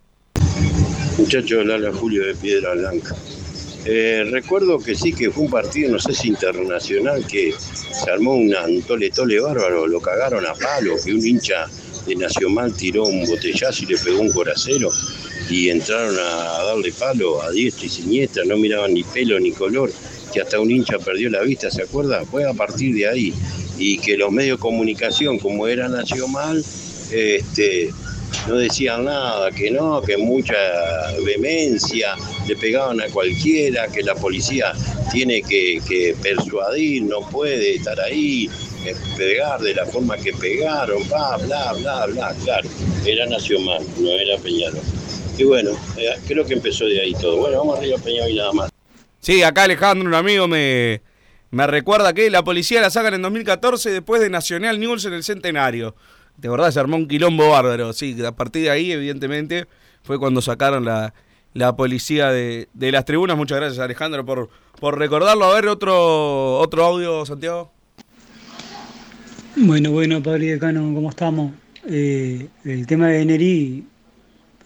Muchachos, 1.19 1.65
Lala 1.67 1.93
Julio 1.93 2.27
de 2.27 2.35
Piedra 2.35 2.75
Blanca. 2.75 3.15
Eh, 3.85 4.25
recuerdo 4.31 4.79
que 4.79 4.95
sí 4.95 5.13
que 5.13 5.31
fue 5.31 5.45
un 5.45 5.51
partido, 5.51 5.91
no 5.91 5.99
sé 5.99 6.15
si 6.15 6.29
internacional, 6.29 7.27
que 7.27 7.53
se 7.53 8.11
armó 8.11 8.37
un 8.37 8.55
tole 8.87 9.11
tole 9.11 9.41
bárbaro, 9.41 9.87
lo 9.89 10.01
cagaron 10.01 10.47
a 10.47 10.55
palo, 10.55 10.95
que 11.05 11.13
un 11.13 11.27
hincha 11.27 11.67
de 12.07 12.15
Nacional 12.15 12.73
tiró 12.75 13.05
un 13.05 13.27
botellazo 13.27 13.83
y 13.83 13.87
le 13.87 13.99
pegó 13.99 14.21
un 14.21 14.31
coracero 14.31 14.89
y 15.51 15.69
entraron 15.69 16.17
a 16.17 16.65
darle 16.65 16.93
palo 16.93 17.43
a 17.43 17.51
diestra 17.51 17.87
y 17.87 17.89
siniestra, 17.89 18.45
no 18.45 18.57
miraban 18.57 18.95
ni 18.95 19.03
pelo 19.03 19.39
ni 19.41 19.51
color, 19.51 19.93
que 20.33 20.41
hasta 20.41 20.61
un 20.61 20.71
hincha 20.71 20.99
perdió 20.99 21.29
la 21.29 21.43
vista, 21.43 21.71
¿se 21.71 21.83
acuerda? 21.83 22.25
Fue 22.25 22.49
a 22.49 22.55
partir 22.55 22.95
de 22.95 23.09
ahí. 23.09 23.35
Y 23.79 23.99
que 23.99 24.17
los 24.17 24.31
medios 24.31 24.59
de 24.59 24.63
comunicación, 24.63 25.39
como 25.39 25.67
era 25.67 25.89
Nacional, 25.89 26.65
este, 27.11 27.91
no 28.49 28.57
decían 28.57 29.05
nada, 29.05 29.51
que 29.51 29.71
no, 29.71 30.03
que 30.03 30.17
mucha 30.17 30.57
vehemencia, 31.25 32.15
le 32.47 32.57
pegaban 32.57 33.01
a 33.01 33.07
cualquiera, 33.09 33.89
que 33.89 34.03
la 34.03 34.15
policía 34.15 34.73
tiene 35.13 35.43
que, 35.43 35.81
que 35.89 36.17
persuadir, 36.21 37.05
no 37.05 37.21
puede 37.29 37.77
estar 37.77 37.99
ahí, 38.01 38.49
eh, 38.85 38.95
pegar 39.17 39.61
de 39.61 39.75
la 39.75 39.87
forma 39.87 40.17
que 40.17 40.33
pegaron, 40.33 41.07
bla, 41.09 41.37
bla, 41.37 41.73
bla, 41.75 42.07
bla, 42.07 42.35
claro, 42.43 42.69
era 43.07 43.27
Nacional, 43.27 43.85
no 43.99 44.11
era 44.11 44.37
Peñarol. 44.39 44.83
Y 45.39 45.45
bueno, 45.45 45.71
eh, 45.97 46.11
creo 46.27 46.45
que 46.45 46.55
empezó 46.55 46.85
de 46.85 47.01
ahí 47.01 47.15
todo. 47.15 47.37
Bueno, 47.37 47.59
vamos 47.59 47.79
arriba 47.79 47.97
Peñarol 47.99 48.31
y 48.31 48.37
nada 48.37 48.53
más. 48.53 48.71
Sí, 49.21 49.43
acá 49.43 49.65
Alejandro, 49.65 50.09
un 50.09 50.15
amigo, 50.15 50.49
me, 50.49 51.01
me 51.51 51.67
recuerda 51.67 52.13
que 52.13 52.29
la 52.29 52.43
policía 52.43 52.81
la 52.81 52.91
sacan 52.91 53.15
en 53.15 53.23
2014 53.23 53.91
después 53.91 54.21
de 54.21 54.31
Nacional 54.31 54.81
News 54.81 55.05
en 55.05 55.13
el 55.13 55.23
centenario. 55.23 55.95
De 56.43 56.49
verdad, 56.49 56.73
se 56.73 56.81
armó 56.81 56.97
un 56.97 57.07
quilombo 57.07 57.51
bárbaro. 57.51 57.93
Sí, 57.93 58.17
a 58.27 58.33
partir 58.33 58.65
de 58.65 58.71
ahí, 58.71 58.91
evidentemente, 58.91 59.67
fue 60.03 60.19
cuando 60.19 60.43
sacaron 60.43 60.85
la, 60.85 61.15
la 61.55 61.77
policía 61.77 62.33
de, 62.33 62.69
de 62.75 62.91
las 62.91 63.05
tribunas. 63.05 63.37
Muchas 63.37 63.59
gracias, 63.59 63.79
Alejandro, 63.79 64.27
por, 64.27 64.51
por 64.81 64.99
recordarlo. 64.99 65.45
A 65.45 65.55
ver, 65.55 65.69
otro, 65.69 66.59
otro 66.59 66.85
audio, 66.85 67.25
Santiago. 67.25 67.71
Bueno, 69.55 69.93
bueno, 69.93 70.21
Padre 70.21 70.47
Decano, 70.47 70.81
¿cómo 70.93 71.11
estamos? 71.11 71.53
Eh, 71.89 72.49
el 72.65 72.87
tema 72.89 73.07
de 73.07 73.25
Neri, 73.25 73.87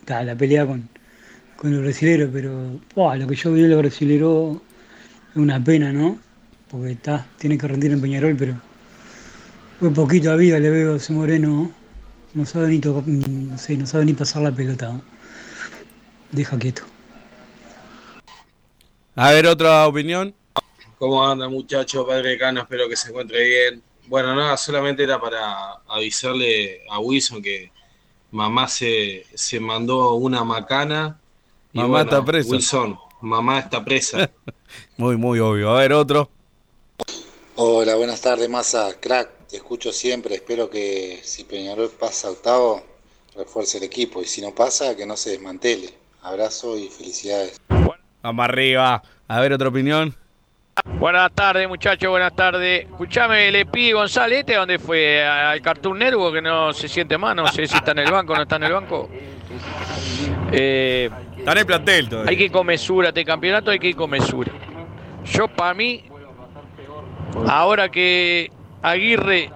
está 0.00 0.24
la 0.24 0.34
pelea 0.34 0.64
con, 0.64 0.88
con 1.56 1.72
los 1.72 1.82
brasileros, 1.82 2.30
pero 2.32 2.80
buah, 2.94 3.16
lo 3.16 3.26
que 3.26 3.36
yo 3.36 3.52
vi 3.52 3.60
de 3.60 3.68
los 3.68 3.78
brasileros 3.78 4.56
es 5.32 5.36
una 5.36 5.62
pena, 5.62 5.92
¿no? 5.92 6.18
Porque 6.70 6.92
está, 6.92 7.26
tiene 7.38 7.58
que 7.58 7.68
rendir 7.68 7.92
en 7.92 8.00
Peñarol, 8.00 8.34
pero 8.34 8.54
muy 9.80 9.90
poquito 9.90 10.30
a 10.30 10.36
vida 10.36 10.58
le 10.58 10.70
veo 10.70 10.94
a 10.94 10.96
ese 10.96 11.12
moreno, 11.12 11.70
no 12.34 12.46
sabe 12.46 12.68
ni 12.68 12.78
tocar, 12.78 13.06
no 13.06 13.58
sé, 13.58 13.76
no 13.76 13.86
sabe 13.86 14.04
ni 14.04 14.12
pasar 14.14 14.42
la 14.42 14.52
pelota. 14.52 14.88
¿no? 14.88 15.02
Deja 16.32 16.58
quieto. 16.58 16.82
A 19.14 19.30
ver, 19.32 19.46
otra 19.46 19.86
opinión. 19.86 20.34
¿Cómo 20.98 21.26
anda 21.26 21.48
muchacho, 21.48 22.06
padre 22.06 22.30
decano? 22.30 22.60
Espero 22.60 22.88
que 22.88 22.96
se 22.96 23.10
encuentre 23.10 23.42
bien. 23.42 23.82
Bueno, 24.06 24.34
nada, 24.34 24.56
solamente 24.56 25.02
era 25.02 25.20
para 25.20 25.72
avisarle 25.88 26.82
a 26.90 26.98
Wilson 26.98 27.42
que 27.42 27.70
mamá 28.30 28.68
se, 28.68 29.26
se 29.34 29.60
mandó 29.60 30.14
una 30.14 30.44
macana. 30.44 31.18
y 31.72 31.78
Mamá 31.78 31.88
bueno, 31.88 32.10
está 32.10 32.24
presa. 32.24 32.50
Wilson, 32.50 32.98
mamá 33.20 33.58
está 33.58 33.84
presa. 33.84 34.30
Muy, 34.96 35.16
muy 35.16 35.38
obvio. 35.38 35.70
A 35.70 35.80
ver, 35.80 35.92
otro. 35.92 36.28
Hola, 37.54 37.94
buenas 37.94 38.20
tardes, 38.20 38.48
Massa. 38.48 38.94
Crack, 39.00 39.30
te 39.48 39.56
escucho 39.56 39.92
siempre. 39.92 40.34
Espero 40.34 40.68
que 40.68 41.20
si 41.22 41.44
Peñarol 41.44 41.90
pasa 41.90 42.28
a 42.28 42.30
octavo, 42.32 42.82
refuerce 43.34 43.78
el 43.78 43.84
equipo. 43.84 44.20
Y 44.20 44.24
si 44.26 44.40
no 44.40 44.54
pasa, 44.54 44.96
que 44.96 45.06
no 45.06 45.16
se 45.16 45.30
desmantele. 45.30 45.92
Abrazo 46.22 46.76
y 46.76 46.88
felicidades. 46.88 47.60
Vamos 48.22 48.44
arriba. 48.44 49.02
A 49.28 49.40
ver, 49.40 49.52
otra 49.52 49.68
opinión. 49.68 50.14
Buenas 50.98 51.32
tardes, 51.32 51.66
muchachos, 51.68 52.10
buenas 52.10 52.34
tardes. 52.36 52.84
Escuchame, 52.84 53.50
le 53.50 53.64
pide 53.64 53.94
González, 53.94 54.40
¿este 54.40 54.56
dónde 54.56 54.78
fue? 54.78 55.24
¿Al 55.24 55.62
Cartoon 55.62 55.98
Network 55.98 56.34
que 56.34 56.42
no 56.42 56.72
se 56.72 56.88
siente 56.88 57.16
más? 57.16 57.34
No 57.34 57.46
sé 57.48 57.66
si 57.66 57.76
está 57.76 57.92
en 57.92 58.00
el 58.00 58.10
banco 58.10 58.34
o 58.34 58.36
no 58.36 58.42
está 58.42 58.56
en 58.56 58.64
el 58.64 58.72
banco. 58.72 59.08
Eh, 60.52 61.08
está 61.38 61.52
en 61.52 61.58
el 61.58 61.66
plantel 61.66 62.08
todavía. 62.08 62.30
Hay 62.30 62.36
que 62.36 62.44
ir 62.44 62.52
con 62.52 62.66
mesura, 62.66 63.08
este 63.08 63.24
campeonato 63.24 63.70
hay 63.70 63.78
que 63.78 63.88
ir 63.88 63.96
con 63.96 64.10
mesura. 64.10 64.52
Yo, 65.24 65.48
para 65.48 65.72
mí, 65.72 66.04
ahora 67.46 67.90
que 67.90 68.50
Aguirre 68.86 69.50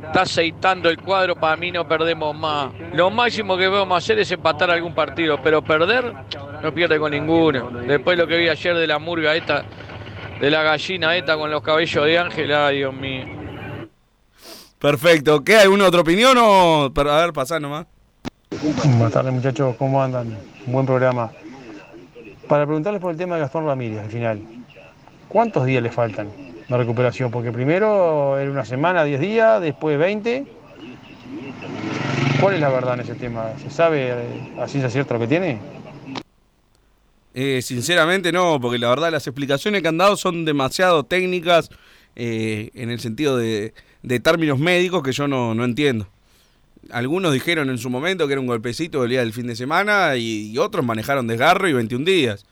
está 0.00 0.22
aceitando 0.22 0.88
el 0.88 0.98
cuadro, 0.98 1.34
para 1.34 1.56
mí 1.56 1.72
no 1.72 1.88
perdemos 1.88 2.36
más. 2.36 2.70
Lo 2.94 3.10
máximo 3.10 3.56
que 3.56 3.66
vamos 3.66 3.96
a 3.96 3.98
hacer 3.98 4.20
es 4.20 4.30
empatar 4.30 4.70
algún 4.70 4.94
partido, 4.94 5.42
pero 5.42 5.60
perder 5.60 6.14
no 6.62 6.72
pierde 6.72 7.00
con 7.00 7.10
ninguno. 7.10 7.68
Después 7.68 8.16
lo 8.16 8.28
que 8.28 8.36
vi 8.36 8.48
ayer 8.48 8.76
de 8.76 8.86
la 8.86 9.00
murga 9.00 9.34
esta, 9.34 9.64
de 10.40 10.50
la 10.52 10.62
gallina 10.62 11.16
esta 11.16 11.36
con 11.36 11.50
los 11.50 11.62
cabellos 11.62 12.04
de 12.04 12.16
ángel, 12.16 12.54
ay 12.54 12.76
Dios 12.76 12.94
mío. 12.94 13.24
Perfecto. 14.78 15.42
¿Qué? 15.42 15.56
¿Alguna 15.56 15.88
otra 15.88 16.02
opinión 16.02 16.38
o...? 16.38 16.92
A 16.94 17.20
ver, 17.20 17.32
pasá 17.32 17.58
nomás. 17.58 17.86
Buenas 18.84 19.12
tardes 19.12 19.32
muchachos, 19.32 19.74
¿cómo 19.76 20.00
andan? 20.00 20.38
Buen 20.64 20.86
programa. 20.86 21.32
Para 22.46 22.64
preguntarles 22.66 23.02
por 23.02 23.10
el 23.10 23.18
tema 23.18 23.34
de 23.34 23.40
Gastón 23.40 23.66
Ramírez 23.66 23.98
al 23.98 24.10
final, 24.10 24.40
¿cuántos 25.28 25.66
días 25.66 25.82
le 25.82 25.90
faltan 25.90 26.47
de 26.68 26.76
recuperación? 26.76 27.30
Porque 27.30 27.50
primero 27.52 28.38
era 28.38 28.50
una 28.50 28.64
semana, 28.64 29.04
10 29.04 29.20
días, 29.20 29.60
después 29.60 29.98
20. 29.98 30.46
¿Cuál 32.40 32.54
es 32.54 32.60
la 32.60 32.68
verdad 32.68 32.94
en 32.94 33.00
ese 33.00 33.14
tema? 33.14 33.52
¿Se 33.60 33.70
sabe 33.70 34.10
eh, 34.10 34.52
a 34.60 34.68
ciencia 34.68 34.90
cierta 34.90 35.14
lo 35.14 35.20
que 35.20 35.26
tiene? 35.26 35.58
Eh, 37.34 37.60
sinceramente 37.62 38.32
no, 38.32 38.60
porque 38.60 38.78
la 38.78 38.88
verdad 38.88 39.10
las 39.10 39.26
explicaciones 39.26 39.82
que 39.82 39.88
han 39.88 39.98
dado 39.98 40.16
son 40.16 40.44
demasiado 40.44 41.04
técnicas 41.04 41.70
eh, 42.16 42.70
en 42.74 42.90
el 42.90 43.00
sentido 43.00 43.36
de, 43.36 43.74
de 44.02 44.20
términos 44.20 44.58
médicos 44.58 45.02
que 45.02 45.12
yo 45.12 45.28
no, 45.28 45.54
no 45.54 45.64
entiendo. 45.64 46.08
Algunos 46.90 47.32
dijeron 47.32 47.70
en 47.70 47.78
su 47.78 47.90
momento 47.90 48.26
que 48.26 48.32
era 48.32 48.40
un 48.40 48.46
golpecito 48.46 49.02
del 49.02 49.10
día 49.10 49.20
del 49.20 49.32
fin 49.32 49.46
de 49.46 49.56
semana 49.56 50.16
y 50.16 50.56
otros 50.58 50.84
manejaron 50.84 51.26
desgarro 51.26 51.68
y 51.68 51.72
21 51.72 52.04
días. 52.04 52.46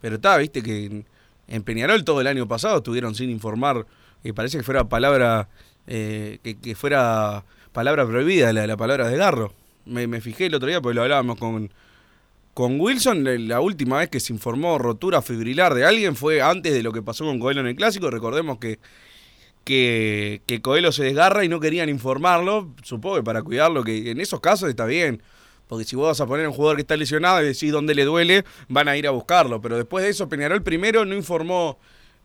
Pero 0.00 0.16
está, 0.16 0.36
viste 0.36 0.62
que 0.62 1.04
en, 1.48 1.62
Peñarol 1.62 2.04
todo 2.04 2.20
el 2.20 2.26
año 2.26 2.46
pasado 2.48 2.78
estuvieron 2.78 3.14
sin 3.14 3.30
informar, 3.30 3.86
y 4.22 4.32
parece 4.32 4.58
que 4.58 4.64
fuera 4.64 4.88
palabra, 4.88 5.48
eh, 5.86 6.38
que, 6.42 6.74
fuera 6.74 7.44
palabra 7.72 8.06
prohibida 8.06 8.52
la, 8.52 8.66
la 8.66 8.76
palabra 8.76 9.08
desgarro. 9.08 9.52
Me, 9.84 10.06
me 10.06 10.20
fijé 10.20 10.46
el 10.46 10.54
otro 10.54 10.68
día 10.68 10.80
porque 10.80 10.94
lo 10.94 11.02
hablábamos 11.02 11.38
con, 11.38 11.70
con 12.56 12.80
Wilson, 12.80 13.48
la 13.48 13.60
última 13.60 13.98
vez 13.98 14.08
que 14.08 14.18
se 14.18 14.32
informó 14.32 14.78
rotura 14.78 15.20
fibrilar 15.20 15.74
de 15.74 15.84
alguien 15.84 16.16
fue 16.16 16.40
antes 16.40 16.72
de 16.72 16.82
lo 16.82 16.90
que 16.90 17.02
pasó 17.02 17.26
con 17.26 17.38
Coelho 17.38 17.60
en 17.60 17.66
el 17.66 17.76
Clásico. 17.76 18.10
Recordemos 18.10 18.56
que, 18.56 18.78
que, 19.62 20.40
que 20.46 20.62
Coelho 20.62 20.90
se 20.90 21.04
desgarra 21.04 21.44
y 21.44 21.50
no 21.50 21.60
querían 21.60 21.90
informarlo. 21.90 22.70
Supongo 22.82 23.16
que 23.16 23.22
para 23.22 23.42
cuidarlo, 23.42 23.84
que 23.84 24.10
en 24.10 24.20
esos 24.22 24.40
casos 24.40 24.70
está 24.70 24.86
bien. 24.86 25.22
Porque 25.68 25.84
si 25.84 25.96
vos 25.96 26.08
vas 26.08 26.20
a 26.20 26.26
poner 26.26 26.46
a 26.46 26.48
un 26.48 26.54
jugador 26.54 26.76
que 26.76 26.82
está 26.82 26.96
lesionado 26.96 27.42
y 27.42 27.46
decís 27.46 27.72
dónde 27.72 27.94
le 27.94 28.04
duele, 28.04 28.44
van 28.68 28.88
a 28.88 28.96
ir 28.96 29.06
a 29.06 29.10
buscarlo. 29.10 29.60
Pero 29.60 29.76
después 29.76 30.04
de 30.04 30.10
eso, 30.10 30.28
Peñarol 30.28 30.62
primero 30.62 31.04
no 31.04 31.14
informó 31.14 31.78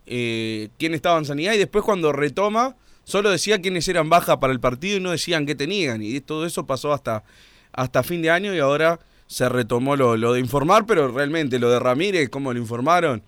eh, 0.06 0.70
quién 0.78 0.94
estaba 0.94 1.18
en 1.18 1.26
sanidad 1.26 1.54
y 1.54 1.58
después 1.58 1.84
cuando 1.84 2.12
retoma, 2.12 2.76
solo 3.04 3.30
decía 3.30 3.62
quiénes 3.62 3.88
eran 3.88 4.10
bajas 4.10 4.38
para 4.38 4.54
el 4.54 4.60
partido 4.60 4.98
y 4.98 5.00
no 5.00 5.12
decían 5.12 5.46
qué 5.46 5.56
tenían. 5.56 6.04
Y 6.04 6.20
todo 6.22 6.46
eso 6.46 6.66
pasó 6.66 6.94
hasta, 6.94 7.24
hasta 7.72 8.04
fin 8.04 8.22
de 8.22 8.30
año 8.30 8.54
y 8.54 8.60
ahora 8.60 9.00
se 9.26 9.48
retomó 9.48 9.96
lo, 9.96 10.18
lo 10.18 10.34
de 10.34 10.39
informar, 10.39 10.86
pero 10.86 11.08
realmente 11.08 11.58
lo 11.58 11.70
de 11.70 11.80
Ramírez, 11.80 12.30
cómo 12.30 12.54
lo 12.54 12.60
informaron, 12.60 13.24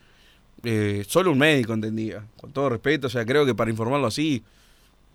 eh, 0.64 1.04
solo 1.08 1.32
un 1.32 1.38
médico 1.38 1.74
entendía, 1.74 2.26
con 2.40 2.52
todo 2.52 2.70
respeto, 2.70 3.08
o 3.08 3.10
sea, 3.10 3.26
creo 3.26 3.46
que 3.46 3.56
para 3.56 3.72
informarlo 3.72 4.08
así 4.08 4.44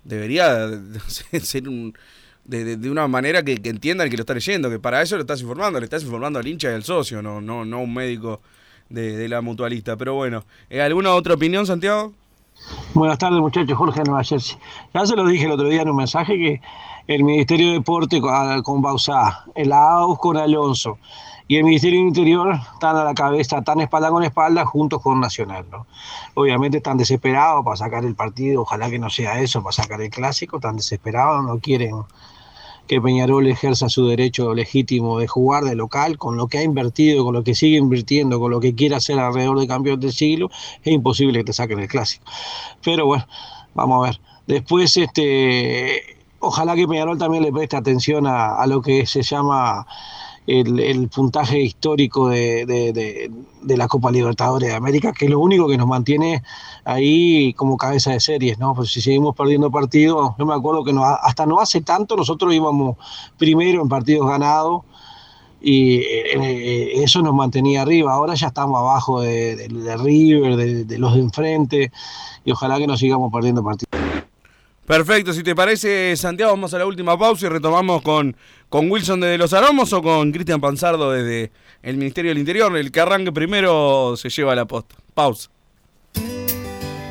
debería 0.05 0.69
ser 1.43 1.69
un, 1.69 1.95
de, 2.49 2.77
de- 2.77 2.91
una 2.91 3.07
manera 3.07 3.45
que, 3.45 3.59
que 3.59 3.71
entienda 3.71 4.03
el 4.03 4.11
que 4.11 4.17
lo 4.17 4.23
está 4.23 4.35
leyendo, 4.35 4.69
que 4.69 4.81
para 4.81 5.01
eso 5.03 5.15
lo 5.15 5.21
estás 5.21 5.41
informando, 5.41 5.79
le 5.79 5.85
estás 5.85 6.03
informando 6.03 6.39
al 6.41 6.47
hincha 6.49 6.71
y 6.71 6.75
al 6.75 6.83
socio, 6.83 7.23
no, 7.23 7.41
no, 7.41 7.65
no 7.65 7.81
un 7.81 7.95
médico 7.95 8.41
de, 8.89 9.17
de 9.17 9.29
la 9.29 9.41
mutualista. 9.41 9.97
Pero 9.97 10.15
bueno, 10.15 10.43
¿eh, 10.71 10.83
¿alguna 10.83 11.13
otra 11.15 11.35
opinión, 11.35 11.65
Santiago? 11.67 12.13
Buenas 12.95 13.19
tardes, 13.19 13.41
muchachos. 13.41 13.77
Jorge 13.79 14.01
de 14.01 14.05
Nueva 14.07 14.25
Jersey. 14.25 14.59
Ya 14.93 15.07
se 15.07 15.15
lo 15.15 15.27
dije 15.27 15.45
el 15.45 15.53
otro 15.53 15.69
día 15.69 15.83
en 15.83 15.91
un 15.91 15.97
mensaje 15.97 16.35
que 16.37 16.61
el 17.07 17.23
Ministerio 17.23 17.69
de 17.69 17.73
Deporte 17.75 18.21
con, 18.21 18.63
con 18.63 18.83
Bausá, 18.83 19.45
el 19.55 19.73
AUS 19.73 20.19
con 20.19 20.37
Alonso 20.37 20.99
y 21.47 21.57
el 21.57 21.65
Ministerio 21.65 22.01
del 22.01 22.09
Interior 22.09 22.59
están 22.75 22.97
a 22.97 23.05
la 23.05 23.15
cabeza, 23.15 23.59
están 23.59 23.81
espalda 23.81 24.11
con 24.11 24.23
espalda 24.25 24.67
juntos 24.67 25.01
con 25.01 25.21
Nacional. 25.21 25.65
¿no? 25.71 25.87
Obviamente 26.35 26.79
están 26.79 26.99
desesperados 26.99 27.65
para 27.65 27.77
sacar 27.77 28.05
el 28.05 28.15
partido, 28.15 28.63
ojalá 28.63 28.91
que 28.91 28.99
no 28.99 29.09
sea 29.09 29.41
eso, 29.41 29.63
para 29.63 29.73
sacar 29.73 30.01
el 30.03 30.11
clásico, 30.11 30.57
están 30.57 30.77
desesperados, 30.77 31.45
no 31.45 31.59
quieren 31.59 31.95
que 32.89 33.01
Peñarol 33.01 33.47
ejerza 33.47 33.89
su 33.89 34.09
derecho 34.09 34.55
legítimo 34.55 35.19
de 35.19 35.29
jugar 35.29 35.65
de 35.65 35.77
local, 35.77 36.19
con 36.19 36.37
lo 36.37 36.49
que 36.49 36.59
ha 36.59 36.63
invertido, 36.63 37.25
con 37.25 37.35
lo 37.35 37.45
que 37.45 37.55
sigue 37.55 37.77
invirtiendo, 37.77 38.41
con 38.41 38.51
lo 38.51 38.59
que 38.59 38.75
quiere 38.75 38.97
hacer 38.97 39.19
alrededor 39.19 39.59
del 39.59 39.69
campeón 39.69 40.01
del 40.01 40.13
siglo, 40.13 40.51
es 40.83 40.93
imposible 40.93 41.39
que 41.41 41.45
te 41.45 41.53
saquen 41.53 41.79
el 41.79 41.89
clásico. 41.89 42.25
Pero 42.83 43.07
bueno, 43.07 43.27
vamos 43.75 43.99
a 43.99 44.11
ver. 44.11 44.21
Después, 44.47 44.97
este, 44.97 46.03
ojalá 46.41 46.75
que 46.75 46.89
Peñarol 46.89 47.19
también 47.19 47.45
le 47.45 47.53
preste 47.53 47.77
atención 47.77 48.27
a, 48.27 48.57
a 48.57 48.67
lo 48.67 48.81
que 48.81 49.07
se 49.07 49.23
llama 49.23 49.87
el, 50.49 51.09
puntaje 51.09 51.61
histórico 51.61 52.29
de, 52.31 52.65
de- 52.65 53.77
la 53.77 53.87
Copa 53.87 54.11
Libertadores 54.11 54.71
de 54.71 54.75
América, 54.75 55.13
que 55.13 55.27
es 55.27 55.31
lo 55.31 55.41
único 55.41 55.69
que 55.69 55.77
nos 55.77 55.87
mantiene 55.87 56.43
ahí 56.85 57.53
como 57.55 57.77
cabeza 57.77 58.13
de 58.13 58.21
series, 58.21 58.59
¿no? 58.59 58.75
Pues 58.75 58.91
si 58.91 59.03
seguimos 59.03 59.37
perdiendo 59.37 59.71
partidos, 59.71 60.33
yo 60.39 60.47
me 60.47 60.55
acuerdo 60.55 60.83
que 60.85 60.93
hasta 61.23 61.45
no 61.45 61.61
hace 61.61 61.83
tanto 61.83 62.17
nosotros 62.17 62.55
íbamos 62.55 62.97
primero 63.37 63.83
en 63.83 63.89
partidos 63.89 64.27
ganados 64.27 64.83
y 65.61 65.97
eh, 65.97 66.33
eh, 66.35 66.93
eso 67.03 67.21
nos 67.21 67.35
mantenía 67.35 67.83
arriba. 67.83 68.13
Ahora 68.15 68.35
ya 68.35 68.47
estamos 68.49 68.79
abajo 68.79 69.21
de- 69.21 69.57
de 69.69 69.97
River, 69.99 70.57
de, 70.57 70.85
de 70.85 70.99
los 70.99 71.15
de 71.15 71.21
enfrente, 71.21 71.93
y 72.45 72.53
ojalá 72.53 72.79
que 72.79 72.87
no 72.87 72.97
sigamos 72.97 73.31
perdiendo 73.33 73.63
partidos. 73.63 74.08
Perfecto, 74.89 75.35
si 75.35 75.43
te 75.43 75.55
parece, 75.55 76.17
Santiago, 76.17 76.53
vamos 76.53 76.73
a 76.73 76.79
la 76.79 76.87
última 76.87 77.19
pausa 77.19 77.45
y 77.45 77.51
retomamos 77.51 78.01
con, 78.01 78.35
con 78.71 78.91
Wilson 78.91 79.21
desde 79.21 79.37
Los 79.37 79.53
Aromos 79.53 79.93
o 79.93 80.03
con 80.03 80.33
Cristian 80.33 80.63
Panzardo 80.63 81.13
desde 81.13 81.53
el 81.83 81.99
Ministerio 81.99 82.31
del 82.31 82.39
Interior. 82.39 82.75
El 82.75 82.91
que 82.91 82.99
arranque 82.99 83.31
primero 83.31 84.17
se 84.17 84.31
lleva 84.31 84.55
la 84.55 84.65
posta. 84.65 84.97
Pausa. 85.13 85.51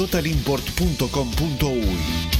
www.totalimport.com.uy. 0.00 2.39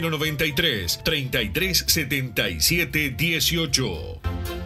093 0.00 0.98
3377 1.04 3.16
18. 3.16 4.65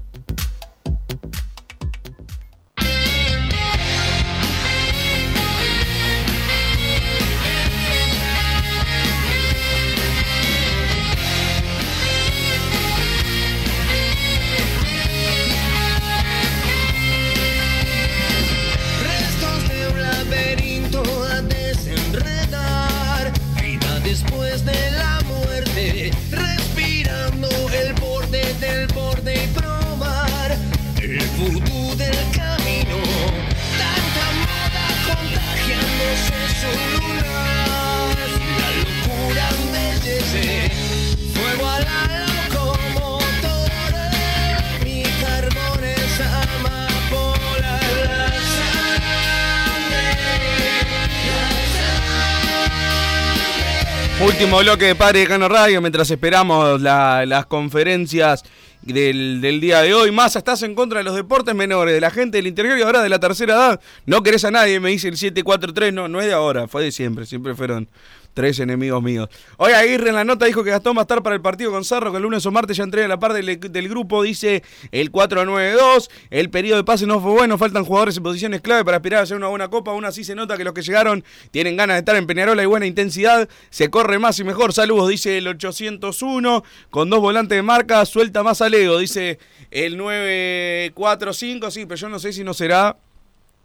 Bloque 54.63 54.85
de 54.85 54.95
Padre 54.95 55.19
de 55.21 55.27
Cano 55.27 55.47
Radio 55.49 55.81
mientras 55.81 56.09
esperamos 56.11 56.81
la- 56.81 57.25
las 57.25 57.45
conferencias 57.47 58.43
del, 58.81 59.41
del 59.41 59.59
día 59.59 59.81
de 59.81 59.93
hoy. 59.93 60.11
Más 60.11 60.35
estás 60.35 60.61
en 60.63 60.75
contra 60.75 60.99
de 60.99 61.03
los 61.03 61.15
deportes 61.15 61.55
menores, 61.55 61.93
de 61.93 62.01
la 62.01 62.11
gente 62.11 62.37
del 62.37 62.47
interior 62.47 62.77
y 62.77 62.81
ahora 62.81 63.01
de 63.01 63.09
la 63.09 63.19
tercera 63.19 63.53
edad. 63.53 63.81
No 64.05 64.21
querés 64.23 64.43
a 64.45 64.51
nadie, 64.51 64.79
me 64.79 64.89
dice 64.89 65.07
el 65.07 65.17
743. 65.17 65.93
No, 65.93 66.07
no 66.07 66.19
es 66.21 66.27
de 66.27 66.33
ahora, 66.33 66.67
fue 66.67 66.83
de 66.83 66.91
siempre. 66.91 67.25
Siempre 67.25 67.55
fueron 67.55 67.89
tres 68.33 68.59
enemigos 68.59 69.01
míos. 69.03 69.29
Hoy 69.57 69.73
Aguirre 69.73 70.09
en 70.09 70.15
la 70.15 70.23
nota 70.23 70.45
dijo 70.45 70.63
que 70.63 70.69
Gastón 70.71 70.95
va 70.95 71.01
a 71.01 71.03
estar 71.03 71.21
para 71.23 71.35
el 71.35 71.41
partido 71.41 71.71
con 71.71 71.83
Cerro, 71.83 72.11
que 72.11 72.17
el 72.17 72.23
lunes 72.23 72.45
o 72.45 72.51
martes 72.51 72.77
ya 72.77 72.83
entrega 72.83 73.07
la 73.07 73.19
parte 73.19 73.41
del, 73.41 73.89
grupo. 73.89 74.23
Dice 74.23 74.63
el 74.91 75.11
492. 75.11 76.09
El 76.29 76.49
periodo 76.49 76.77
de 76.77 76.83
pase 76.83 77.05
no 77.05 77.19
fue 77.19 77.31
bueno, 77.31 77.57
faltan 77.57 77.83
jugadores 77.85 78.17
en 78.17 78.23
posiciones 78.23 78.61
clave 78.61 78.85
para 78.85 78.97
aspirar 78.97 79.19
a 79.21 79.23
hacer 79.23 79.37
una 79.37 79.47
buena 79.47 79.69
copa. 79.69 79.91
Aún 79.91 80.05
así 80.05 80.23
se 80.23 80.35
nota 80.35 80.57
que 80.57 80.63
los 80.63 80.73
que 80.73 80.81
llegaron 80.81 81.23
tienen 81.51 81.75
ganas 81.77 81.95
de 81.95 81.99
estar 81.99 82.15
en 82.15 82.27
Peñarol, 82.27 82.57
hay 82.59 82.65
buena 82.65 82.85
intensidad. 82.85 83.49
Se 83.69 83.89
corre 83.89 84.19
más 84.19 84.39
y 84.39 84.43
mejor. 84.43 84.73
Saludos, 84.73 85.09
dice 85.09 85.37
el 85.37 85.47
801. 85.47 86.63
Con 86.89 87.09
dos 87.09 87.19
volantes 87.19 87.55
de 87.55 87.61
marca, 87.63 88.05
suelta 88.05 88.43
más 88.43 88.61
a 88.61 88.69
Leo, 88.69 88.97
dice 88.97 89.39
el 89.71 89.97
945. 89.97 91.71
Sí, 91.71 91.85
pero 91.85 91.95
yo 91.95 92.09
no 92.09 92.19
sé 92.19 92.33
si 92.33 92.43
no 92.43 92.53
será 92.53 92.97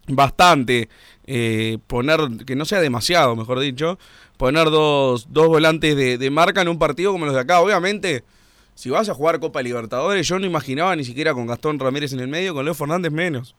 bastante 0.08 0.88
eh, 1.26 1.78
poner, 1.86 2.20
que 2.46 2.54
no 2.56 2.64
sea 2.64 2.80
demasiado, 2.80 3.34
mejor 3.34 3.60
dicho, 3.60 3.98
poner 4.36 4.70
dos, 4.70 5.28
dos 5.30 5.48
volantes 5.48 5.96
de, 5.96 6.18
de 6.18 6.30
marca 6.30 6.62
en 6.62 6.68
un 6.68 6.78
partido 6.78 7.12
como 7.12 7.26
los 7.26 7.34
de 7.34 7.40
acá. 7.40 7.60
Obviamente, 7.60 8.24
si 8.74 8.90
vas 8.90 9.08
a 9.08 9.14
jugar 9.14 9.40
Copa 9.40 9.62
Libertadores, 9.62 10.28
yo 10.28 10.38
no 10.38 10.46
imaginaba 10.46 10.94
ni 10.96 11.04
siquiera 11.04 11.32
con 11.32 11.46
Gastón 11.46 11.78
Ramírez 11.78 12.12
en 12.12 12.20
el 12.20 12.28
medio, 12.28 12.52
con 12.52 12.64
Leo 12.64 12.74
Fernández 12.74 13.10
menos. 13.10 13.54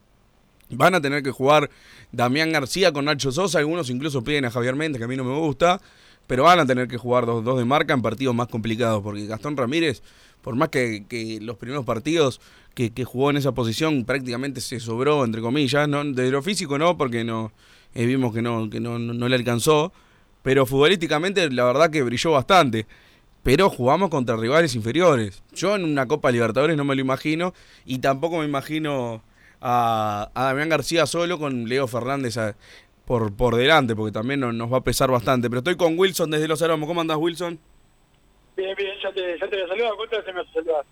Van 0.70 0.94
a 0.96 1.02
tener 1.02 1.24
que 1.24 1.32
jugar 1.32 1.70
Damián 2.12 2.52
García 2.52 2.92
con 2.92 3.06
Nacho 3.06 3.32
Sosa, 3.32 3.60
algunos 3.60 3.90
incluso 3.90 4.24
piden 4.24 4.46
a 4.46 4.52
Javier 4.52 4.76
Méndez, 4.76 5.00
que 5.00 5.06
a 5.06 5.08
mí 5.08 5.16
no 5.16 5.24
me 5.24 5.36
gusta, 5.36 5.82
pero 6.28 6.44
van 6.44 6.60
a 6.60 6.66
tener 6.66 6.88
que 6.88 6.98
jugar 6.98 7.26
dos, 7.26 7.44
dos 7.44 7.58
de 7.58 7.66
marca 7.66 7.94
en 7.94 8.02
partidos 8.02 8.36
más 8.36 8.48
complicados, 8.48 9.02
porque 9.02 9.26
Gastón 9.26 9.58
Ramírez, 9.58 10.04
por 10.42 10.56
más 10.56 10.70
que, 10.70 11.06
que 11.08 11.40
los 11.42 11.58
primeros 11.58 11.86
partidos 11.86 12.42
que, 12.76 12.92
que 12.92 13.06
jugó 13.06 13.32
en 13.32 13.38
esa 13.38 13.54
posición 13.54 14.06
prácticamente 14.06 14.62
se 14.62 14.80
sobró, 14.80 15.24
entre 15.24 15.42
comillas, 15.42 15.88
no, 15.88 16.04
de 16.04 16.30
lo 16.30 16.44
físico 16.44 16.78
no, 16.78 16.98
porque 16.98 17.24
no 17.24 17.54
eh, 17.96 18.06
vimos 18.06 18.34
que, 18.34 18.42
no, 18.42 18.70
que 18.70 18.80
no, 18.80 19.00
no, 19.00 19.14
no 19.14 19.30
le 19.30 19.36
alcanzó, 19.36 19.94
pero 20.48 20.66
futbolísticamente 20.66 21.50
la 21.52 21.66
verdad 21.66 21.92
que 21.92 22.02
brilló 22.04 22.32
bastante. 22.32 22.86
Pero 23.44 23.70
jugamos 23.70 24.10
contra 24.10 24.38
rivales 24.38 24.76
inferiores. 24.76 25.44
Yo 25.52 25.76
en 25.76 25.84
una 25.84 26.08
Copa 26.08 26.32
Libertadores 26.32 26.78
no 26.78 26.86
me 26.86 26.96
lo 26.96 27.02
imagino 27.02 27.54
y 27.86 28.00
tampoco 28.00 28.38
me 28.40 28.46
imagino 28.46 29.22
a, 29.60 30.30
a 30.34 30.44
Damián 30.46 30.70
García 30.70 31.06
solo 31.06 31.38
con 31.38 31.68
Leo 31.68 31.86
Fernández 31.86 32.38
a- 32.38 32.56
por, 33.04 33.36
por 33.36 33.58
delante, 33.58 33.94
porque 33.94 34.14
también 34.14 34.40
no- 34.40 34.54
nos 34.54 34.72
va 34.72 34.78
a 34.78 34.84
pesar 34.86 35.12
bastante. 35.12 35.50
Pero 35.50 35.60
estoy 35.60 35.76
con 35.76 36.00
Wilson 36.00 36.32
desde 36.32 36.48
Los 36.48 36.62
Aromos. 36.62 36.88
¿Cómo 36.88 37.02
andás, 37.02 37.18
Wilson? 37.18 37.60
Bien, 38.56 38.74
bien, 38.78 38.92
ya 39.04 39.12
te, 39.12 39.38
ya 39.38 39.50
te 39.50 39.56
voy 39.58 39.66
a 39.66 39.68
saludar. 39.68 39.92
¿Cuánto 39.98 40.24
se 40.24 40.32
me 40.34 40.40
hace 40.42 40.54
saludar? 40.54 40.86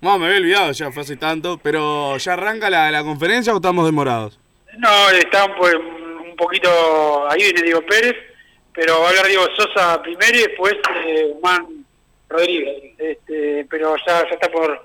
No, 0.00 0.18
me 0.18 0.26
había 0.28 0.38
olvidado, 0.38 0.72
ya 0.72 0.90
fue 0.92 1.02
hace 1.02 1.16
tanto. 1.18 1.58
Pero 1.62 2.16
¿ya 2.16 2.32
arranca 2.32 2.70
la, 2.70 2.90
la 2.90 3.02
conferencia 3.04 3.52
o 3.52 3.56
estamos 3.56 3.84
demorados? 3.84 4.40
No, 4.78 5.10
están 5.10 5.50
pues 5.58 5.74
un 5.74 6.34
poquito. 6.36 6.70
Ahí 7.30 7.40
viene 7.42 7.62
Diego 7.62 7.82
Pérez, 7.86 8.14
pero 8.80 9.00
va 9.00 9.06
a 9.06 9.08
hablar 9.08 9.26
Diego 9.26 9.44
Sosa 9.56 10.00
primero 10.02 10.38
y 10.38 10.42
después 10.42 10.74
eh, 11.04 11.32
Juan 11.40 11.66
Rodríguez. 12.28 12.92
Este, 12.96 13.66
pero 13.68 13.96
ya, 14.06 14.22
ya 14.22 14.34
está 14.34 14.48
por, 14.52 14.84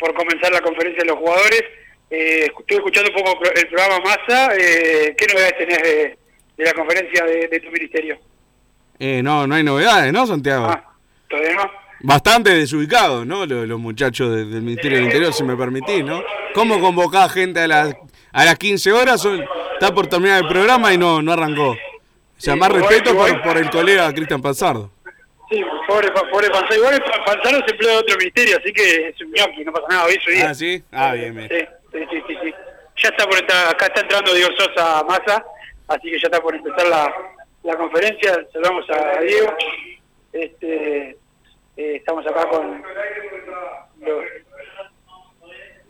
por 0.00 0.12
comenzar 0.14 0.50
la 0.52 0.60
conferencia 0.60 1.04
de 1.04 1.10
los 1.10 1.18
jugadores. 1.18 1.62
Eh, 2.10 2.46
estuve 2.58 2.78
escuchando 2.78 3.10
un 3.10 3.22
poco 3.22 3.44
el 3.54 3.68
programa 3.68 4.00
Massa. 4.00 4.50
Eh, 4.58 5.14
¿Qué 5.16 5.26
novedades 5.32 5.58
tenés 5.58 5.78
de, 5.80 6.18
de 6.56 6.64
la 6.64 6.72
conferencia 6.72 7.24
de, 7.24 7.46
de 7.46 7.60
tu 7.60 7.70
ministerio? 7.70 8.18
Eh, 8.98 9.22
no, 9.22 9.46
no 9.46 9.54
hay 9.54 9.62
novedades, 9.62 10.12
¿no, 10.12 10.26
Santiago? 10.26 10.68
¿Todavía 11.28 11.54
no? 11.54 11.70
Bastante 12.00 12.50
desubicados, 12.50 13.24
¿no? 13.26 13.46
Los, 13.46 13.68
los 13.68 13.78
muchachos 13.78 14.34
de- 14.34 14.44
del 14.46 14.62
Ministerio 14.62 14.96
del 14.98 15.06
Interior, 15.06 15.32
si 15.32 15.44
me 15.44 15.54
permitís, 15.56 16.04
¿no? 16.04 16.20
¿Cómo 16.52 16.80
convocás 16.80 17.32
gente 17.32 17.60
a 17.60 17.68
las, 17.68 17.94
a 18.32 18.44
las 18.44 18.58
15 18.58 18.90
horas? 18.92 19.20
Son- 19.22 19.44
Está 19.74 19.94
por 19.94 20.08
terminar 20.08 20.42
el 20.42 20.48
programa 20.48 20.92
y 20.92 20.98
no, 20.98 21.22
no 21.22 21.32
arrancó. 21.32 21.76
O 22.40 22.42
sea, 22.42 22.56
más 22.56 22.72
respeto 22.72 23.14
por, 23.14 23.28
igual- 23.28 23.42
por 23.42 23.58
el 23.58 23.68
colega 23.70 24.10
Cristian 24.14 24.40
Panzardo. 24.40 24.90
Sí, 25.50 25.62
pobre, 25.86 26.10
pobre 26.10 26.48
Panzaro. 26.48 26.74
Igual 26.76 26.94
el 26.94 27.02
Panzaro 27.02 27.58
se 27.66 27.72
emplea 27.72 27.92
de 27.92 27.98
otro 27.98 28.16
ministerio, 28.16 28.56
así 28.56 28.72
que 28.72 29.08
es 29.08 29.20
un 29.20 29.30
ñoqui, 29.32 29.64
no 29.64 29.72
pasa 29.72 29.86
nada. 29.90 30.04
Hoy 30.06 30.12
es 30.16 30.22
su 30.24 30.30
día. 30.30 30.48
Ah, 30.48 30.54
¿sí? 30.54 30.82
Ah, 30.90 31.12
bien, 31.12 31.34
bien. 31.36 31.48
Sí, 31.50 31.66
sí, 31.92 31.98
sí, 32.10 32.22
sí, 32.28 32.34
sí. 32.42 32.54
Ya 33.02 33.08
está 33.10 33.26
por 33.26 33.36
entrar, 33.38 33.68
acá 33.68 33.86
está 33.86 34.00
entrando 34.00 34.32
Diego 34.32 34.50
Sosa 34.56 35.02
Massa, 35.04 35.44
así 35.88 36.10
que 36.10 36.18
ya 36.18 36.28
está 36.28 36.40
por 36.40 36.54
empezar 36.54 36.86
la, 36.86 37.12
la 37.64 37.76
conferencia. 37.76 38.46
Saludamos 38.52 38.86
a 38.90 39.20
Diego. 39.20 39.54
Este, 40.32 41.10
eh, 41.76 41.96
estamos 41.96 42.26
acá 42.26 42.48
con... 42.48 42.82
los- 44.00 44.24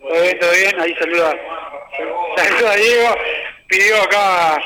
¿Todo 0.01 0.23
bien, 0.23 0.39
todo 0.41 0.51
bien? 0.53 0.81
Ahí 0.81 0.95
saluda, 0.99 1.35
saluda 2.37 2.73
a 2.73 2.77
Diego. 2.77 3.15
Pidió 3.69 4.03
acá 4.03 4.59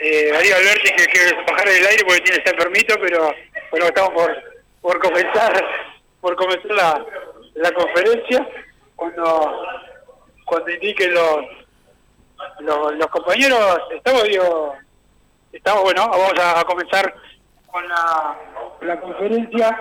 eh, 0.00 0.30
Darío 0.32 0.56
Alberti 0.56 0.90
que, 0.92 1.06
que 1.06 1.34
bajara 1.46 1.70
del 1.70 1.86
aire 1.86 2.04
porque 2.04 2.20
tiene 2.22 2.38
este 2.38 2.54
permiso, 2.54 2.96
pero 3.00 3.34
bueno, 3.70 3.86
estamos 3.86 4.10
por, 4.12 4.42
por 4.80 4.98
comenzar 5.00 5.64
por 6.20 6.36
comenzar 6.36 6.70
la, 6.72 7.06
la 7.54 7.72
conferencia. 7.72 8.46
Cuando 8.96 9.66
cuando 10.50 10.68
indiquen 10.68 11.14
los, 11.14 11.46
los, 12.98 13.06
compañeros, 13.06 13.78
estamos, 13.94 14.24
digo, 14.24 14.74
estamos, 15.52 15.84
bueno, 15.84 16.08
vamos 16.08 16.32
a, 16.42 16.64
comenzar 16.64 17.14
con 17.68 17.88
la, 17.88 18.36
la 18.80 19.00
conferencia. 19.00 19.78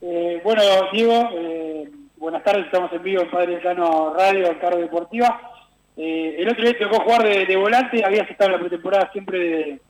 Eh, 0.00 0.40
bueno, 0.42 0.62
Diego, 0.92 1.28
eh, 1.34 1.90
buenas 2.16 2.42
tardes, 2.42 2.64
estamos 2.64 2.90
en 2.94 3.02
vivo 3.02 3.20
en 3.20 3.30
Padre 3.30 3.60
Cano 3.60 4.14
Radio, 4.16 4.46
en 4.46 4.58
Cargo 4.60 4.80
Deportiva. 4.80 5.51
Eh, 5.96 6.36
el 6.38 6.48
otro 6.48 6.64
día 6.64 6.78
tocó 6.78 7.00
jugar 7.00 7.22
de, 7.24 7.56
volante, 7.56 8.04
habías 8.04 8.30
estado 8.30 8.52
la 8.52 8.58
pretemporada 8.58 9.10
siempre 9.12 9.38
de, 9.38 9.80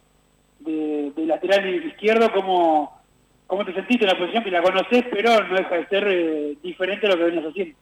de, 0.61 1.13
de 1.15 1.27
lateral 1.27 1.69
izquierdo, 1.87 2.33
¿cómo, 2.33 3.01
¿cómo 3.47 3.65
te 3.65 3.73
sentiste 3.73 4.05
en 4.05 4.11
la 4.11 4.19
posición 4.19 4.43
que 4.43 4.51
la 4.51 4.63
conoces, 4.63 5.05
pero 5.11 5.43
no 5.45 5.55
deja 5.55 5.77
de 5.77 5.87
ser 5.87 6.09
eh, 6.09 6.57
diferente 6.63 7.07
a 7.07 7.11
lo 7.11 7.17
que 7.17 7.25
venías 7.25 7.47
haciendo? 7.47 7.77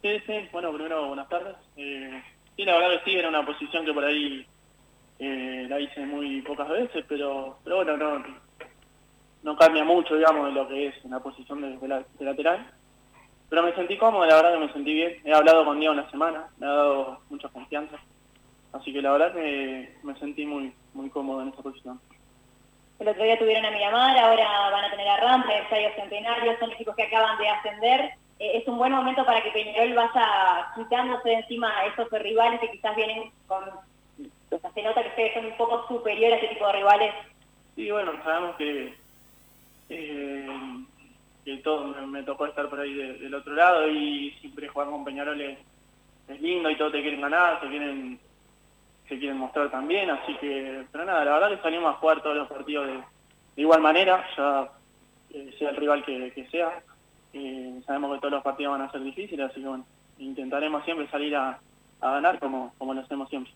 Sí, 0.00 0.48
bueno, 0.52 0.72
primero 0.72 1.08
buenas 1.08 1.28
tardes. 1.28 1.56
Eh, 1.76 2.22
sí, 2.56 2.64
la 2.64 2.78
verdad 2.78 3.02
que 3.02 3.10
sí, 3.10 3.18
era 3.18 3.28
una 3.28 3.44
posición 3.44 3.84
que 3.84 3.92
por 3.92 4.04
ahí 4.04 4.46
eh, 5.18 5.66
la 5.68 5.80
hice 5.80 6.06
muy 6.06 6.40
pocas 6.42 6.68
veces, 6.68 7.04
pero, 7.08 7.58
pero 7.64 7.76
bueno, 7.76 7.96
no, 7.96 8.24
no 9.42 9.56
cambia 9.56 9.84
mucho, 9.84 10.16
digamos, 10.16 10.46
de 10.46 10.52
lo 10.52 10.68
que 10.68 10.86
es 10.86 10.94
una 11.04 11.20
posición 11.20 11.60
de 11.60 12.24
lateral. 12.24 12.77
Pero 13.48 13.62
me 13.62 13.74
sentí 13.74 13.96
cómodo, 13.96 14.26
la 14.26 14.36
verdad 14.36 14.52
que 14.52 14.66
me 14.66 14.72
sentí 14.72 14.94
bien. 14.94 15.20
He 15.24 15.32
hablado 15.32 15.64
con 15.64 15.78
Diego 15.78 15.94
una 15.94 16.10
semana, 16.10 16.48
me 16.58 16.66
ha 16.66 16.70
dado 16.70 17.20
mucha 17.30 17.48
confianza. 17.48 17.96
Así 18.72 18.92
que 18.92 19.00
la 19.00 19.12
verdad 19.12 19.32
que 19.32 19.96
me 20.02 20.18
sentí 20.18 20.44
muy 20.44 20.74
muy 20.98 21.08
cómodo 21.10 21.42
en 21.42 21.48
esa 21.48 21.62
posición. 21.62 22.00
el 22.98 23.08
otro 23.08 23.22
día 23.22 23.38
tuvieron 23.38 23.64
a 23.64 23.70
Miramar, 23.70 24.18
ahora 24.18 24.70
van 24.70 24.84
a 24.84 24.90
tener 24.90 25.08
a 25.08 25.16
Rampa, 25.18 25.54
Estadio 25.54 25.88
Centenario, 25.94 26.58
son 26.58 26.70
chicos 26.76 26.94
que 26.96 27.04
acaban 27.04 27.38
de 27.38 27.48
ascender. 27.48 28.00
Eh, 28.40 28.58
es 28.58 28.68
un 28.68 28.78
buen 28.78 28.92
momento 28.92 29.24
para 29.24 29.42
que 29.42 29.50
Peñarol 29.50 29.94
vaya 29.94 30.72
quitándose 30.74 31.28
de 31.28 31.34
encima 31.36 31.76
a 31.76 31.86
esos 31.86 32.10
rivales 32.10 32.60
que 32.60 32.70
quizás 32.70 32.94
vienen 32.96 33.30
con... 33.46 33.64
O 34.50 34.58
sea, 34.58 34.72
se 34.72 34.82
nota 34.82 35.02
que 35.02 35.08
ustedes 35.08 35.34
son 35.34 35.46
un 35.46 35.56
poco 35.56 35.86
superiores 35.86 36.42
a 36.42 36.44
ese 36.44 36.54
tipo 36.54 36.66
de 36.66 36.72
rivales. 36.72 37.14
Sí, 37.76 37.90
bueno, 37.90 38.12
sabemos 38.24 38.56
que, 38.56 38.94
eh, 39.90 40.48
que 41.48 41.62
todo 41.62 41.86
me, 42.06 42.22
tocó 42.24 42.44
estar 42.44 42.68
por 42.68 42.78
ahí 42.78 42.92
de- 42.92 43.14
del 43.14 43.34
otro 43.34 43.54
lado 43.54 43.88
y 43.88 44.30
siempre 44.40 44.68
jugar 44.68 44.90
con 44.90 45.04
Peñarol 45.04 45.40
es, 45.40 45.58
es 46.28 46.40
lindo 46.42 46.68
y 46.68 46.76
todos 46.76 46.92
te 46.92 47.00
quieren 47.00 47.22
ganar, 47.22 47.58
te 47.60 47.68
quieren 47.68 48.18
se 49.08 49.18
quieren 49.18 49.38
mostrar 49.38 49.70
también, 49.70 50.10
así 50.10 50.34
que, 50.34 50.84
pero 50.92 51.06
nada, 51.06 51.24
la 51.24 51.38
verdad 51.38 51.56
que 51.56 51.62
salimos 51.62 51.88
a 51.94 51.98
jugar 51.98 52.22
todos 52.22 52.36
los 52.36 52.48
partidos 52.48 52.88
de, 52.88 53.00
igual 53.56 53.80
manera, 53.80 54.22
ya 54.36 54.68
eh, 55.30 55.50
sea 55.58 55.70
el 55.70 55.76
rival 55.76 56.04
que, 56.04 56.46
sea, 56.50 56.82
sabemos 57.86 58.12
que 58.12 58.20
todos 58.20 58.32
los 58.32 58.42
partidos 58.42 58.72
van 58.72 58.82
a 58.86 58.92
ser 58.92 59.02
difíciles, 59.02 59.50
así 59.50 59.62
que 59.62 59.66
bueno, 59.66 59.86
intentaremos 60.18 60.84
siempre 60.84 61.08
salir 61.08 61.34
a, 61.34 61.58
a 62.02 62.10
ganar 62.10 62.38
como, 62.38 62.74
como 62.76 62.92
lo 62.92 63.00
hacemos 63.00 63.30
siempre. 63.30 63.50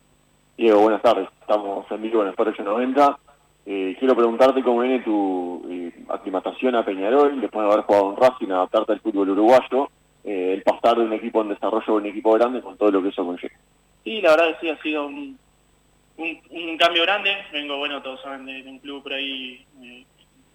Diego, 0.56 0.80
buenas 0.80 1.02
tardes. 1.02 1.28
Estamos 1.42 1.84
en 1.90 2.00
vivo 2.00 2.22
en 2.22 2.28
el 2.28 2.34
Foro 2.34 2.50
890. 2.50 3.18
Eh, 3.64 3.96
quiero 3.98 4.16
preguntarte 4.16 4.62
cómo 4.62 4.80
viene 4.80 5.00
tu 5.00 5.64
eh, 5.70 5.92
aclimatación 6.08 6.74
a 6.74 6.84
Peñarol, 6.84 7.40
después 7.40 7.64
de 7.64 7.72
haber 7.72 7.84
jugado 7.84 8.10
en 8.10 8.16
Racing, 8.16 8.50
adaptarte 8.50 8.92
al 8.92 9.00
fútbol 9.00 9.30
uruguayo, 9.30 9.88
eh, 10.24 10.54
el 10.54 10.62
pasar 10.62 10.96
de 10.98 11.04
un 11.04 11.12
equipo 11.12 11.42
en 11.42 11.50
desarrollo 11.50 11.92
a 11.92 11.96
un 11.96 12.06
equipo 12.06 12.32
grande 12.32 12.60
con 12.60 12.76
todo 12.76 12.90
lo 12.90 13.02
que 13.02 13.10
eso 13.10 13.24
conlleva. 13.24 13.54
Sí, 14.02 14.20
la 14.20 14.30
verdad 14.30 14.58
que 14.58 14.66
sí, 14.66 14.68
ha 14.68 14.82
sido 14.82 15.06
un, 15.06 15.38
cambio 16.76 17.02
grande. 17.02 17.36
Vengo, 17.52 17.78
bueno, 17.78 18.02
todos 18.02 18.20
saben, 18.22 18.46
de, 18.46 18.68
un 18.68 18.80
club 18.80 19.02
por 19.02 19.12
ahí 19.12 19.64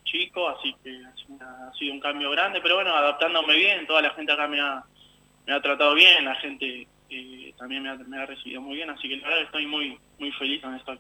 chico, 0.03 0.47
así 0.49 0.76
que 0.84 0.99
ha 1.41 1.74
sido 1.74 1.93
un 1.93 1.99
cambio 1.99 2.30
grande, 2.32 2.60
pero 2.62 2.76
bueno, 2.76 2.93
adaptándome 2.93 3.55
bien, 3.55 3.88
toda 3.88 4.01
la 4.01 4.10
gente 4.12 4.32
acá 4.32 4.47
me 4.47 4.60
ha, 4.60 4.84
tratado 5.62 5.93
bien, 5.95 6.26
la 6.26 6.36
gente 6.36 6.88
también 7.58 7.84
me 7.84 8.18
ha, 8.18 8.26
recibido 8.26 8.62
muy 8.62 8.76
bien, 8.76 8.89
así 8.89 9.08
que 9.08 9.18
la 9.18 9.28
verdad 9.28 9.43
estoy 9.43 9.66
muy 9.66 9.97
muy 10.20 10.32
feliz 10.34 10.62
con 10.62 10.76
esto. 10.76 10.97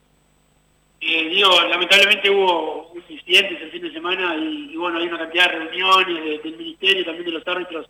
Eh, 0.99 1.29
Diego, 1.29 1.51
lamentablemente 1.69 2.29
hubo 2.29 2.91
incidentes 3.07 3.61
el 3.61 3.71
fin 3.71 3.83
de 3.83 3.91
semana 3.93 4.35
y, 4.35 4.71
y 4.73 4.75
bueno, 4.77 4.97
hay 4.97 5.07
una 5.07 5.19
cantidad 5.19 5.51
de 5.51 5.59
reuniones 5.59 6.23
de- 6.23 6.37
del 6.39 6.57
ministerio, 6.57 7.05
también 7.05 7.25
de 7.25 7.31
los 7.33 7.47
árbitros. 7.47 7.87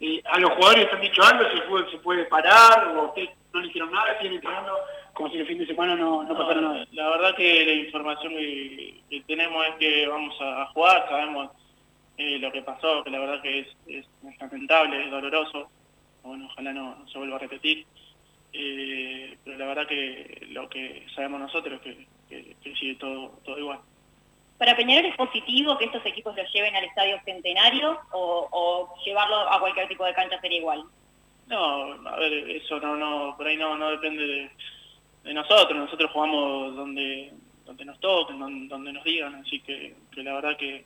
Eh, 0.00 0.22
¿A 0.24 0.38
los 0.40 0.50
jugadores 0.52 0.88
han 0.92 1.00
dicho 1.00 1.22
algo? 1.22 1.44
¿Se 1.50 1.60
puede, 1.68 1.90
se 1.90 1.98
puede 1.98 2.24
parar? 2.24 2.96
¿O 2.96 3.08
ustedes 3.08 3.30
no 3.52 3.60
le 3.60 3.68
hicieron 3.68 3.92
nada? 3.92 4.16
¿Siguen 4.18 4.34
entrenando 4.34 4.72
como 5.12 5.30
si 5.30 5.38
el 5.38 5.46
fin 5.46 5.58
de 5.58 5.66
semana 5.66 5.96
no, 5.96 6.22
no 6.22 6.36
pasara 6.36 6.60
nada? 6.60 6.86
La 6.92 7.08
verdad 7.10 7.36
que 7.36 7.64
la 7.66 7.72
información 7.72 8.32
que, 8.34 9.00
que 9.10 9.20
tenemos 9.22 9.66
es 9.68 9.74
que 9.76 10.06
vamos 10.08 10.34
a, 10.40 10.62
a 10.62 10.66
jugar, 10.68 11.06
sabemos 11.08 11.50
eh, 12.18 12.38
lo 12.38 12.50
que 12.52 12.62
pasó, 12.62 13.04
que 13.04 13.10
la 13.10 13.18
verdad 13.20 13.42
que 13.42 13.58
es, 13.60 13.66
es, 13.86 14.06
es 14.28 14.38
lamentable, 14.40 15.04
es 15.04 15.10
doloroso, 15.10 15.70
bueno, 16.22 16.46
ojalá 16.50 16.72
no, 16.72 16.96
no 16.96 17.08
se 17.08 17.18
vuelva 17.18 17.36
a 17.36 17.40
repetir, 17.40 17.84
Eh, 18.58 19.36
pero 19.44 19.58
la 19.58 19.66
verdad 19.66 19.86
que 19.86 20.46
lo 20.50 20.66
que 20.70 21.04
sabemos 21.14 21.40
nosotros 21.40 21.74
es 21.74 21.80
que, 21.96 22.06
que- 22.28 22.56
que 22.62 22.74
sigue 22.76 22.94
todo, 22.96 23.30
todo 23.44 23.58
igual. 23.58 23.78
¿Para 24.58 24.74
Peñarol 24.76 25.04
es 25.04 25.16
positivo 25.16 25.76
que 25.76 25.84
estos 25.84 26.04
equipos 26.06 26.34
los 26.36 26.50
lleven 26.52 26.74
al 26.74 26.84
Estadio 26.84 27.20
Centenario 27.24 28.00
o, 28.12 28.48
o 28.50 28.94
llevarlo 29.04 29.36
a 29.36 29.60
cualquier 29.60 29.86
tipo 29.88 30.04
de 30.04 30.14
cancha 30.14 30.40
sería 30.40 30.58
igual? 30.58 30.84
No, 31.46 31.92
a 32.08 32.16
ver, 32.16 32.32
eso 32.50 32.80
no, 32.80 32.96
no, 32.96 33.36
por 33.36 33.46
ahí 33.46 33.56
no, 33.56 33.76
no 33.76 33.90
depende 33.90 34.26
de, 34.26 34.50
de 35.24 35.34
nosotros, 35.34 35.76
nosotros 35.78 36.10
jugamos 36.10 36.74
donde, 36.74 37.32
donde 37.66 37.84
nos 37.84 38.00
toquen, 38.00 38.38
donde, 38.38 38.66
donde 38.68 38.92
nos 38.94 39.04
digan, 39.04 39.34
así 39.36 39.60
que, 39.60 39.94
que 40.10 40.22
la 40.22 40.34
verdad 40.34 40.56
que, 40.56 40.84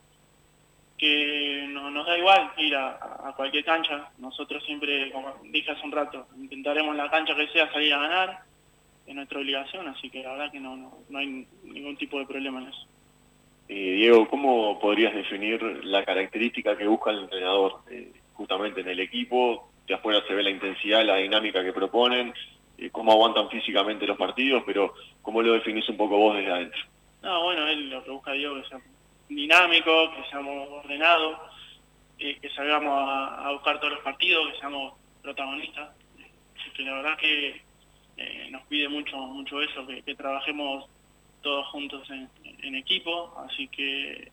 que 0.99 1.65
no, 1.69 1.91
nos 1.91 2.07
da 2.07 2.19
igual 2.19 2.53
ir 2.59 2.75
a, 2.77 2.91
a 3.29 3.33
cualquier 3.37 3.65
cancha, 3.65 4.11
nosotros 4.19 4.63
siempre, 4.65 5.11
como 5.13 5.33
dije 5.45 5.71
hace 5.71 5.85
un 5.87 5.93
rato, 5.93 6.27
intentaremos 6.37 6.95
la 6.97 7.09
cancha 7.11 7.35
que 7.35 7.49
sea 7.49 7.71
salir 7.73 7.95
a 7.95 8.01
ganar, 8.01 8.43
es 9.11 9.17
nuestra 9.17 9.41
obligación, 9.41 9.89
así 9.89 10.09
que 10.09 10.23
la 10.23 10.33
verdad 10.33 10.53
que 10.53 10.61
no, 10.61 10.77
no, 10.77 10.99
no 11.09 11.19
hay 11.19 11.47
ningún 11.65 11.97
tipo 11.97 12.19
de 12.21 12.27
problema 12.27 12.63
en 12.63 12.69
eso. 12.69 12.87
Eh, 13.69 13.95
Diego, 13.97 14.29
¿cómo 14.29 14.79
podrías 14.79 15.15
definir 15.15 15.61
la 15.85 16.05
característica 16.05 16.77
que 16.77 16.87
busca 16.87 17.11
el 17.11 17.21
entrenador 17.21 17.81
eh, 17.91 18.13
justamente 18.35 18.81
en 18.81 18.89
el 18.89 19.01
equipo? 19.01 19.69
De 19.87 19.95
afuera 19.95 20.23
se 20.27 20.35
ve 20.35 20.45
la 20.45 20.51
intensidad, 20.51 21.05
la 21.05 21.17
dinámica 21.17 21.63
que 21.65 21.73
proponen, 21.73 22.33
eh, 22.79 22.91
cómo 22.91 23.11
aguantan 23.11 23.51
físicamente 23.51 24.07
los 24.07 24.17
partidos, 24.17 24.63
pero 24.65 24.95
¿cómo 25.23 25.43
lo 25.43 25.55
definís 25.55 25.89
un 25.89 25.97
poco 25.97 26.17
vos 26.17 26.37
desde 26.37 26.53
adentro? 26.53 26.81
No, 27.23 27.43
bueno, 27.43 27.67
él 27.67 27.91
lo 27.91 28.05
que 28.05 28.11
busca 28.13 28.33
Diego 28.33 28.63
que 28.63 28.69
sea 28.69 28.81
dinámico, 29.29 30.13
que 30.15 30.31
seamos 30.31 30.69
ordenados, 30.71 31.37
eh, 32.21 32.39
que 32.41 32.49
salgamos 32.51 32.93
a, 32.97 33.49
a 33.49 33.53
buscar 33.53 33.81
todos 33.81 33.95
los 33.95 34.03
partidos, 34.03 34.53
que 34.53 34.59
seamos 34.61 34.95
protagonistas. 35.21 35.91
Así 36.61 36.71
que 36.77 36.83
la 36.85 36.95
verdad 36.95 37.19
que 37.19 37.70
eh, 38.21 38.49
nos 38.51 38.63
pide 38.67 38.89
mucho 38.89 39.17
mucho 39.17 39.61
eso, 39.63 39.87
que, 39.87 40.15
trabajemos 40.15 40.87
todos 41.43 41.67
juntos 41.69 42.09
en, 42.11 42.75
equipo, 42.75 43.35
así 43.49 43.67
que, 43.69 44.31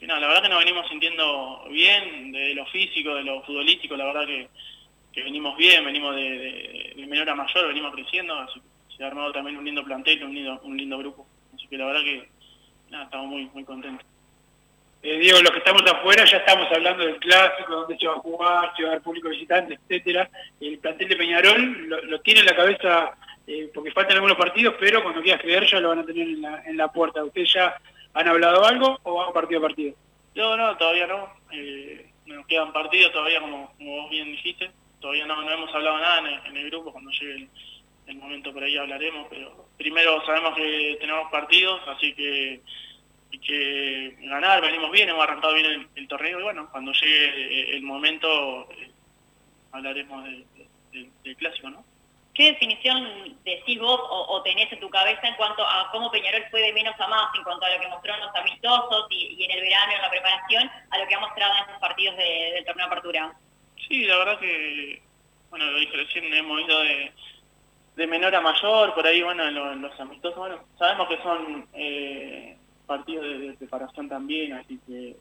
que 0.00 0.06
la 0.06 0.18
verdad 0.18 0.42
que 0.42 0.48
nos 0.48 0.58
venimos 0.60 0.88
sintiendo 0.88 1.64
bien 1.70 2.32
de 2.32 2.54
lo 2.54 2.64
físico, 2.66 3.14
de 3.14 3.22
lo 3.24 3.42
futbolístico, 3.42 3.96
la 3.96 4.06
verdad 4.06 4.26
que, 4.26 4.48
venimos 5.22 5.56
bien, 5.56 5.84
venimos 5.84 6.14
de, 6.14 6.22
de- 6.22 6.92
de 6.96 7.06
menor 7.06 7.28
a 7.28 7.34
mayor, 7.34 7.66
venimos 7.68 7.92
creciendo, 7.92 8.34
así 8.38 8.60
que 8.60 8.96
se 8.96 9.04
ha 9.04 9.08
armado 9.08 9.32
también 9.32 9.56
un 9.56 9.64
lindo 9.64 9.84
plantel, 9.84 10.22
un 10.24 10.34
lindo, 10.34 10.60
un 10.62 10.76
lindo 10.76 10.96
grupo, 10.98 11.26
así 11.54 11.66
que 11.68 11.76
la 11.76 11.86
verdad 11.86 12.02
que 12.04 12.28
nada, 12.90 13.04
estamos 13.04 13.26
muy, 13.26 13.46
muy 13.52 13.64
contentos. 13.64 14.06
Eh, 15.00 15.18
Diego, 15.18 15.40
los 15.40 15.52
que 15.52 15.58
estamos 15.58 15.82
afuera 15.82 16.24
ya 16.24 16.38
estamos 16.38 16.66
hablando 16.72 17.04
del 17.04 17.18
clásico, 17.18 17.72
dónde 17.72 17.96
se 17.96 18.08
va 18.08 18.14
a 18.14 18.18
jugar, 18.18 18.72
si 18.76 18.82
va 18.82 18.88
a 18.88 18.92
haber 18.92 19.02
público 19.02 19.28
visitante, 19.28 19.74
etcétera. 19.74 20.28
El 20.60 20.78
plantel 20.78 21.08
de 21.08 21.16
Peñarol 21.16 21.88
lo, 21.88 22.20
tiene 22.20 22.40
en 22.40 22.46
la 22.46 22.56
cabeza 22.56 23.12
eh, 23.46 23.70
porque 23.72 23.92
faltan 23.92 24.16
algunos 24.16 24.36
partidos, 24.36 24.74
pero 24.80 25.02
cuando 25.02 25.22
quiera 25.22 25.36
acceder 25.36 25.64
ya 25.66 25.80
lo 25.80 25.90
van 25.90 26.00
a 26.00 26.04
tener 26.04 26.26
en 26.26 26.42
la, 26.42 26.62
en 26.66 26.76
la 26.76 26.88
puerta. 26.90 27.22
¿Ustedes 27.22 27.52
ya 27.52 27.76
han 28.14 28.26
hablado 28.26 28.64
algo 28.64 28.98
o 29.04 29.14
van 29.14 29.32
partido 29.32 29.60
a 29.60 29.62
partido? 29.62 29.94
No, 30.34 30.56
no, 30.56 30.76
todavía 30.76 31.06
no. 31.06 31.32
Eh, 31.52 32.10
nos 32.26 32.46
quedan 32.46 32.72
partidos 32.72 33.12
todavía, 33.12 33.40
como, 33.40 33.72
vos 33.78 34.10
bien 34.10 34.32
dijiste. 34.32 34.70
Todavía 35.00 35.26
no, 35.26 35.40
no 35.42 35.50
hemos 35.50 35.72
hablado 35.72 35.98
nada 35.98 36.18
en 36.18 36.26
el, 36.26 36.46
en 36.46 36.56
el 36.56 36.70
grupo. 36.70 36.92
Cuando 36.92 37.12
llegue 37.12 37.34
el, 37.36 37.48
el 38.08 38.16
momento 38.16 38.52
por 38.52 38.64
ahí 38.64 38.76
hablaremos. 38.76 39.28
Pero 39.30 39.68
primero 39.76 40.24
sabemos 40.26 40.56
que 40.56 40.96
tenemos 41.00 41.30
partidos, 41.30 41.80
así 41.86 42.12
que 42.14 42.60
hay 43.32 43.38
que 43.38 44.16
ganar. 44.20 44.60
Venimos 44.62 44.90
bien, 44.90 45.08
hemos 45.08 45.22
arrancado 45.22 45.54
bien 45.54 45.66
el, 45.66 45.88
el 45.94 46.08
torneo. 46.08 46.40
Y 46.40 46.42
bueno, 46.42 46.68
cuando 46.70 46.92
llegue 46.92 47.76
el 47.76 47.82
momento 47.82 48.68
eh, 48.72 48.90
hablaremos 49.72 50.24
de- 50.24 50.44
de- 50.56 50.68
de- 50.92 51.10
del 51.24 51.36
clásico, 51.36 51.70
¿no? 51.70 51.84
¿Qué 52.34 52.52
definición 52.52 53.36
decís 53.44 53.80
vos 53.80 53.98
o, 54.00 54.26
o 54.36 54.42
tenés 54.42 54.70
en 54.72 54.78
tu 54.78 54.88
cabeza 54.90 55.26
en 55.26 55.34
cuanto 55.34 55.66
a 55.66 55.90
cómo 55.90 56.08
Peñarol 56.10 56.44
fue 56.52 56.60
de 56.62 56.72
menos 56.72 56.94
a 57.00 57.08
más 57.08 57.34
en 57.34 57.42
cuanto 57.42 57.66
a 57.66 57.74
lo 57.74 57.80
que 57.80 57.88
mostró 57.88 58.14
en 58.14 58.20
los 58.20 58.34
amistosos 58.36 59.06
y, 59.10 59.34
y 59.40 59.44
en 59.44 59.50
el 59.50 59.60
verano, 59.60 59.92
en 59.94 60.02
la 60.02 60.10
preparación, 60.10 60.70
a 60.90 60.98
lo 60.98 61.08
que 61.08 61.14
ha 61.16 61.20
mostrado 61.20 61.52
en 61.54 61.60
estos 61.62 61.78
partidos 61.80 62.16
de- 62.16 62.52
del 62.54 62.64
torneo 62.64 62.86
de 62.86 62.92
apertura? 62.92 63.32
Sí, 63.88 64.04
la 64.04 64.18
verdad 64.18 64.38
que, 64.38 65.02
bueno, 65.50 65.64
lo 65.66 65.78
dije 65.78 65.96
recién, 65.96 66.32
hemos 66.32 66.60
ido 66.60 66.80
de, 66.80 67.12
de 67.96 68.06
menor 68.06 68.32
a 68.36 68.40
mayor, 68.40 68.94
por 68.94 69.04
ahí, 69.06 69.20
bueno, 69.22 69.44
en 69.48 69.54
lo- 69.54 69.72
en 69.72 69.82
los 69.82 69.98
amistosos, 69.98 70.38
bueno, 70.38 70.60
sabemos 70.78 71.08
que 71.08 71.16
son 71.22 71.68
eh, 71.74 72.56
partidos 72.88 73.24
de, 73.24 73.38
de 73.38 73.52
preparación 73.52 74.08
también, 74.08 74.54
así 74.54 74.80
que, 74.86 75.14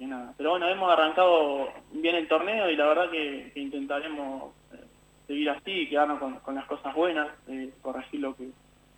nada. 0.00 0.34
Pero 0.36 0.50
bueno, 0.50 0.68
hemos 0.68 0.92
arrancado 0.92 1.68
bien 1.92 2.16
el 2.16 2.28
torneo 2.28 2.68
y 2.68 2.76
la 2.76 2.86
verdad 2.86 3.10
que, 3.10 3.52
intentaremos 3.54 4.52
eh, 4.72 4.84
seguir 5.26 5.50
así 5.50 5.88
quedarnos 5.88 6.20
con, 6.42 6.54
las 6.54 6.66
cosas 6.66 6.94
buenas, 6.94 7.28
eh, 7.48 7.70
corregir 7.80 8.20
lo 8.20 8.36
que, 8.36 8.48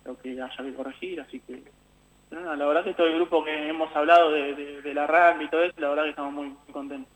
lo 0.05 0.17
que 0.17 0.31
haya 0.41 0.63
que 0.63 0.73
corregir, 0.73 1.21
así 1.21 1.39
que... 1.39 1.63
La 2.31 2.67
verdad 2.67 2.83
que 2.83 2.93
todo 2.93 3.07
el 3.07 3.15
grupo 3.15 3.43
que 3.43 3.69
hemos 3.69 3.93
hablado 3.95 4.31
de, 4.31 4.81
de, 4.83 4.93
la 4.93 5.07
RAM 5.07 5.41
y 5.41 5.47
todo 5.47 5.63
eso, 5.63 5.73
la 5.77 5.89
verdad 5.89 6.03
que 6.03 6.09
estamos 6.11 6.33
muy, 6.33 6.53
contentos. 6.71 7.11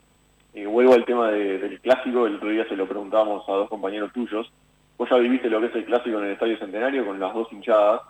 Eh, 0.55 0.65
vuelvo 0.65 0.93
al 0.93 1.05
tema 1.05 1.29
de- 1.29 1.59
del 1.59 1.79
clásico, 1.81 2.25
el 2.25 2.37
otro 2.37 2.49
día 2.49 2.67
se 2.67 2.75
lo 2.75 2.87
preguntábamos 2.87 3.47
a 3.47 3.51
dos 3.51 3.69
compañeros 3.69 4.11
tuyos. 4.11 4.51
Vos 4.97 5.07
ya 5.09 5.17
viviste 5.17 5.51
lo 5.51 5.59
que 5.59 5.67
es 5.67 5.75
el 5.75 5.85
clásico 5.85 6.17
en 6.17 6.25
el 6.25 6.31
Estadio 6.31 6.57
Centenario 6.57 7.05
con 7.05 7.19
las 7.19 7.31
dos 7.31 7.47
hinchadas. 7.51 8.01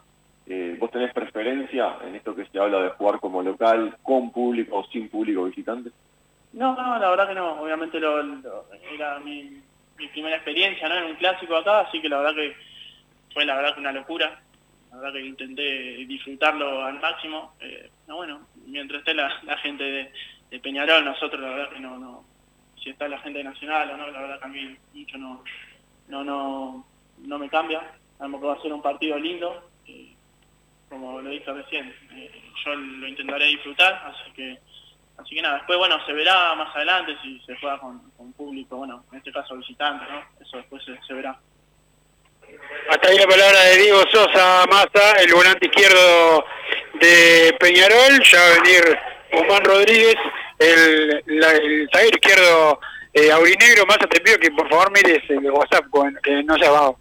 Eh, 0.45 0.75
¿Vos 0.79 0.91
tenés 0.91 1.13
preferencia 1.13 1.97
en 2.05 2.15
esto 2.15 2.35
que 2.35 2.45
se 2.45 2.59
habla 2.59 2.81
de 2.81 2.89
jugar 2.89 3.19
como 3.19 3.41
local, 3.41 3.97
con 4.03 4.31
público 4.31 4.77
o 4.77 4.87
sin 4.87 5.09
público 5.09 5.45
visitante? 5.45 5.91
No, 6.53 6.75
no, 6.75 6.99
la 6.99 7.09
verdad 7.09 7.27
que 7.29 7.35
no. 7.35 7.61
Obviamente 7.61 7.99
lo, 7.99 8.21
lo- 8.21 8.65
era 8.93 9.19
mi, 9.19 9.61
primera 10.11 10.35
experiencia 10.35 10.89
¿no? 10.89 10.95
en 10.97 11.05
un 11.05 11.15
clásico 11.15 11.55
acá, 11.55 11.81
así 11.81 12.01
que 12.01 12.09
la 12.09 12.17
verdad 12.17 12.35
que 12.35 12.55
fue 13.33 13.45
la 13.45 13.55
verdad 13.55 13.73
que 13.73 13.79
una 13.79 13.91
locura. 13.91 14.39
La 14.91 14.97
verdad 14.99 15.13
que 15.13 15.25
intenté 15.25 15.63
disfrutarlo 16.05 16.83
al 16.83 16.99
máximo. 16.99 17.53
Eh, 17.59 17.89
no, 18.07 18.17
bueno, 18.17 18.47
mientras 18.67 18.99
esté 18.99 19.15
la, 19.15 19.29
gente 19.57 19.83
de, 19.83 20.59
Peñarol, 20.59 21.03
nosotros 21.03 21.41
la 21.41 21.49
verdad 21.49 21.71
que 21.71 21.79
no, 21.79 21.97
no, 21.97 22.23
si 22.75 22.91
está 22.91 23.07
la 23.07 23.17
gente 23.19 23.43
Nacional 23.43 23.89
o 23.89 23.97
no, 23.97 24.11
la 24.11 24.21
verdad 24.21 24.39
que 24.39 24.45
a 24.45 24.49
mí 24.49 24.77
mucho 24.93 25.17
no, 25.17 25.43
no, 26.09 26.23
no, 26.23 26.85
no 27.17 27.39
me 27.39 27.49
cambia. 27.49 27.81
Sabemos 28.19 28.39
que 28.39 28.47
va 28.47 28.53
a 28.53 28.61
ser 28.61 28.71
un 28.71 28.83
partido 28.83 29.17
lindo. 29.17 29.72
Como 30.93 31.21
lo 31.21 31.29
dije 31.29 31.51
recién, 31.51 31.93
eh, 32.15 32.31
yo 32.65 32.75
lo 32.75 33.07
intentaré 33.07 33.45
disfrutar, 33.45 33.93
así 34.05 34.31
que 34.35 34.57
así 35.17 35.35
que 35.35 35.41
nada, 35.41 35.55
después 35.57 35.77
bueno, 35.77 35.97
se 36.05 36.13
verá 36.13 36.55
más 36.55 36.75
adelante 36.75 37.15
si 37.21 37.39
se 37.45 37.55
juega 37.57 37.77
con, 37.79 37.99
con 38.17 38.31
público, 38.33 38.77
bueno, 38.77 39.03
en 39.11 39.17
este 39.17 39.31
caso 39.31 39.55
visitante, 39.57 40.05
¿no? 40.11 40.21
Eso 40.45 40.57
después 40.57 40.83
se, 40.85 40.97
se 41.05 41.13
verá. 41.13 41.37
Hasta 42.89 43.07
ahí 43.07 43.17
la 43.17 43.27
palabra 43.27 43.59
de 43.63 43.77
Diego 43.77 44.01
Sosa 44.11 44.65
Massa, 44.69 45.13
el 45.21 45.33
volante 45.33 45.65
izquierdo 45.65 46.45
de 46.99 47.55
Peñarol. 47.59 48.21
Ya 48.31 48.39
va 48.39 48.45
a 48.47 48.61
venir 48.61 48.99
Guzmán 49.31 49.63
Rodríguez, 49.63 50.15
el, 50.59 51.23
la- 51.27 51.51
el 51.53 51.89
zaguero 51.91 52.17
izquierdo 52.17 52.79
eh, 53.13 53.31
aurinegro. 53.31 53.85
Massa, 53.87 54.07
te 54.07 54.19
pido 54.21 54.37
que 54.37 54.51
por 54.51 54.69
favor 54.69 54.91
mires 54.91 55.23
el 55.29 55.49
WhatsApp, 55.49 55.85
que 56.21 56.43
no 56.43 56.55
se 56.57 56.65
abajo. 56.67 56.99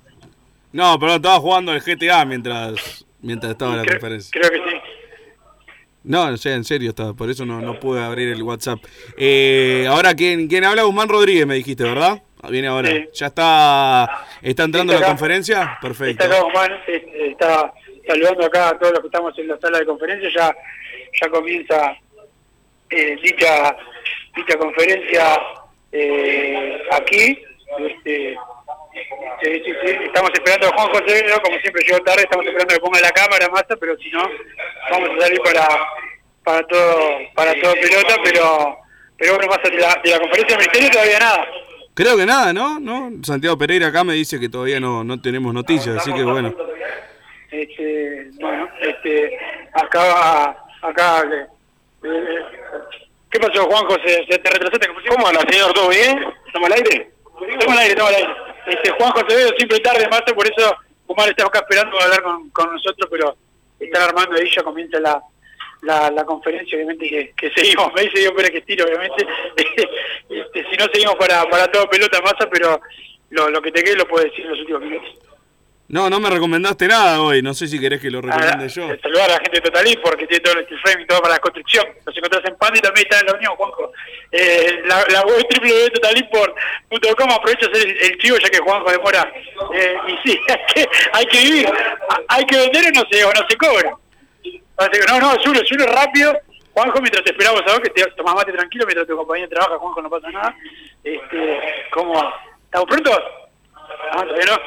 No, 0.73 0.99
pero 0.99 1.17
estaba 1.17 1.39
jugando 1.39 1.73
el 1.75 1.83
GTA 1.83 2.25
mientras 2.25 3.05
mientras 3.23 3.53
estaba 3.53 3.77
la 3.77 3.85
conferencia. 3.85 4.31
Creo 4.33 4.51
que 4.51 4.71
sí. 4.71 4.77
No, 6.05 6.31
no 6.31 6.37
sé, 6.37 6.53
en 6.53 6.65
serio 6.65 6.91
estaba, 6.91 7.15
por 7.15 7.31
eso 7.31 7.47
no, 7.47 7.61
no 7.61 7.79
pude 7.79 8.03
abrir 8.03 8.29
el 8.29 8.43
WhatsApp. 8.43 8.81
Eh, 9.17 9.87
ahora, 9.89 10.15
¿quién, 10.15 10.49
¿quién 10.49 10.65
habla? 10.65 10.83
Guzmán 10.83 11.09
Rodríguez, 11.09 11.47
me 11.47 11.55
dijiste, 11.55 11.85
¿verdad? 11.85 12.21
Ah, 12.43 12.51
Viene 12.51 12.67
ahora. 12.67 12.91
Sí. 12.91 13.09
¿Ya 13.15 13.27
está, 13.27 14.27
está 14.43 14.65
entrando 14.65 14.93
Está 14.93 15.05
la 15.05 15.11
conferencia? 15.13 15.79
Perfecto. 15.81 16.25
Está 16.25 16.35
acá 16.35 16.45
Guzmán, 16.45 16.73
eh, 16.89 17.29
está 17.31 17.73
saludando 18.07 18.45
acá 18.45 18.71
a 18.71 18.79
todos 18.79 18.93
los 18.95 19.01
que 19.01 19.07
estamos 19.07 19.39
en 19.39 19.49
la 19.49 19.59
sala 19.61 19.79
de 19.79 19.87
conferencia. 19.87 20.29
Ya, 20.35 20.57
ya 21.21 21.29
comienza 21.31 21.97
eh, 22.91 23.17
dicha, 23.23 23.77
dicha 24.35 24.59
conferencia 24.59 25.41
eh, 25.93 26.83
aquí. 26.91 27.39
Este, 27.79 28.37
sí, 29.43 29.63
sí, 29.65 29.73
sí. 29.85 29.97
Estamos 30.05 30.31
esperando 30.35 30.67
a 30.67 30.71
Juan 30.77 30.89
José, 30.89 31.25
¿no? 31.29 31.41
como 31.41 31.59
siempre 31.59 31.83
llegó 31.87 31.99
tarde, 32.01 32.23
estamos 32.23 32.47
esperando 32.47 32.75
que 32.75 32.81
ponga 32.81 33.01
la 33.01 33.11
cámara 33.11 33.49
masa, 33.49 33.77
pero 33.81 33.97
si 33.99 34.11
no, 34.11 34.29
vamos 34.91 35.11
a 35.11 35.21
salir 35.21 35.41
para 35.43 35.67
para 36.45 36.67
todo 36.67 37.19
para 37.35 37.55
todo 37.61 37.75
pelota, 37.75 38.17
pero 38.25 38.79
pero 39.17 39.37
bueno, 39.37 39.49
más 39.49 39.63
de 39.63 39.79
la, 39.79 40.01
de 40.03 40.11
la 40.11 40.19
conferencia 40.19 40.57
del 40.57 40.67
ministerio 40.67 40.91
todavía 40.91 41.19
nada. 41.19 41.47
Creo 41.95 42.17
que 42.17 42.27
nada, 42.27 42.53
¿no? 42.53 42.81
¿no? 42.81 43.13
Santiago 43.23 43.59
Pereira 43.59 43.89
acá 43.89 44.03
me 44.03 44.15
dice 44.15 44.41
que 44.41 44.49
todavía 44.49 44.81
no, 44.81 45.05
no 45.05 45.21
tenemos 45.21 45.53
noticias, 45.53 45.97
así 45.97 46.13
que 46.13 46.25
bueno. 46.25 46.55
Este, 47.51 48.31
bueno, 48.41 48.67
este, 48.81 49.39
acá, 49.75 50.57
acá, 50.81 51.23
eh, 51.31 51.47
eh, 52.05 52.39
¿qué 53.31 53.39
pasó, 53.39 53.65
Juanjo? 53.67 53.95
¿Se, 54.07 54.25
se 54.25 54.39
te 54.39 54.51
retrasaste? 54.51 54.89
¿Cómo 55.11 55.29
anda, 55.29 55.41
señor? 55.51 55.73
¿Todo 55.75 55.91
bien? 55.91 56.25
¿Estamos 56.47 56.71
al 56.71 56.79
aire? 56.79 57.11
Estamos 57.47 57.77
al 57.77 57.79
aire, 57.79 57.91
estamos 57.91 58.11
al 58.11 58.17
aire. 58.17 58.52
Este, 58.67 58.91
Juanjo 58.91 59.21
Acevedo 59.21 59.51
siempre 59.57 59.81
tarde, 59.81 60.09
Marta, 60.09 60.35
por 60.35 60.47
eso 60.47 60.77
Omar 61.07 61.29
está 61.29 61.45
acá 61.47 61.61
esperando 61.61 61.93
para 61.93 62.05
hablar 62.05 62.23
con, 62.23 62.51
con 62.51 62.73
nosotros, 62.73 63.09
pero 63.11 63.37
están 63.79 64.03
armando 64.03 64.37
ahí, 64.37 64.49
ya 64.51 64.63
comienza 64.63 65.01
la, 65.01 65.21
la, 65.83 66.11
la 66.11 66.25
conferencia, 66.25 66.77
obviamente 66.77 67.33
que, 67.37 67.51
seguimos, 67.55 67.93
me 67.95 68.03
dice 68.03 68.31
pero 68.35 68.49
que 68.49 68.59
estiro, 68.59 68.85
obviamente, 68.85 69.27
este, 69.57 70.71
si 70.71 70.77
no 70.77 70.87
seguimos 70.93 71.17
para, 71.17 71.45
para 71.51 71.71
todo 71.71 71.89
pelota 71.89 72.21
masa, 72.23 72.49
pero 72.51 72.81
lo, 73.31 73.51
lo 73.51 73.61
que 73.61 73.73
te 73.73 73.83
quede 73.83 73.97
lo 73.97 74.07
puedo 74.07 74.25
decir 74.25 74.45
en 74.45 74.51
los 74.51 74.61
últimos 74.61 74.83
minutos. 74.83 75.32
No, 75.89 76.09
no 76.09 76.21
me 76.21 76.31
recomendaste 76.31 76.89
nada 76.89 77.21
hoy, 77.21 77.43
no 77.43 77.53
sé 77.53 77.67
si 77.67 77.79
querés 77.79 78.01
que 78.01 78.11
lo 78.11 78.23
recomiende 78.23 78.69
yo. 78.69 78.89
Saludar 79.03 79.31
a 79.31 79.35
la 79.35 79.41
gente 79.41 79.61
de 79.61 79.61
Totalí 79.61 79.97
porque 80.03 80.27
tiene 80.27 80.43
todo 80.43 80.59
el 80.59 80.65
steel 80.65 80.81
frame 80.81 81.03
y 81.03 81.07
todo 81.07 81.21
para 81.21 81.35
la 81.35 81.41
construcción. 81.41 81.87
Los 82.07 82.17
encontrás 82.17 82.43
en 82.47 82.57
Panda 82.57 82.79
y 82.79 82.81
también 82.81 83.07
está 83.07 83.21
en 83.21 83.27
la 83.27 83.35
Unión, 83.35 83.55
Juanjo. 83.57 83.93
Eh, 84.31 84.81
la, 84.87 85.05
la 85.11 85.23
web 85.23 85.45
www.totalí.com 85.61 87.31
aprovecha 87.31 87.67
hacer 87.67 87.89
el, 87.89 87.97
el 88.11 88.19
chivo 88.19 88.39
ya 88.39 88.49
que 88.49 88.59
Juanjo 88.59 88.91
demora. 88.91 89.33
Eh, 89.75 89.97
y 90.09 90.29
sí, 90.29 90.41
hay 90.49 90.75
que, 90.75 90.89
hay 91.13 91.27
que 91.27 91.39
vivir, 91.41 91.69
hay 92.29 92.45
que 92.47 92.57
vender 92.57 92.87
o 92.87 92.91
no 92.91 93.05
se, 93.11 93.25
o 93.25 93.33
no 93.33 93.47
se 93.49 93.57
cobra. 93.57 93.97
Así 94.79 94.91
que 94.93 95.07
no, 95.07 95.21
no, 95.21 95.43
Zulo, 95.43 95.61
Zulo 95.69 95.87
rápido. 95.87 96.33
Juanjo, 96.73 97.01
mientras 97.01 97.23
te 97.25 97.33
esperamos 97.33 97.61
a 97.67 97.73
vos, 97.73 97.81
que 97.81 97.91
te 97.91 98.03
tomás 98.13 98.35
mate 98.35 98.53
tranquilo 98.53 98.87
mientras 98.87 99.07
tu 99.07 99.15
compañía 99.15 99.47
trabaja, 99.47 99.77
Juanjo, 99.77 100.01
no 100.01 100.09
pasa 100.09 100.31
nada. 100.31 100.57
Este, 101.05 101.61
¿Cómo? 101.91 102.15
¿Estamos 102.65 102.89
prontos? 102.89 103.21
Ah, 104.13 104.23
todavía 104.23 104.47
no. 104.47 104.59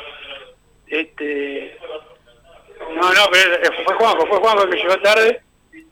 Este, 0.88 1.78
no, 2.94 3.14
no, 3.14 3.22
pero 3.32 3.84
fue 3.84 3.96
Juanjo, 3.96 4.28
fue 4.28 4.38
Juanjo 4.40 4.70
que 4.70 4.78
llegó 4.78 4.98
tarde, 5.02 5.42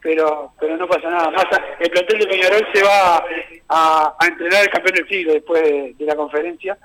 pero 0.02 0.52
pero 0.60 0.78
no 0.78 0.88
pasa 0.88 1.10
nada. 1.10 1.32
Más 1.32 1.46
el 1.80 1.90
plantel 1.90 2.20
de 2.20 2.28
Peñarol 2.28 2.68
se 2.74 2.84
va 2.84 3.26
a, 3.70 4.16
entrenar 4.28 4.64
el 4.64 4.70
campeón 4.70 4.96
del 4.96 5.08
siglo 5.08 5.34
después 5.34 5.62
de, 5.64 6.06
la 6.06 6.16
conferencia. 6.16 6.78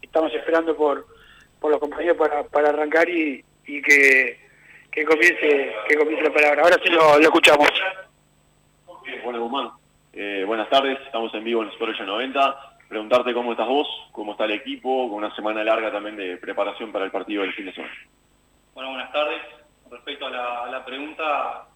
Estamos 0.00 0.32
esperando 0.34 0.76
por, 0.76 1.06
por 1.60 1.70
los 1.70 1.80
compañeros 1.80 2.16
para, 2.16 2.44
para 2.44 2.68
arrancar 2.68 3.08
y, 3.08 3.44
y 3.66 3.82
que, 3.82 4.38
que 4.90 5.04
comience 5.04 5.74
que 5.88 5.96
comience 5.96 6.22
la 6.22 6.32
palabra. 6.32 6.62
Ahora 6.62 6.78
sí 6.82 6.90
lo, 6.90 7.18
escuchamos. 7.18 7.68
Bueno, 9.24 9.78
eh, 10.12 10.44
buenas 10.46 10.68
tardes, 10.70 10.98
estamos 11.04 11.32
en 11.34 11.44
vivo 11.44 11.62
en 11.62 11.68
Sport 11.70 11.98
90. 12.00 12.75
Preguntarte 12.88 13.34
cómo 13.34 13.52
estás 13.52 13.66
vos, 13.66 13.88
cómo 14.12 14.32
está 14.32 14.44
el 14.44 14.52
equipo, 14.52 15.08
con 15.08 15.18
una 15.18 15.34
semana 15.34 15.64
larga 15.64 15.90
también 15.90 16.16
de 16.16 16.36
preparación 16.36 16.92
para 16.92 17.04
el 17.04 17.10
partido 17.10 17.42
del 17.42 17.52
fin 17.54 17.66
de 17.66 17.74
semana. 17.74 17.94
Bueno, 18.74 18.90
buenas 18.90 19.12
tardes. 19.12 19.42
Respecto 19.90 20.26
a 20.26 20.30
la, 20.30 20.62
a 20.64 20.70
la 20.70 20.84
pregunta, 20.84 21.66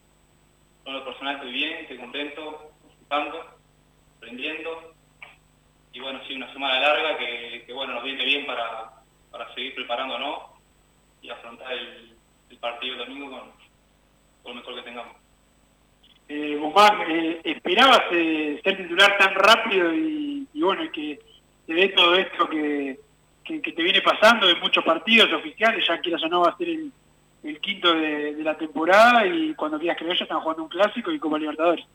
yo 0.85 0.91
en 0.91 0.99
lo 0.99 1.05
personal 1.05 1.37
estoy 1.37 1.53
bien, 1.53 1.79
estoy 1.79 1.99
contento, 1.99 2.73
disfrutando, 2.87 3.45
aprendiendo. 4.17 4.95
Y 5.93 6.01
bueno, 6.01 6.21
sí, 6.27 6.35
una 6.35 6.53
semana 6.53 6.81
larga 6.81 7.19
que, 7.19 7.65
que, 7.67 7.73
bueno, 7.73 7.95
nos 7.95 8.05
viene 8.05 8.25
bien 8.25 8.47
para, 8.47 8.93
para 9.33 9.53
seguir 9.55 9.75
preparándonos 9.75 10.43
y 11.23 11.31
afrontar 11.31 11.73
el, 11.73 12.17
el 12.51 12.59
partido 12.59 12.95
el 12.95 12.99
domingo 13.01 13.31
con, 13.31 13.51
con 14.43 14.55
lo 14.55 14.61
mejor 14.61 14.77
que 14.77 14.83
tengamos. 14.83 15.17
Eh, 16.29 16.57
Guzmán, 16.57 17.11
eh, 17.11 17.41
¿esperabas 17.43 18.03
eh, 18.13 18.61
ser 18.63 18.77
titular 18.77 19.19
tan 19.19 19.35
rápido 19.35 19.93
y, 19.93 20.40
y 20.53 20.63
bueno, 20.63 20.85
y 20.85 20.91
que 20.91 21.21
te 21.67 21.75
dé 21.75 21.89
todo 21.91 22.15
esto 22.15 22.49
que, 22.49 22.99
que, 23.45 23.63
que 23.63 23.73
te 23.73 23.83
viene 23.83 24.01
pasando 24.01 24.47
de 24.47 24.57
muchos 24.57 24.85
partidos 24.85 25.33
oficiales? 25.33 25.87
Ya 25.87 26.01
quieras 26.01 26.23
o 26.25 26.29
no 26.29 26.41
va 26.41 26.51
a 26.51 26.57
ser 26.57 26.69
el, 26.69 26.93
el 27.43 27.61
quinto 27.61 27.95
de, 27.95 28.33
la 28.43 28.57
temporada 28.57 29.27
y 29.27 29.55
cuando 29.55 29.79
quieras 29.79 29.99
creer 29.99 30.17
ya 30.17 30.25
están 30.25 30.41
jugando 30.41 30.65
un 30.65 30.69
clásico 30.69 31.11
y 31.11 31.19
Copa 31.19 31.39
Libertadores. 31.39 31.87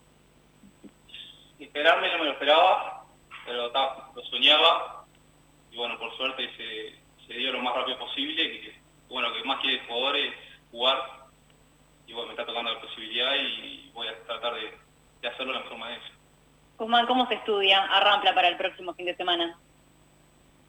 Esperarme 1.58 2.12
no 2.12 2.18
me 2.18 2.24
lo 2.24 2.32
esperaba, 2.32 3.04
pero 3.44 3.70
ta, 3.70 4.10
lo 4.14 4.22
soñaba 4.24 5.04
y 5.70 5.76
bueno, 5.76 5.98
por 5.98 6.14
suerte 6.16 6.48
se, 6.56 7.26
se 7.26 7.38
dio 7.38 7.52
lo 7.52 7.60
más 7.60 7.74
rápido 7.74 7.98
posible, 7.98 8.50
que 8.50 8.76
bueno, 9.08 9.32
que 9.32 9.44
más 9.44 9.60
quiere 9.60 9.80
el 9.80 9.86
jugador 9.86 10.16
es 10.16 10.34
jugar 10.70 10.98
y 12.06 12.12
bueno, 12.12 12.28
me 12.28 12.32
está 12.32 12.46
tocando 12.46 12.72
la 12.72 12.80
posibilidad 12.80 13.34
y 13.34 13.90
voy 13.92 14.08
a 14.08 14.22
tratar 14.24 14.54
de, 14.54 14.74
de 15.22 15.28
hacerlo 15.28 15.52
de 15.52 15.58
la 15.58 15.64
mejor 15.64 15.78
manera. 15.78 16.02
Guzmán, 16.78 17.06
¿cómo 17.06 17.26
se 17.26 17.34
estudia 17.34 17.82
a 17.84 18.00
Rampla 18.00 18.34
para 18.34 18.48
el 18.48 18.56
próximo 18.56 18.92
fin 18.94 19.06
de 19.06 19.16
semana? 19.16 19.58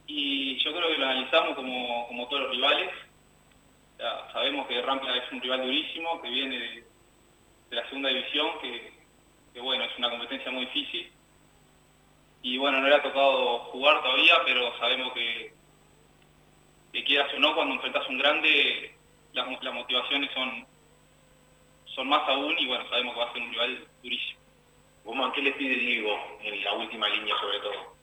Y 0.08 0.58
yo 0.64 0.72
creo 0.74 0.88
que 0.88 0.98
lo 0.98 1.06
analizamos 1.06 1.56
como, 1.56 2.08
como 2.08 2.28
todos 2.28 2.44
los 2.44 2.52
rivales. 2.52 2.90
Sabemos 4.32 4.68
que 4.68 4.82
Rampla 4.82 5.18
es 5.18 5.32
un 5.32 5.42
rival 5.42 5.64
durísimo, 5.64 6.22
que 6.22 6.30
viene 6.30 6.58
de, 6.58 6.86
de 7.70 7.76
la 7.76 7.86
segunda 7.90 8.10
división, 8.10 8.52
que, 8.62 8.94
que 9.54 9.60
bueno, 9.60 9.84
es 9.84 9.98
una 9.98 10.10
competencia 10.10 10.52
muy 10.52 10.66
difícil. 10.66 11.12
Y 12.42 12.58
bueno, 12.58 12.80
no 12.80 12.88
le 12.88 12.96
ha 12.96 13.02
tocado 13.02 13.60
jugar 13.72 14.02
todavía, 14.02 14.36
pero 14.46 14.78
sabemos 14.78 15.12
que, 15.14 15.54
que 16.94 17.04
quieras 17.04 17.34
o 17.36 17.40
no, 17.40 17.54
cuando 17.54 17.76
enfrentas 17.76 18.08
un 18.08 18.20
grande, 18.20 18.96
las, 19.34 19.64
las 19.64 19.74
motivaciones 19.74 20.32
son, 20.34 20.66
son 21.96 22.08
más 22.08 22.28
aún 22.30 22.56
y 22.60 22.68
bueno, 22.68 22.88
sabemos 22.90 23.14
que 23.14 23.20
va 23.20 23.30
a 23.30 23.34
ser 23.34 23.42
un 23.42 23.52
rival 23.52 23.88
durísimo. 24.04 24.47
Guzmán, 25.08 25.32
¿qué 25.32 25.42
les 25.42 25.56
pide 25.56 25.76
Diego 25.76 26.20
en 26.44 26.64
la 26.66 26.74
última 26.74 27.08
línea 27.08 27.34
sobre 27.40 27.60
todo? 27.60 27.96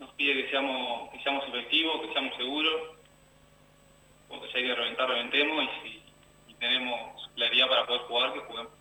Nos 0.00 0.10
pide 0.14 0.42
que 0.42 0.50
seamos, 0.50 1.10
que 1.12 1.22
seamos 1.22 1.46
efectivos, 1.46 2.02
que 2.02 2.12
seamos 2.12 2.36
seguros, 2.36 2.96
porque 4.28 4.48
si 4.48 4.58
hay 4.58 4.64
que 4.64 4.74
reventar, 4.74 5.08
reventemos 5.08 5.64
y 5.64 5.68
si 5.88 6.02
y 6.48 6.54
tenemos 6.54 7.30
claridad 7.36 7.68
para 7.68 7.86
poder 7.86 8.02
jugar, 8.02 8.32
que 8.32 8.40
juguemos. 8.40 8.72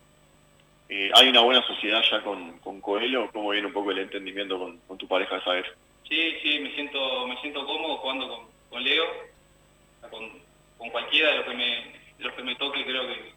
Eh, 0.89 1.11
¿Hay 1.13 1.29
una 1.29 1.41
buena 1.41 1.61
sociedad 1.67 2.01
ya 2.09 2.23
con, 2.23 2.57
con 2.57 2.81
Coelho? 2.81 3.29
¿Cómo 3.31 3.51
viene 3.51 3.67
un 3.67 3.73
poco 3.73 3.91
el 3.91 3.99
entendimiento 3.99 4.57
con, 4.57 4.79
con 4.79 4.97
tu 4.97 5.07
pareja 5.07 5.35
de 5.35 5.43
saber? 5.43 5.77
Sí, 6.09 6.37
sí, 6.41 6.57
me 6.59 6.73
siento, 6.73 7.27
me 7.27 7.39
siento 7.41 7.63
cómodo 7.67 7.97
jugando 7.97 8.27
con, 8.29 8.47
con 8.71 8.83
Leo, 8.83 9.05
con, 10.09 10.41
con 10.79 10.89
cualquiera 10.89 11.29
de 11.29 11.37
los 11.37 11.45
que 11.45 11.53
me, 11.53 11.65
de 12.17 12.23
los 12.23 12.33
que 12.33 12.43
me 12.43 12.55
toque, 12.55 12.83
creo 12.83 13.07
que, 13.07 13.31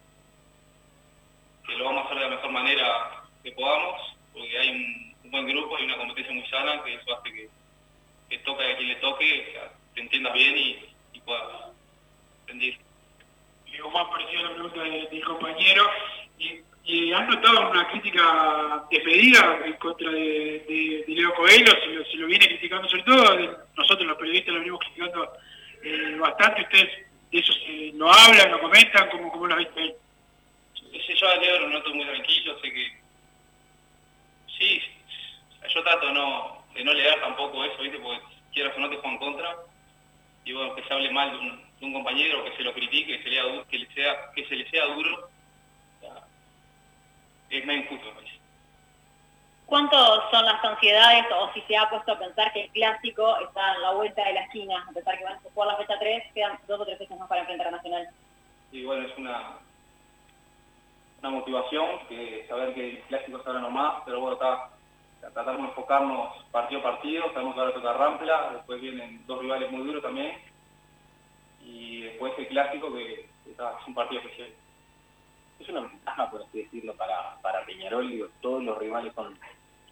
que 1.67 1.77
lo 1.77 1.85
vamos 1.85 2.05
a 2.05 2.07
hacer 2.07 2.19
de 2.19 2.25
la 2.25 2.37
mejor 2.37 2.51
manera 2.51 3.24
que 3.45 3.53
podamos, 3.53 4.17
porque 4.33 4.59
hay 4.59 4.71
un, 4.71 5.15
un 5.25 5.31
buen 5.31 5.47
grupo 5.47 5.79
y 5.79 5.85
una 5.85 5.97
competencia 5.99 6.33
muy 6.35 6.47
sana, 6.47 6.83
que 6.83 6.95
eso 6.95 7.17
hace 7.17 7.33
que, 7.33 7.49
que 8.31 8.39
toque 8.39 8.65
a 8.65 8.77
quien 8.77 8.89
le 8.89 8.95
toque, 8.97 9.47
o 9.49 9.53
sea, 9.53 9.73
te 9.95 10.01
entiendas 10.01 10.33
bien 10.33 10.57
y, 10.59 10.85
y 11.13 11.21
puedas 11.21 11.45
rendir. 12.49 12.79
Y 13.67 13.79
Guzmán 13.79 14.11
pareció 14.11 14.43
la 14.43 14.51
pregunta 14.55 14.83
de- 14.83 15.09
del 15.11 15.25
compañero. 15.25 15.91
Y, 16.39 16.61
y 16.87 17.13
han 17.13 17.29
notado 17.29 17.71
una 17.71 17.89
crítica 17.89 18.85
despedida 18.91 19.61
en 19.65 19.73
contra 19.75 20.11
de, 20.11 20.65
de- 20.69 21.05
de 21.07 21.15
Leo 21.15 21.35
Coelho, 21.35 21.73
se 21.81 21.87
lo, 21.87 22.05
se 22.05 22.17
lo 22.17 22.27
viene 22.27 22.47
criticando 22.49 22.89
sobre 22.89 23.03
todo, 23.05 23.37
de- 23.37 23.51
nosotros 23.77 24.07
los 24.07 24.17
periodistas 24.19 24.53
lo 24.55 24.61
venimos 24.61 24.81
criticando 24.81 25.33
eh, 25.83 26.17
bastante, 26.19 26.63
ustedes 26.63 26.89
de 27.31 27.39
eso 27.39 27.53
se, 27.53 27.93
lo 27.95 28.11
hablan, 28.13 28.51
lo 28.51 28.61
comentan, 28.61 29.09
como, 29.11 29.31
como 29.31 29.47
lo 29.47 29.57
viste 29.57 29.97
ese 30.93 31.15
yo 31.17 31.29
a 31.29 31.37
Leo 31.37 31.61
lo 31.61 31.69
noto 31.71 31.93
muy 31.95 32.05
tranquilo, 32.05 32.59
sé 32.61 32.73
que 32.73 33.04
sí, 34.65 34.83
yo 35.75 35.83
trato 35.83 36.13
no, 36.13 36.63
de 36.75 36.85
no 36.85 36.93
leer 36.93 37.21
tampoco 37.21 37.65
eso, 37.65 37.83
¿viste? 37.83 37.99
Porque 37.99 38.21
quieras 38.53 38.77
o 38.77 38.81
no 38.81 38.91
te 38.91 38.97
juegan 38.97 39.19
contra. 39.19 39.57
Y 40.45 40.53
bueno, 40.53 40.75
que 40.75 40.83
se 40.85 40.93
hable 40.93 41.11
mal 41.11 41.31
de 41.31 41.39
un, 41.39 41.65
de 41.81 41.87
un 41.87 41.93
compañero, 41.95 42.45
que 42.45 42.57
se 42.57 42.63
lo 42.63 42.73
critique, 42.75 43.17
que 43.17 43.23
se, 43.23 43.31
lea 43.31 43.45
du- 43.45 43.65
que, 43.67 43.79
le 43.79 43.93
sea, 43.95 44.31
que 44.35 44.47
se 44.47 44.57
le 44.57 44.69
sea 44.71 44.85
duro, 44.87 45.29
es 47.51 47.65
medio 47.65 47.83
injusto, 47.83 48.07
me 48.07 48.13
parece. 48.15 48.35
¿Cuántos 49.67 50.31
son 50.31 50.45
las 50.45 50.63
ansiedades 50.63 51.25
o 51.35 51.51
si 51.55 51.61
se 51.63 51.77
ha 51.77 51.89
puesto 51.89 52.13
a 52.13 52.19
pensar 52.19 52.53
que 52.53 52.65
el 52.65 52.71
clásico 52.71 53.39
está 53.41 53.73
a 53.73 53.79
la 53.79 53.91
vuelta 53.93 54.23
de 54.25 54.35
la 54.35 54.43
esquina? 54.43 54.85
A 54.89 54.93
pesar 54.93 55.17
que 55.17 55.25
van 55.25 55.35
a 55.35 55.41
jugar 55.41 55.69
la 55.69 55.77
fecha 55.77 55.99
3, 55.99 56.23
quedan 56.35 56.59
dos 56.67 56.81
o 56.81 56.85
tres 56.85 56.99
fechas 56.99 57.19
más 57.19 57.29
para 57.29 57.41
enfrentar 57.41 57.69
a 57.69 57.71
Nacional. 57.73 58.09
Y 58.73 58.85
bueno, 58.85 59.07
es 59.09 59.17
una, 59.17 59.59
una 61.25 61.39
motivación, 61.39 61.87
que 62.07 62.45
saber 62.49 62.75
que 62.75 62.91
el 62.91 62.99
clásico 63.05 63.39
es 63.39 63.47
ahora 63.47 63.61
nomás, 63.61 64.03
pero 64.05 64.21
bueno, 64.21 64.35
está, 64.35 64.69
tratamos 65.33 65.63
de 65.63 65.69
enfocarnos 65.69 66.45
partido 66.51 66.81
a 66.81 66.83
partido, 66.83 67.33
sabemos 67.33 67.55
que 67.55 67.61
ahora 67.61 67.73
toca 67.73 67.93
Rampla, 67.95 68.51
después 68.53 68.81
vienen 68.81 69.27
dos 69.27 69.41
rivales 69.41 69.71
muy 69.73 69.87
duros 69.87 70.03
también, 70.03 70.37
y 71.65 72.03
después 72.03 72.35
el 72.37 72.49
clásico 72.49 72.93
que, 72.93 73.21
es 73.47 73.87
un 73.87 73.95
partido 73.95 74.21
especial. 74.21 74.51
Es 75.61 75.69
una 75.71 75.81
ventaja, 75.81 76.31
por 76.31 76.43
así 76.43 76.59
decirlo, 76.59 76.95
para, 76.95 77.37
para 77.41 77.65
Peñarol. 77.65 78.31
Todos 78.43 78.63
los 78.63 78.77
rivales 78.77 79.15
son, 79.15 79.39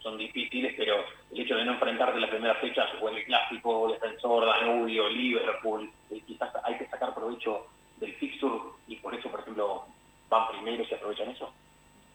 son 0.01 0.17
difíciles, 0.17 0.75
pero 0.77 1.03
el 1.31 1.39
hecho 1.39 1.55
de 1.55 1.65
no 1.65 1.73
enfrentarte 1.73 2.15
en 2.15 2.21
la 2.21 2.29
primera 2.29 2.55
fecha, 2.55 2.85
o 3.01 3.09
en 3.09 3.15
el 3.15 3.25
clásico, 3.25 3.91
Defensor, 3.91 4.45
Danubio, 4.45 5.09
Liverpool, 5.09 5.89
eh, 6.11 6.21
quizás 6.27 6.51
hay 6.63 6.77
que 6.77 6.87
sacar 6.87 7.15
provecho 7.15 7.65
del 7.97 8.13
fixture 8.15 8.73
y 8.87 8.97
por 8.97 9.15
eso, 9.15 9.29
por 9.29 9.39
ejemplo, 9.39 9.87
van 10.33 10.47
primero 10.49 10.83
y 10.83 10.85
se 10.87 10.95
aprovechan 10.95 11.29
eso. 11.29 11.53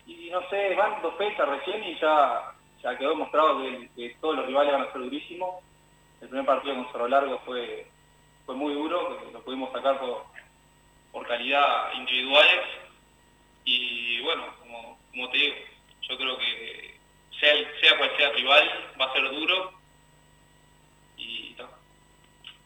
Y 0.07 0.31
no 0.31 0.41
sé, 0.49 0.75
van 0.75 1.01
dos 1.03 1.15
fechas 1.17 1.49
recién 1.49 1.85
y 1.85 1.99
ya, 1.99 2.53
ya 2.83 2.97
quedó 2.99 3.11
demostrado 3.11 3.63
que, 3.95 4.17
todos 4.21 4.37
los 4.37 4.47
rivales 4.47 4.73
van 4.73 4.83
a 4.83 4.93
ser 4.93 5.03
durísimos. 5.03 5.63
El 6.21 6.29
primer 6.29 6.47
partido 6.47 6.75
con 6.75 6.93
Cerro 6.93 7.09
Largo 7.09 7.41
fue, 7.45 7.87
fue 8.45 8.55
muy 8.55 8.75
duro, 8.75 9.21
lo 9.33 9.41
pudimos 9.43 9.73
sacar 9.73 9.99
por, 10.01 11.27
calidad 11.27 11.93
individuales. 11.95 12.67
Y 13.65 14.21
bueno, 14.23 14.45
como, 14.61 15.31
te 15.31 15.37
digo, 15.37 15.57
yo 16.09 16.17
creo 16.17 16.39
que 16.39 16.95
sea, 17.39 17.99
cual 17.99 18.11
sea 18.17 18.31
rival, 18.31 18.95
va 19.01 19.05
a 19.05 19.13
ser 19.13 19.31
duro. 19.31 19.73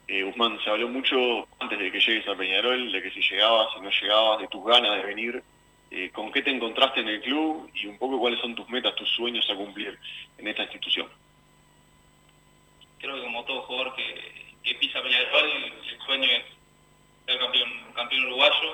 Y. 0.09 0.12
Eh, 0.12 0.22
Guzmán, 0.24 0.59
se 0.62 0.70
habló 0.70 0.88
mucho 0.88 1.46
antes 1.59 1.78
de 1.78 1.90
que 1.90 2.00
llegues 2.00 2.28
a 2.28 2.34
Peñarol, 2.34 2.92
de 2.92 3.03
que 3.03 3.11
si 3.11 3.20
llegabas, 3.20 3.68
si 3.74 3.80
no 3.80 3.90
llegabas, 3.90 4.40
de 4.40 4.48
tus 4.48 4.64
ganas 4.64 4.96
de 4.96 5.07
venir. 5.07 5.42
Eh, 5.90 6.11
¿Con 6.11 6.32
qué 6.32 6.42
te 6.42 6.50
encontraste 6.50 7.00
en 7.00 7.09
el 7.09 7.20
club 7.20 7.70
y 7.74 7.86
un 7.86 7.98
poco 7.98 8.18
cuáles 8.18 8.40
son 8.40 8.55
tus 8.55 8.68
metas, 8.70 8.94
tus 8.94 9.11
sueños 9.11 9.48
a 9.50 9.55
cumplir 9.55 9.98
en 10.38 10.48
esta 10.48 10.62
institución? 10.62 11.09
creo 13.03 13.16
que 13.16 13.22
como 13.22 13.44
todo 13.44 13.62
jugador 13.62 13.94
que, 13.96 14.55
que 14.62 14.74
pisa 14.76 15.03
Peñarol, 15.03 15.50
el 15.90 16.00
sueño 16.07 16.24
es 16.24 16.44
ser 17.26 17.38
campeón, 17.38 17.92
campeón 17.94 18.26
uruguayo, 18.26 18.72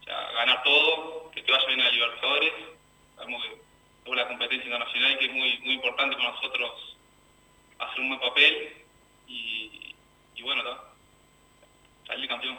o 0.00 0.04
sea, 0.04 0.32
ganar 0.32 0.62
todo, 0.62 1.30
que 1.30 1.42
te 1.42 1.52
vaya 1.52 1.66
bien 1.66 1.80
a 1.82 1.90
Libertadores, 1.90 2.52
sabemos 3.14 3.44
que 3.44 3.52
es 3.52 3.58
una 4.06 4.26
competencia 4.26 4.64
internacional 4.64 5.18
que 5.18 5.26
es 5.26 5.32
muy, 5.32 5.58
muy 5.58 5.74
importante 5.74 6.16
para 6.16 6.30
nosotros 6.30 6.96
hacer 7.78 8.00
un 8.00 8.08
buen 8.08 8.20
papel 8.20 8.72
y, 9.28 9.80
y 10.36 10.42
bueno, 10.42 10.62
ta, 10.62 10.84
salir 12.06 12.28
campeón. 12.28 12.58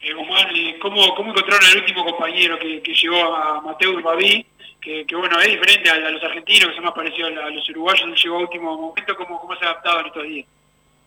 Eh, 0.00 0.10
eh, 0.10 0.78
¿cómo, 0.80 1.14
¿cómo 1.14 1.30
encontraron 1.30 1.64
al 1.64 1.78
último 1.78 2.04
compañero 2.04 2.58
que, 2.58 2.82
que 2.82 2.94
llegó 2.94 3.34
a 3.34 3.60
Mateo 3.62 4.02
Babi? 4.02 4.46
Que, 4.80 5.06
que 5.06 5.16
bueno, 5.16 5.40
es 5.40 5.48
diferente 5.48 5.88
a, 5.88 5.94
a 5.94 6.10
los 6.10 6.22
argentinos, 6.22 6.68
que 6.68 6.74
son 6.74 6.84
más 6.84 6.92
parecidos 6.92 7.32
a, 7.38 7.48
los 7.48 7.68
uruguayos, 7.70 8.06
él 8.06 8.14
llegó 8.14 8.36
a 8.36 8.40
último 8.40 8.76
momento, 8.76 9.16
¿cómo, 9.16 9.40
cómo 9.40 9.56
se 9.56 9.64
ha 9.64 9.70
adaptado 9.70 10.00
en 10.00 10.06
estos 10.06 10.24
días? 10.24 10.46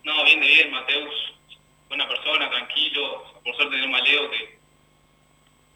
No, 0.02 0.24
bien 0.24 0.40
de 0.40 0.46
bien, 0.48 0.70
Mateus, 0.72 1.34
buena 1.88 2.08
persona, 2.08 2.50
tranquilo, 2.50 3.24
por 3.44 3.54
suerte 3.54 3.76
tenemos 3.76 4.00
a 4.00 4.04
Leo 4.04 4.30
que, 4.30 4.58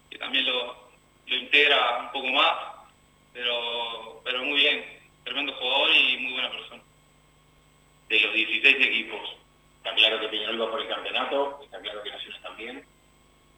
que 0.09 0.17
también 0.17 0.45
lo, 0.45 0.75
lo 1.27 1.35
integra 1.35 1.99
un 1.99 2.11
poco 2.11 2.27
más, 2.27 2.57
pero, 3.31 4.21
pero 4.25 4.43
muy 4.43 4.59
bien, 4.59 5.01
tremendo 5.23 5.53
jugador 5.53 5.89
y 5.95 6.17
muy 6.17 6.33
buena 6.33 6.51
persona. 6.51 6.82
De 8.13 8.19
los 8.19 8.31
16 8.31 8.75
equipos, 8.75 9.27
está 9.77 9.91
claro 9.95 10.19
que 10.19 10.27
Peñarol 10.27 10.61
va 10.61 10.69
por 10.69 10.81
el 10.81 10.87
campeonato, 10.87 11.59
está 11.63 11.79
claro 11.81 12.03
que 12.03 12.11
Nacional 12.11 12.41
también. 12.43 12.85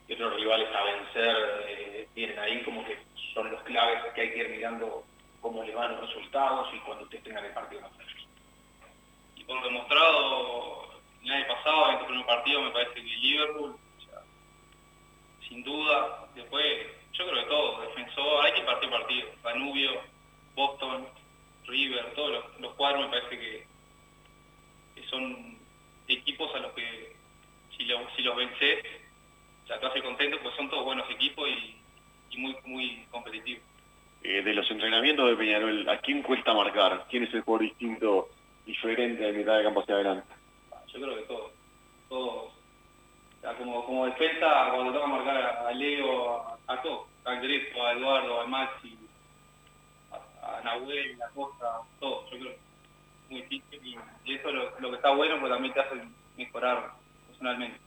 Y 0.07 0.13
otros 0.13 0.33
rivales 0.33 0.69
a 0.73 0.81
vencer 0.81 1.65
eh, 1.67 2.07
tienen 2.13 2.39
ahí 2.39 2.63
como 2.63 2.85
que 2.85 2.97
son 3.33 3.51
los 3.51 3.61
claves 3.63 4.13
que 4.13 4.21
hay 4.21 4.31
que 4.31 4.37
ir 4.37 4.49
mirando 4.51 5.03
cómo 5.41 5.61
le 5.61 5.75
van 5.75 5.91
los 5.97 6.07
resultados 6.07 6.73
y 6.73 6.79
cuando 6.79 7.03
ustedes 7.03 7.25
tengan 7.25 7.43
el 7.43 7.51
partido 7.51 7.81
más 7.81 7.91
cerca. 7.97 8.21
Y 9.35 9.43
por 9.43 9.57
lo 9.57 9.63
demostrado 9.65 11.01
el 11.21 11.31
año 11.33 11.47
pasado, 11.47 11.89
en 11.89 11.95
este 11.95 12.05
primer 12.05 12.25
partido, 12.25 12.61
me 12.61 12.71
parece 12.71 12.93
que 12.93 13.01
Liverpool, 13.01 13.75
o 13.75 14.01
sea, 14.05 14.21
sin 15.49 15.65
duda, 15.65 16.29
después, 16.33 16.87
yo 17.11 17.27
creo 17.27 17.43
que 17.43 17.49
todo, 17.49 17.81
defensor, 17.81 18.45
hay 18.45 18.53
que 18.53 18.61
partir 18.61 18.89
partido, 18.89 19.27
Danubio, 19.43 20.01
Boston, 20.55 21.09
River, 21.65 22.13
todos 22.13 22.31
los, 22.31 22.61
los 22.61 22.73
cuadros 22.75 23.01
me 23.01 23.19
parece 23.19 23.37
que 23.37 23.64
son 25.09 25.57
equipos 26.07 26.53
a 26.55 26.59
los 26.59 26.73
que 26.73 27.15
si, 27.77 27.85
lo- 27.85 28.09
si 28.15 28.21
los 28.21 28.35
vences, 28.35 28.85
ya 29.67 29.79
te 29.79 29.85
hace 29.87 30.01
contento, 30.03 30.37
pues 30.41 30.55
son 30.55 30.69
todos 30.69 30.85
buenos 30.85 31.09
equipos 31.09 31.47
y, 31.49 31.75
y 32.31 32.37
muy, 32.37 32.55
muy 32.65 33.05
competitivos. 33.11 33.63
Eh, 34.23 34.41
de 34.41 34.53
los 34.53 34.69
entrenamientos 34.71 35.29
de 35.29 35.35
Peñarol, 35.35 35.87
¿a 35.89 35.99
quién 35.99 36.21
cuesta 36.23 36.53
marcar? 36.53 37.05
¿Quién 37.09 37.23
es 37.23 37.33
el 37.33 37.41
jugador 37.41 37.67
distinto, 37.67 38.29
diferente 38.65 39.21
de 39.23 39.33
mitad 39.33 39.57
de 39.57 39.63
campo 39.63 39.81
hacia 39.81 39.95
adelante? 39.95 40.27
Yo 40.87 41.01
creo 41.01 41.15
que 41.15 41.21
todos, 41.23 41.51
todos. 42.09 42.53
O 42.53 43.41
sea, 43.41 43.53
como, 43.57 43.85
como 43.85 44.05
defensa, 44.05 44.71
cuando 44.73 44.93
toca 44.93 45.07
marcar 45.07 45.37
a, 45.67 45.71
Leo, 45.73 46.37
a, 46.41 46.57
a 46.67 46.81
todos, 46.81 47.07
a 47.25 47.31
Andrés, 47.31 47.67
a 47.75 47.91
Eduardo, 47.91 48.41
a 48.41 48.47
Maxi, 48.47 48.97
a, 50.11 50.57
a 50.57 50.61
Nahuel, 50.61 51.21
a 51.21 51.29
Costa, 51.33 51.81
todos, 51.99 52.29
yo 52.31 52.39
creo 52.39 52.55
muy 53.29 53.41
difícil 53.41 53.79
y, 53.87 53.97
lo, 54.85 54.91
que 54.91 54.95
está 54.97 55.09
bueno, 55.11 55.39
porque 55.39 55.53
también 55.53 55.73
te 55.73 55.79
hace 55.79 55.95
mejorar 56.37 56.91
personalmente. 57.27 57.79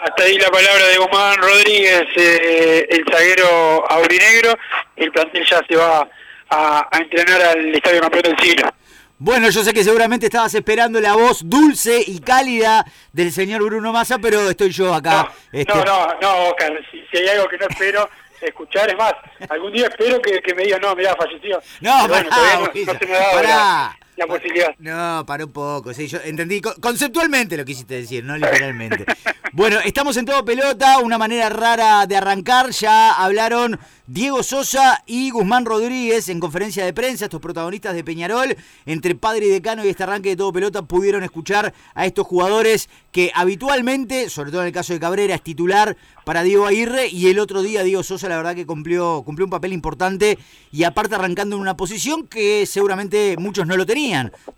Hasta 0.00 0.22
ahí 0.24 0.38
la 0.38 0.50
palabra 0.50 0.86
de 0.86 0.98
Guzmán 0.98 1.36
Rodríguez, 1.38 2.04
eh, 2.16 2.86
el 2.90 3.04
zaguero 3.10 3.90
aurinegro. 3.90 4.54
El 4.96 5.10
plantel 5.12 5.46
ya 5.48 5.60
se 5.68 5.76
va 5.76 6.08
a, 6.50 6.88
a 6.90 6.98
entrenar 6.98 7.40
al 7.40 7.74
Estadio 7.74 8.00
Campeón 8.00 8.22
del 8.22 8.38
Siglo. 8.38 8.70
Bueno, 9.18 9.48
yo 9.48 9.64
sé 9.64 9.72
que 9.72 9.82
seguramente 9.82 10.26
estabas 10.26 10.54
esperando 10.54 11.00
la 11.00 11.14
voz 11.14 11.40
dulce 11.48 12.02
y 12.06 12.20
cálida 12.20 12.84
del 13.12 13.32
señor 13.32 13.62
Bruno 13.64 13.90
Massa, 13.90 14.18
pero 14.18 14.50
estoy 14.50 14.70
yo 14.70 14.92
acá. 14.92 15.32
este, 15.52 15.72
No, 15.72 15.84
no, 15.84 16.08
no, 16.20 16.44
Oscar, 16.50 16.72
si, 16.90 17.02
si 17.10 17.16
hay 17.16 17.28
algo 17.28 17.48
que 17.48 17.56
no 17.56 17.66
espero 17.66 18.10
escuchar, 18.42 18.90
es 18.90 18.96
más, 18.96 19.14
algún 19.48 19.72
día 19.72 19.86
espero 19.86 20.20
que, 20.20 20.40
que 20.40 20.54
me 20.54 20.64
digan, 20.64 20.82
no, 20.82 20.94
mirá, 20.94 21.14
falleció. 21.16 21.58
No, 21.80 21.96
Pero 22.02 22.08
bueno, 22.08 22.28
pará, 22.28 22.54
no, 22.56 22.66
no 22.66 22.98
se 22.98 23.06
me 23.06 23.14
ha 23.14 23.18
dado 23.18 23.32
pará. 23.32 23.98
La, 24.16 24.26
posibilidad. 24.26 24.74
No, 24.78 25.24
para 25.26 25.44
un 25.44 25.52
poco, 25.52 25.92
sí, 25.94 26.06
yo 26.08 26.18
entendí 26.24 26.60
co- 26.60 26.74
conceptualmente 26.80 27.56
lo 27.56 27.64
quisiste 27.64 27.94
decir, 27.94 28.24
no 28.24 28.36
literalmente. 28.36 29.04
bueno, 29.52 29.78
estamos 29.84 30.16
en 30.16 30.24
todo 30.26 30.44
pelota, 30.44 30.98
una 30.98 31.18
manera 31.18 31.48
rara 31.48 32.06
de 32.06 32.16
arrancar, 32.16 32.70
ya 32.70 33.12
hablaron 33.12 33.78
Diego 34.08 34.42
Sosa 34.42 35.02
y 35.06 35.30
Guzmán 35.30 35.64
Rodríguez 35.64 36.28
en 36.28 36.38
conferencia 36.40 36.84
de 36.84 36.92
prensa, 36.92 37.24
estos 37.24 37.40
protagonistas 37.40 37.94
de 37.94 38.04
Peñarol, 38.04 38.56
entre 38.86 39.14
padre 39.16 39.46
y 39.46 39.50
decano 39.50 39.84
y 39.84 39.88
este 39.88 40.04
arranque 40.04 40.28
de 40.30 40.36
todo 40.36 40.52
pelota 40.52 40.82
pudieron 40.82 41.24
escuchar 41.24 41.74
a 41.94 42.06
estos 42.06 42.26
jugadores 42.26 42.88
que 43.10 43.32
habitualmente, 43.34 44.30
sobre 44.30 44.50
todo 44.52 44.60
en 44.60 44.68
el 44.68 44.72
caso 44.72 44.92
de 44.92 45.00
Cabrera, 45.00 45.34
es 45.34 45.42
titular 45.42 45.96
para 46.24 46.42
Diego 46.42 46.66
Aguirre 46.66 47.08
y 47.08 47.28
el 47.28 47.38
otro 47.40 47.62
día 47.62 47.82
Diego 47.82 48.02
Sosa 48.04 48.28
la 48.28 48.36
verdad 48.36 48.54
que 48.54 48.66
cumplió, 48.66 49.22
cumplió 49.24 49.44
un 49.46 49.50
papel 49.50 49.72
importante 49.72 50.38
y 50.70 50.84
aparte 50.84 51.14
arrancando 51.16 51.56
en 51.56 51.62
una 51.62 51.76
posición 51.76 52.26
que 52.28 52.64
seguramente 52.66 53.36
muchos 53.38 53.66
no 53.66 53.76
lo 53.76 53.86
tenían. 53.86 54.05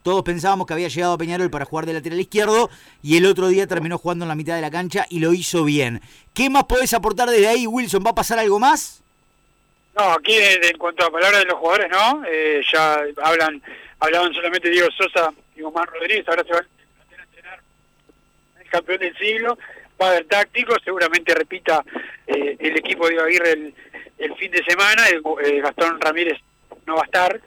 Todos 0.02 0.22
pensábamos 0.22 0.66
que 0.66 0.74
había 0.74 0.88
llegado 0.88 1.14
a 1.14 1.18
Peñarol 1.18 1.50
para 1.50 1.64
jugar 1.64 1.86
de 1.86 1.94
lateral 1.94 2.20
izquierdo 2.20 2.68
y 3.02 3.16
el 3.16 3.26
otro 3.26 3.48
día 3.48 3.66
terminó 3.66 3.96
jugando 3.96 4.24
en 4.24 4.28
la 4.28 4.34
mitad 4.34 4.54
de 4.54 4.60
la 4.60 4.70
cancha 4.70 5.06
y 5.08 5.20
lo 5.20 5.32
hizo 5.32 5.64
bien. 5.64 6.00
¿Qué 6.34 6.50
más 6.50 6.64
podés 6.64 6.92
aportar 6.92 7.30
desde 7.30 7.48
ahí, 7.48 7.66
Wilson? 7.66 8.02
¿Va 8.04 8.10
a 8.10 8.14
pasar 8.14 8.38
algo 8.38 8.58
más? 8.58 9.02
No, 9.96 10.12
aquí 10.12 10.34
en, 10.34 10.76
cuanto 10.76 11.04
a 11.06 11.10
palabras 11.10 11.40
de 11.40 11.46
los 11.46 11.58
jugadores, 11.58 11.90
¿no? 11.90 12.22
Eh, 12.28 12.60
ya 12.72 13.00
hablan, 13.22 13.62
hablaban 14.00 14.32
solamente 14.34 14.70
Diego 14.70 14.88
Sosa 14.96 15.32
y 15.56 15.62
Guzmán 15.62 15.86
Rodríguez, 15.86 16.28
ahora 16.28 16.44
se 16.44 16.52
van 16.52 16.62
a 16.62 17.22
entrenar 17.22 17.60
el 18.60 18.68
campeón 18.68 18.98
del 19.00 19.16
siglo, 19.16 19.58
va 20.00 20.06
a 20.06 20.10
haber 20.10 20.26
táctico, 20.26 20.76
seguramente 20.84 21.34
repita 21.34 21.82
eh, 22.26 22.56
el 22.60 22.76
equipo 22.76 23.08
de 23.08 23.20
Aguirre 23.20 23.52
el, 23.52 23.74
el 24.18 24.36
fin 24.36 24.50
de 24.52 24.62
semana, 24.64 25.08
el, 25.08 25.22
eh, 25.44 25.60
Gastón 25.60 26.00
Ramírez 26.00 26.38
no 26.86 26.94
va 26.94 27.02
a 27.02 27.06
estar, 27.06 27.40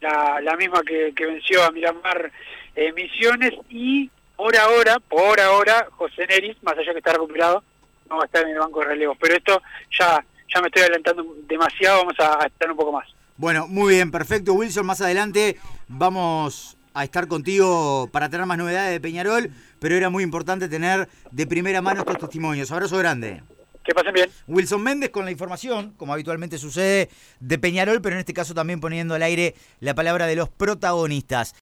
la, 0.00 0.40
la 0.40 0.56
misma 0.56 0.82
que, 0.82 1.12
que 1.14 1.26
venció 1.26 1.62
a 1.64 1.70
Miramar 1.70 2.30
eh, 2.74 2.92
Misiones 2.92 3.52
y 3.68 4.10
por 4.36 4.56
ahora, 4.56 5.00
por 5.00 5.40
ahora, 5.40 5.88
José 5.92 6.26
Neris, 6.26 6.56
más 6.62 6.78
allá 6.78 6.92
que 6.92 6.98
está 6.98 7.12
recuperado, 7.12 7.64
no 8.08 8.16
va 8.18 8.22
a 8.22 8.26
estar 8.26 8.44
en 8.44 8.50
el 8.50 8.58
banco 8.58 8.80
de 8.80 8.86
relevos. 8.86 9.18
Pero 9.20 9.34
esto 9.34 9.60
ya, 9.98 10.24
ya 10.54 10.60
me 10.60 10.68
estoy 10.68 10.82
adelantando 10.82 11.26
demasiado, 11.48 11.98
vamos 11.98 12.14
a, 12.20 12.44
a 12.44 12.46
estar 12.46 12.70
un 12.70 12.76
poco 12.76 12.92
más. 12.92 13.08
Bueno, 13.36 13.66
muy 13.66 13.94
bien, 13.94 14.10
perfecto, 14.10 14.54
Wilson. 14.54 14.86
Más 14.86 15.00
adelante 15.00 15.58
vamos 15.88 16.76
a 16.94 17.04
estar 17.04 17.28
contigo 17.28 18.08
para 18.12 18.28
tener 18.28 18.46
más 18.46 18.58
novedades 18.58 18.92
de 18.92 19.00
Peñarol, 19.00 19.50
pero 19.80 19.94
era 19.94 20.10
muy 20.10 20.22
importante 20.24 20.68
tener 20.68 21.08
de 21.30 21.46
primera 21.46 21.82
mano 21.82 22.00
estos 22.00 22.18
testimonios. 22.18 22.70
Abrazo 22.72 22.96
grande. 22.98 23.42
Que 23.88 23.94
pasen 23.94 24.12
bien. 24.12 24.28
Wilson 24.46 24.82
Méndez 24.82 25.08
con 25.08 25.24
la 25.24 25.30
información, 25.30 25.94
como 25.96 26.12
habitualmente 26.12 26.58
sucede, 26.58 27.08
de 27.40 27.58
Peñarol, 27.58 28.02
pero 28.02 28.16
en 28.16 28.20
este 28.20 28.34
caso 28.34 28.52
también 28.52 28.80
poniendo 28.80 29.14
al 29.14 29.22
aire 29.22 29.54
la 29.80 29.94
palabra 29.94 30.26
de 30.26 30.36
los 30.36 30.50
protagonistas. 30.50 31.54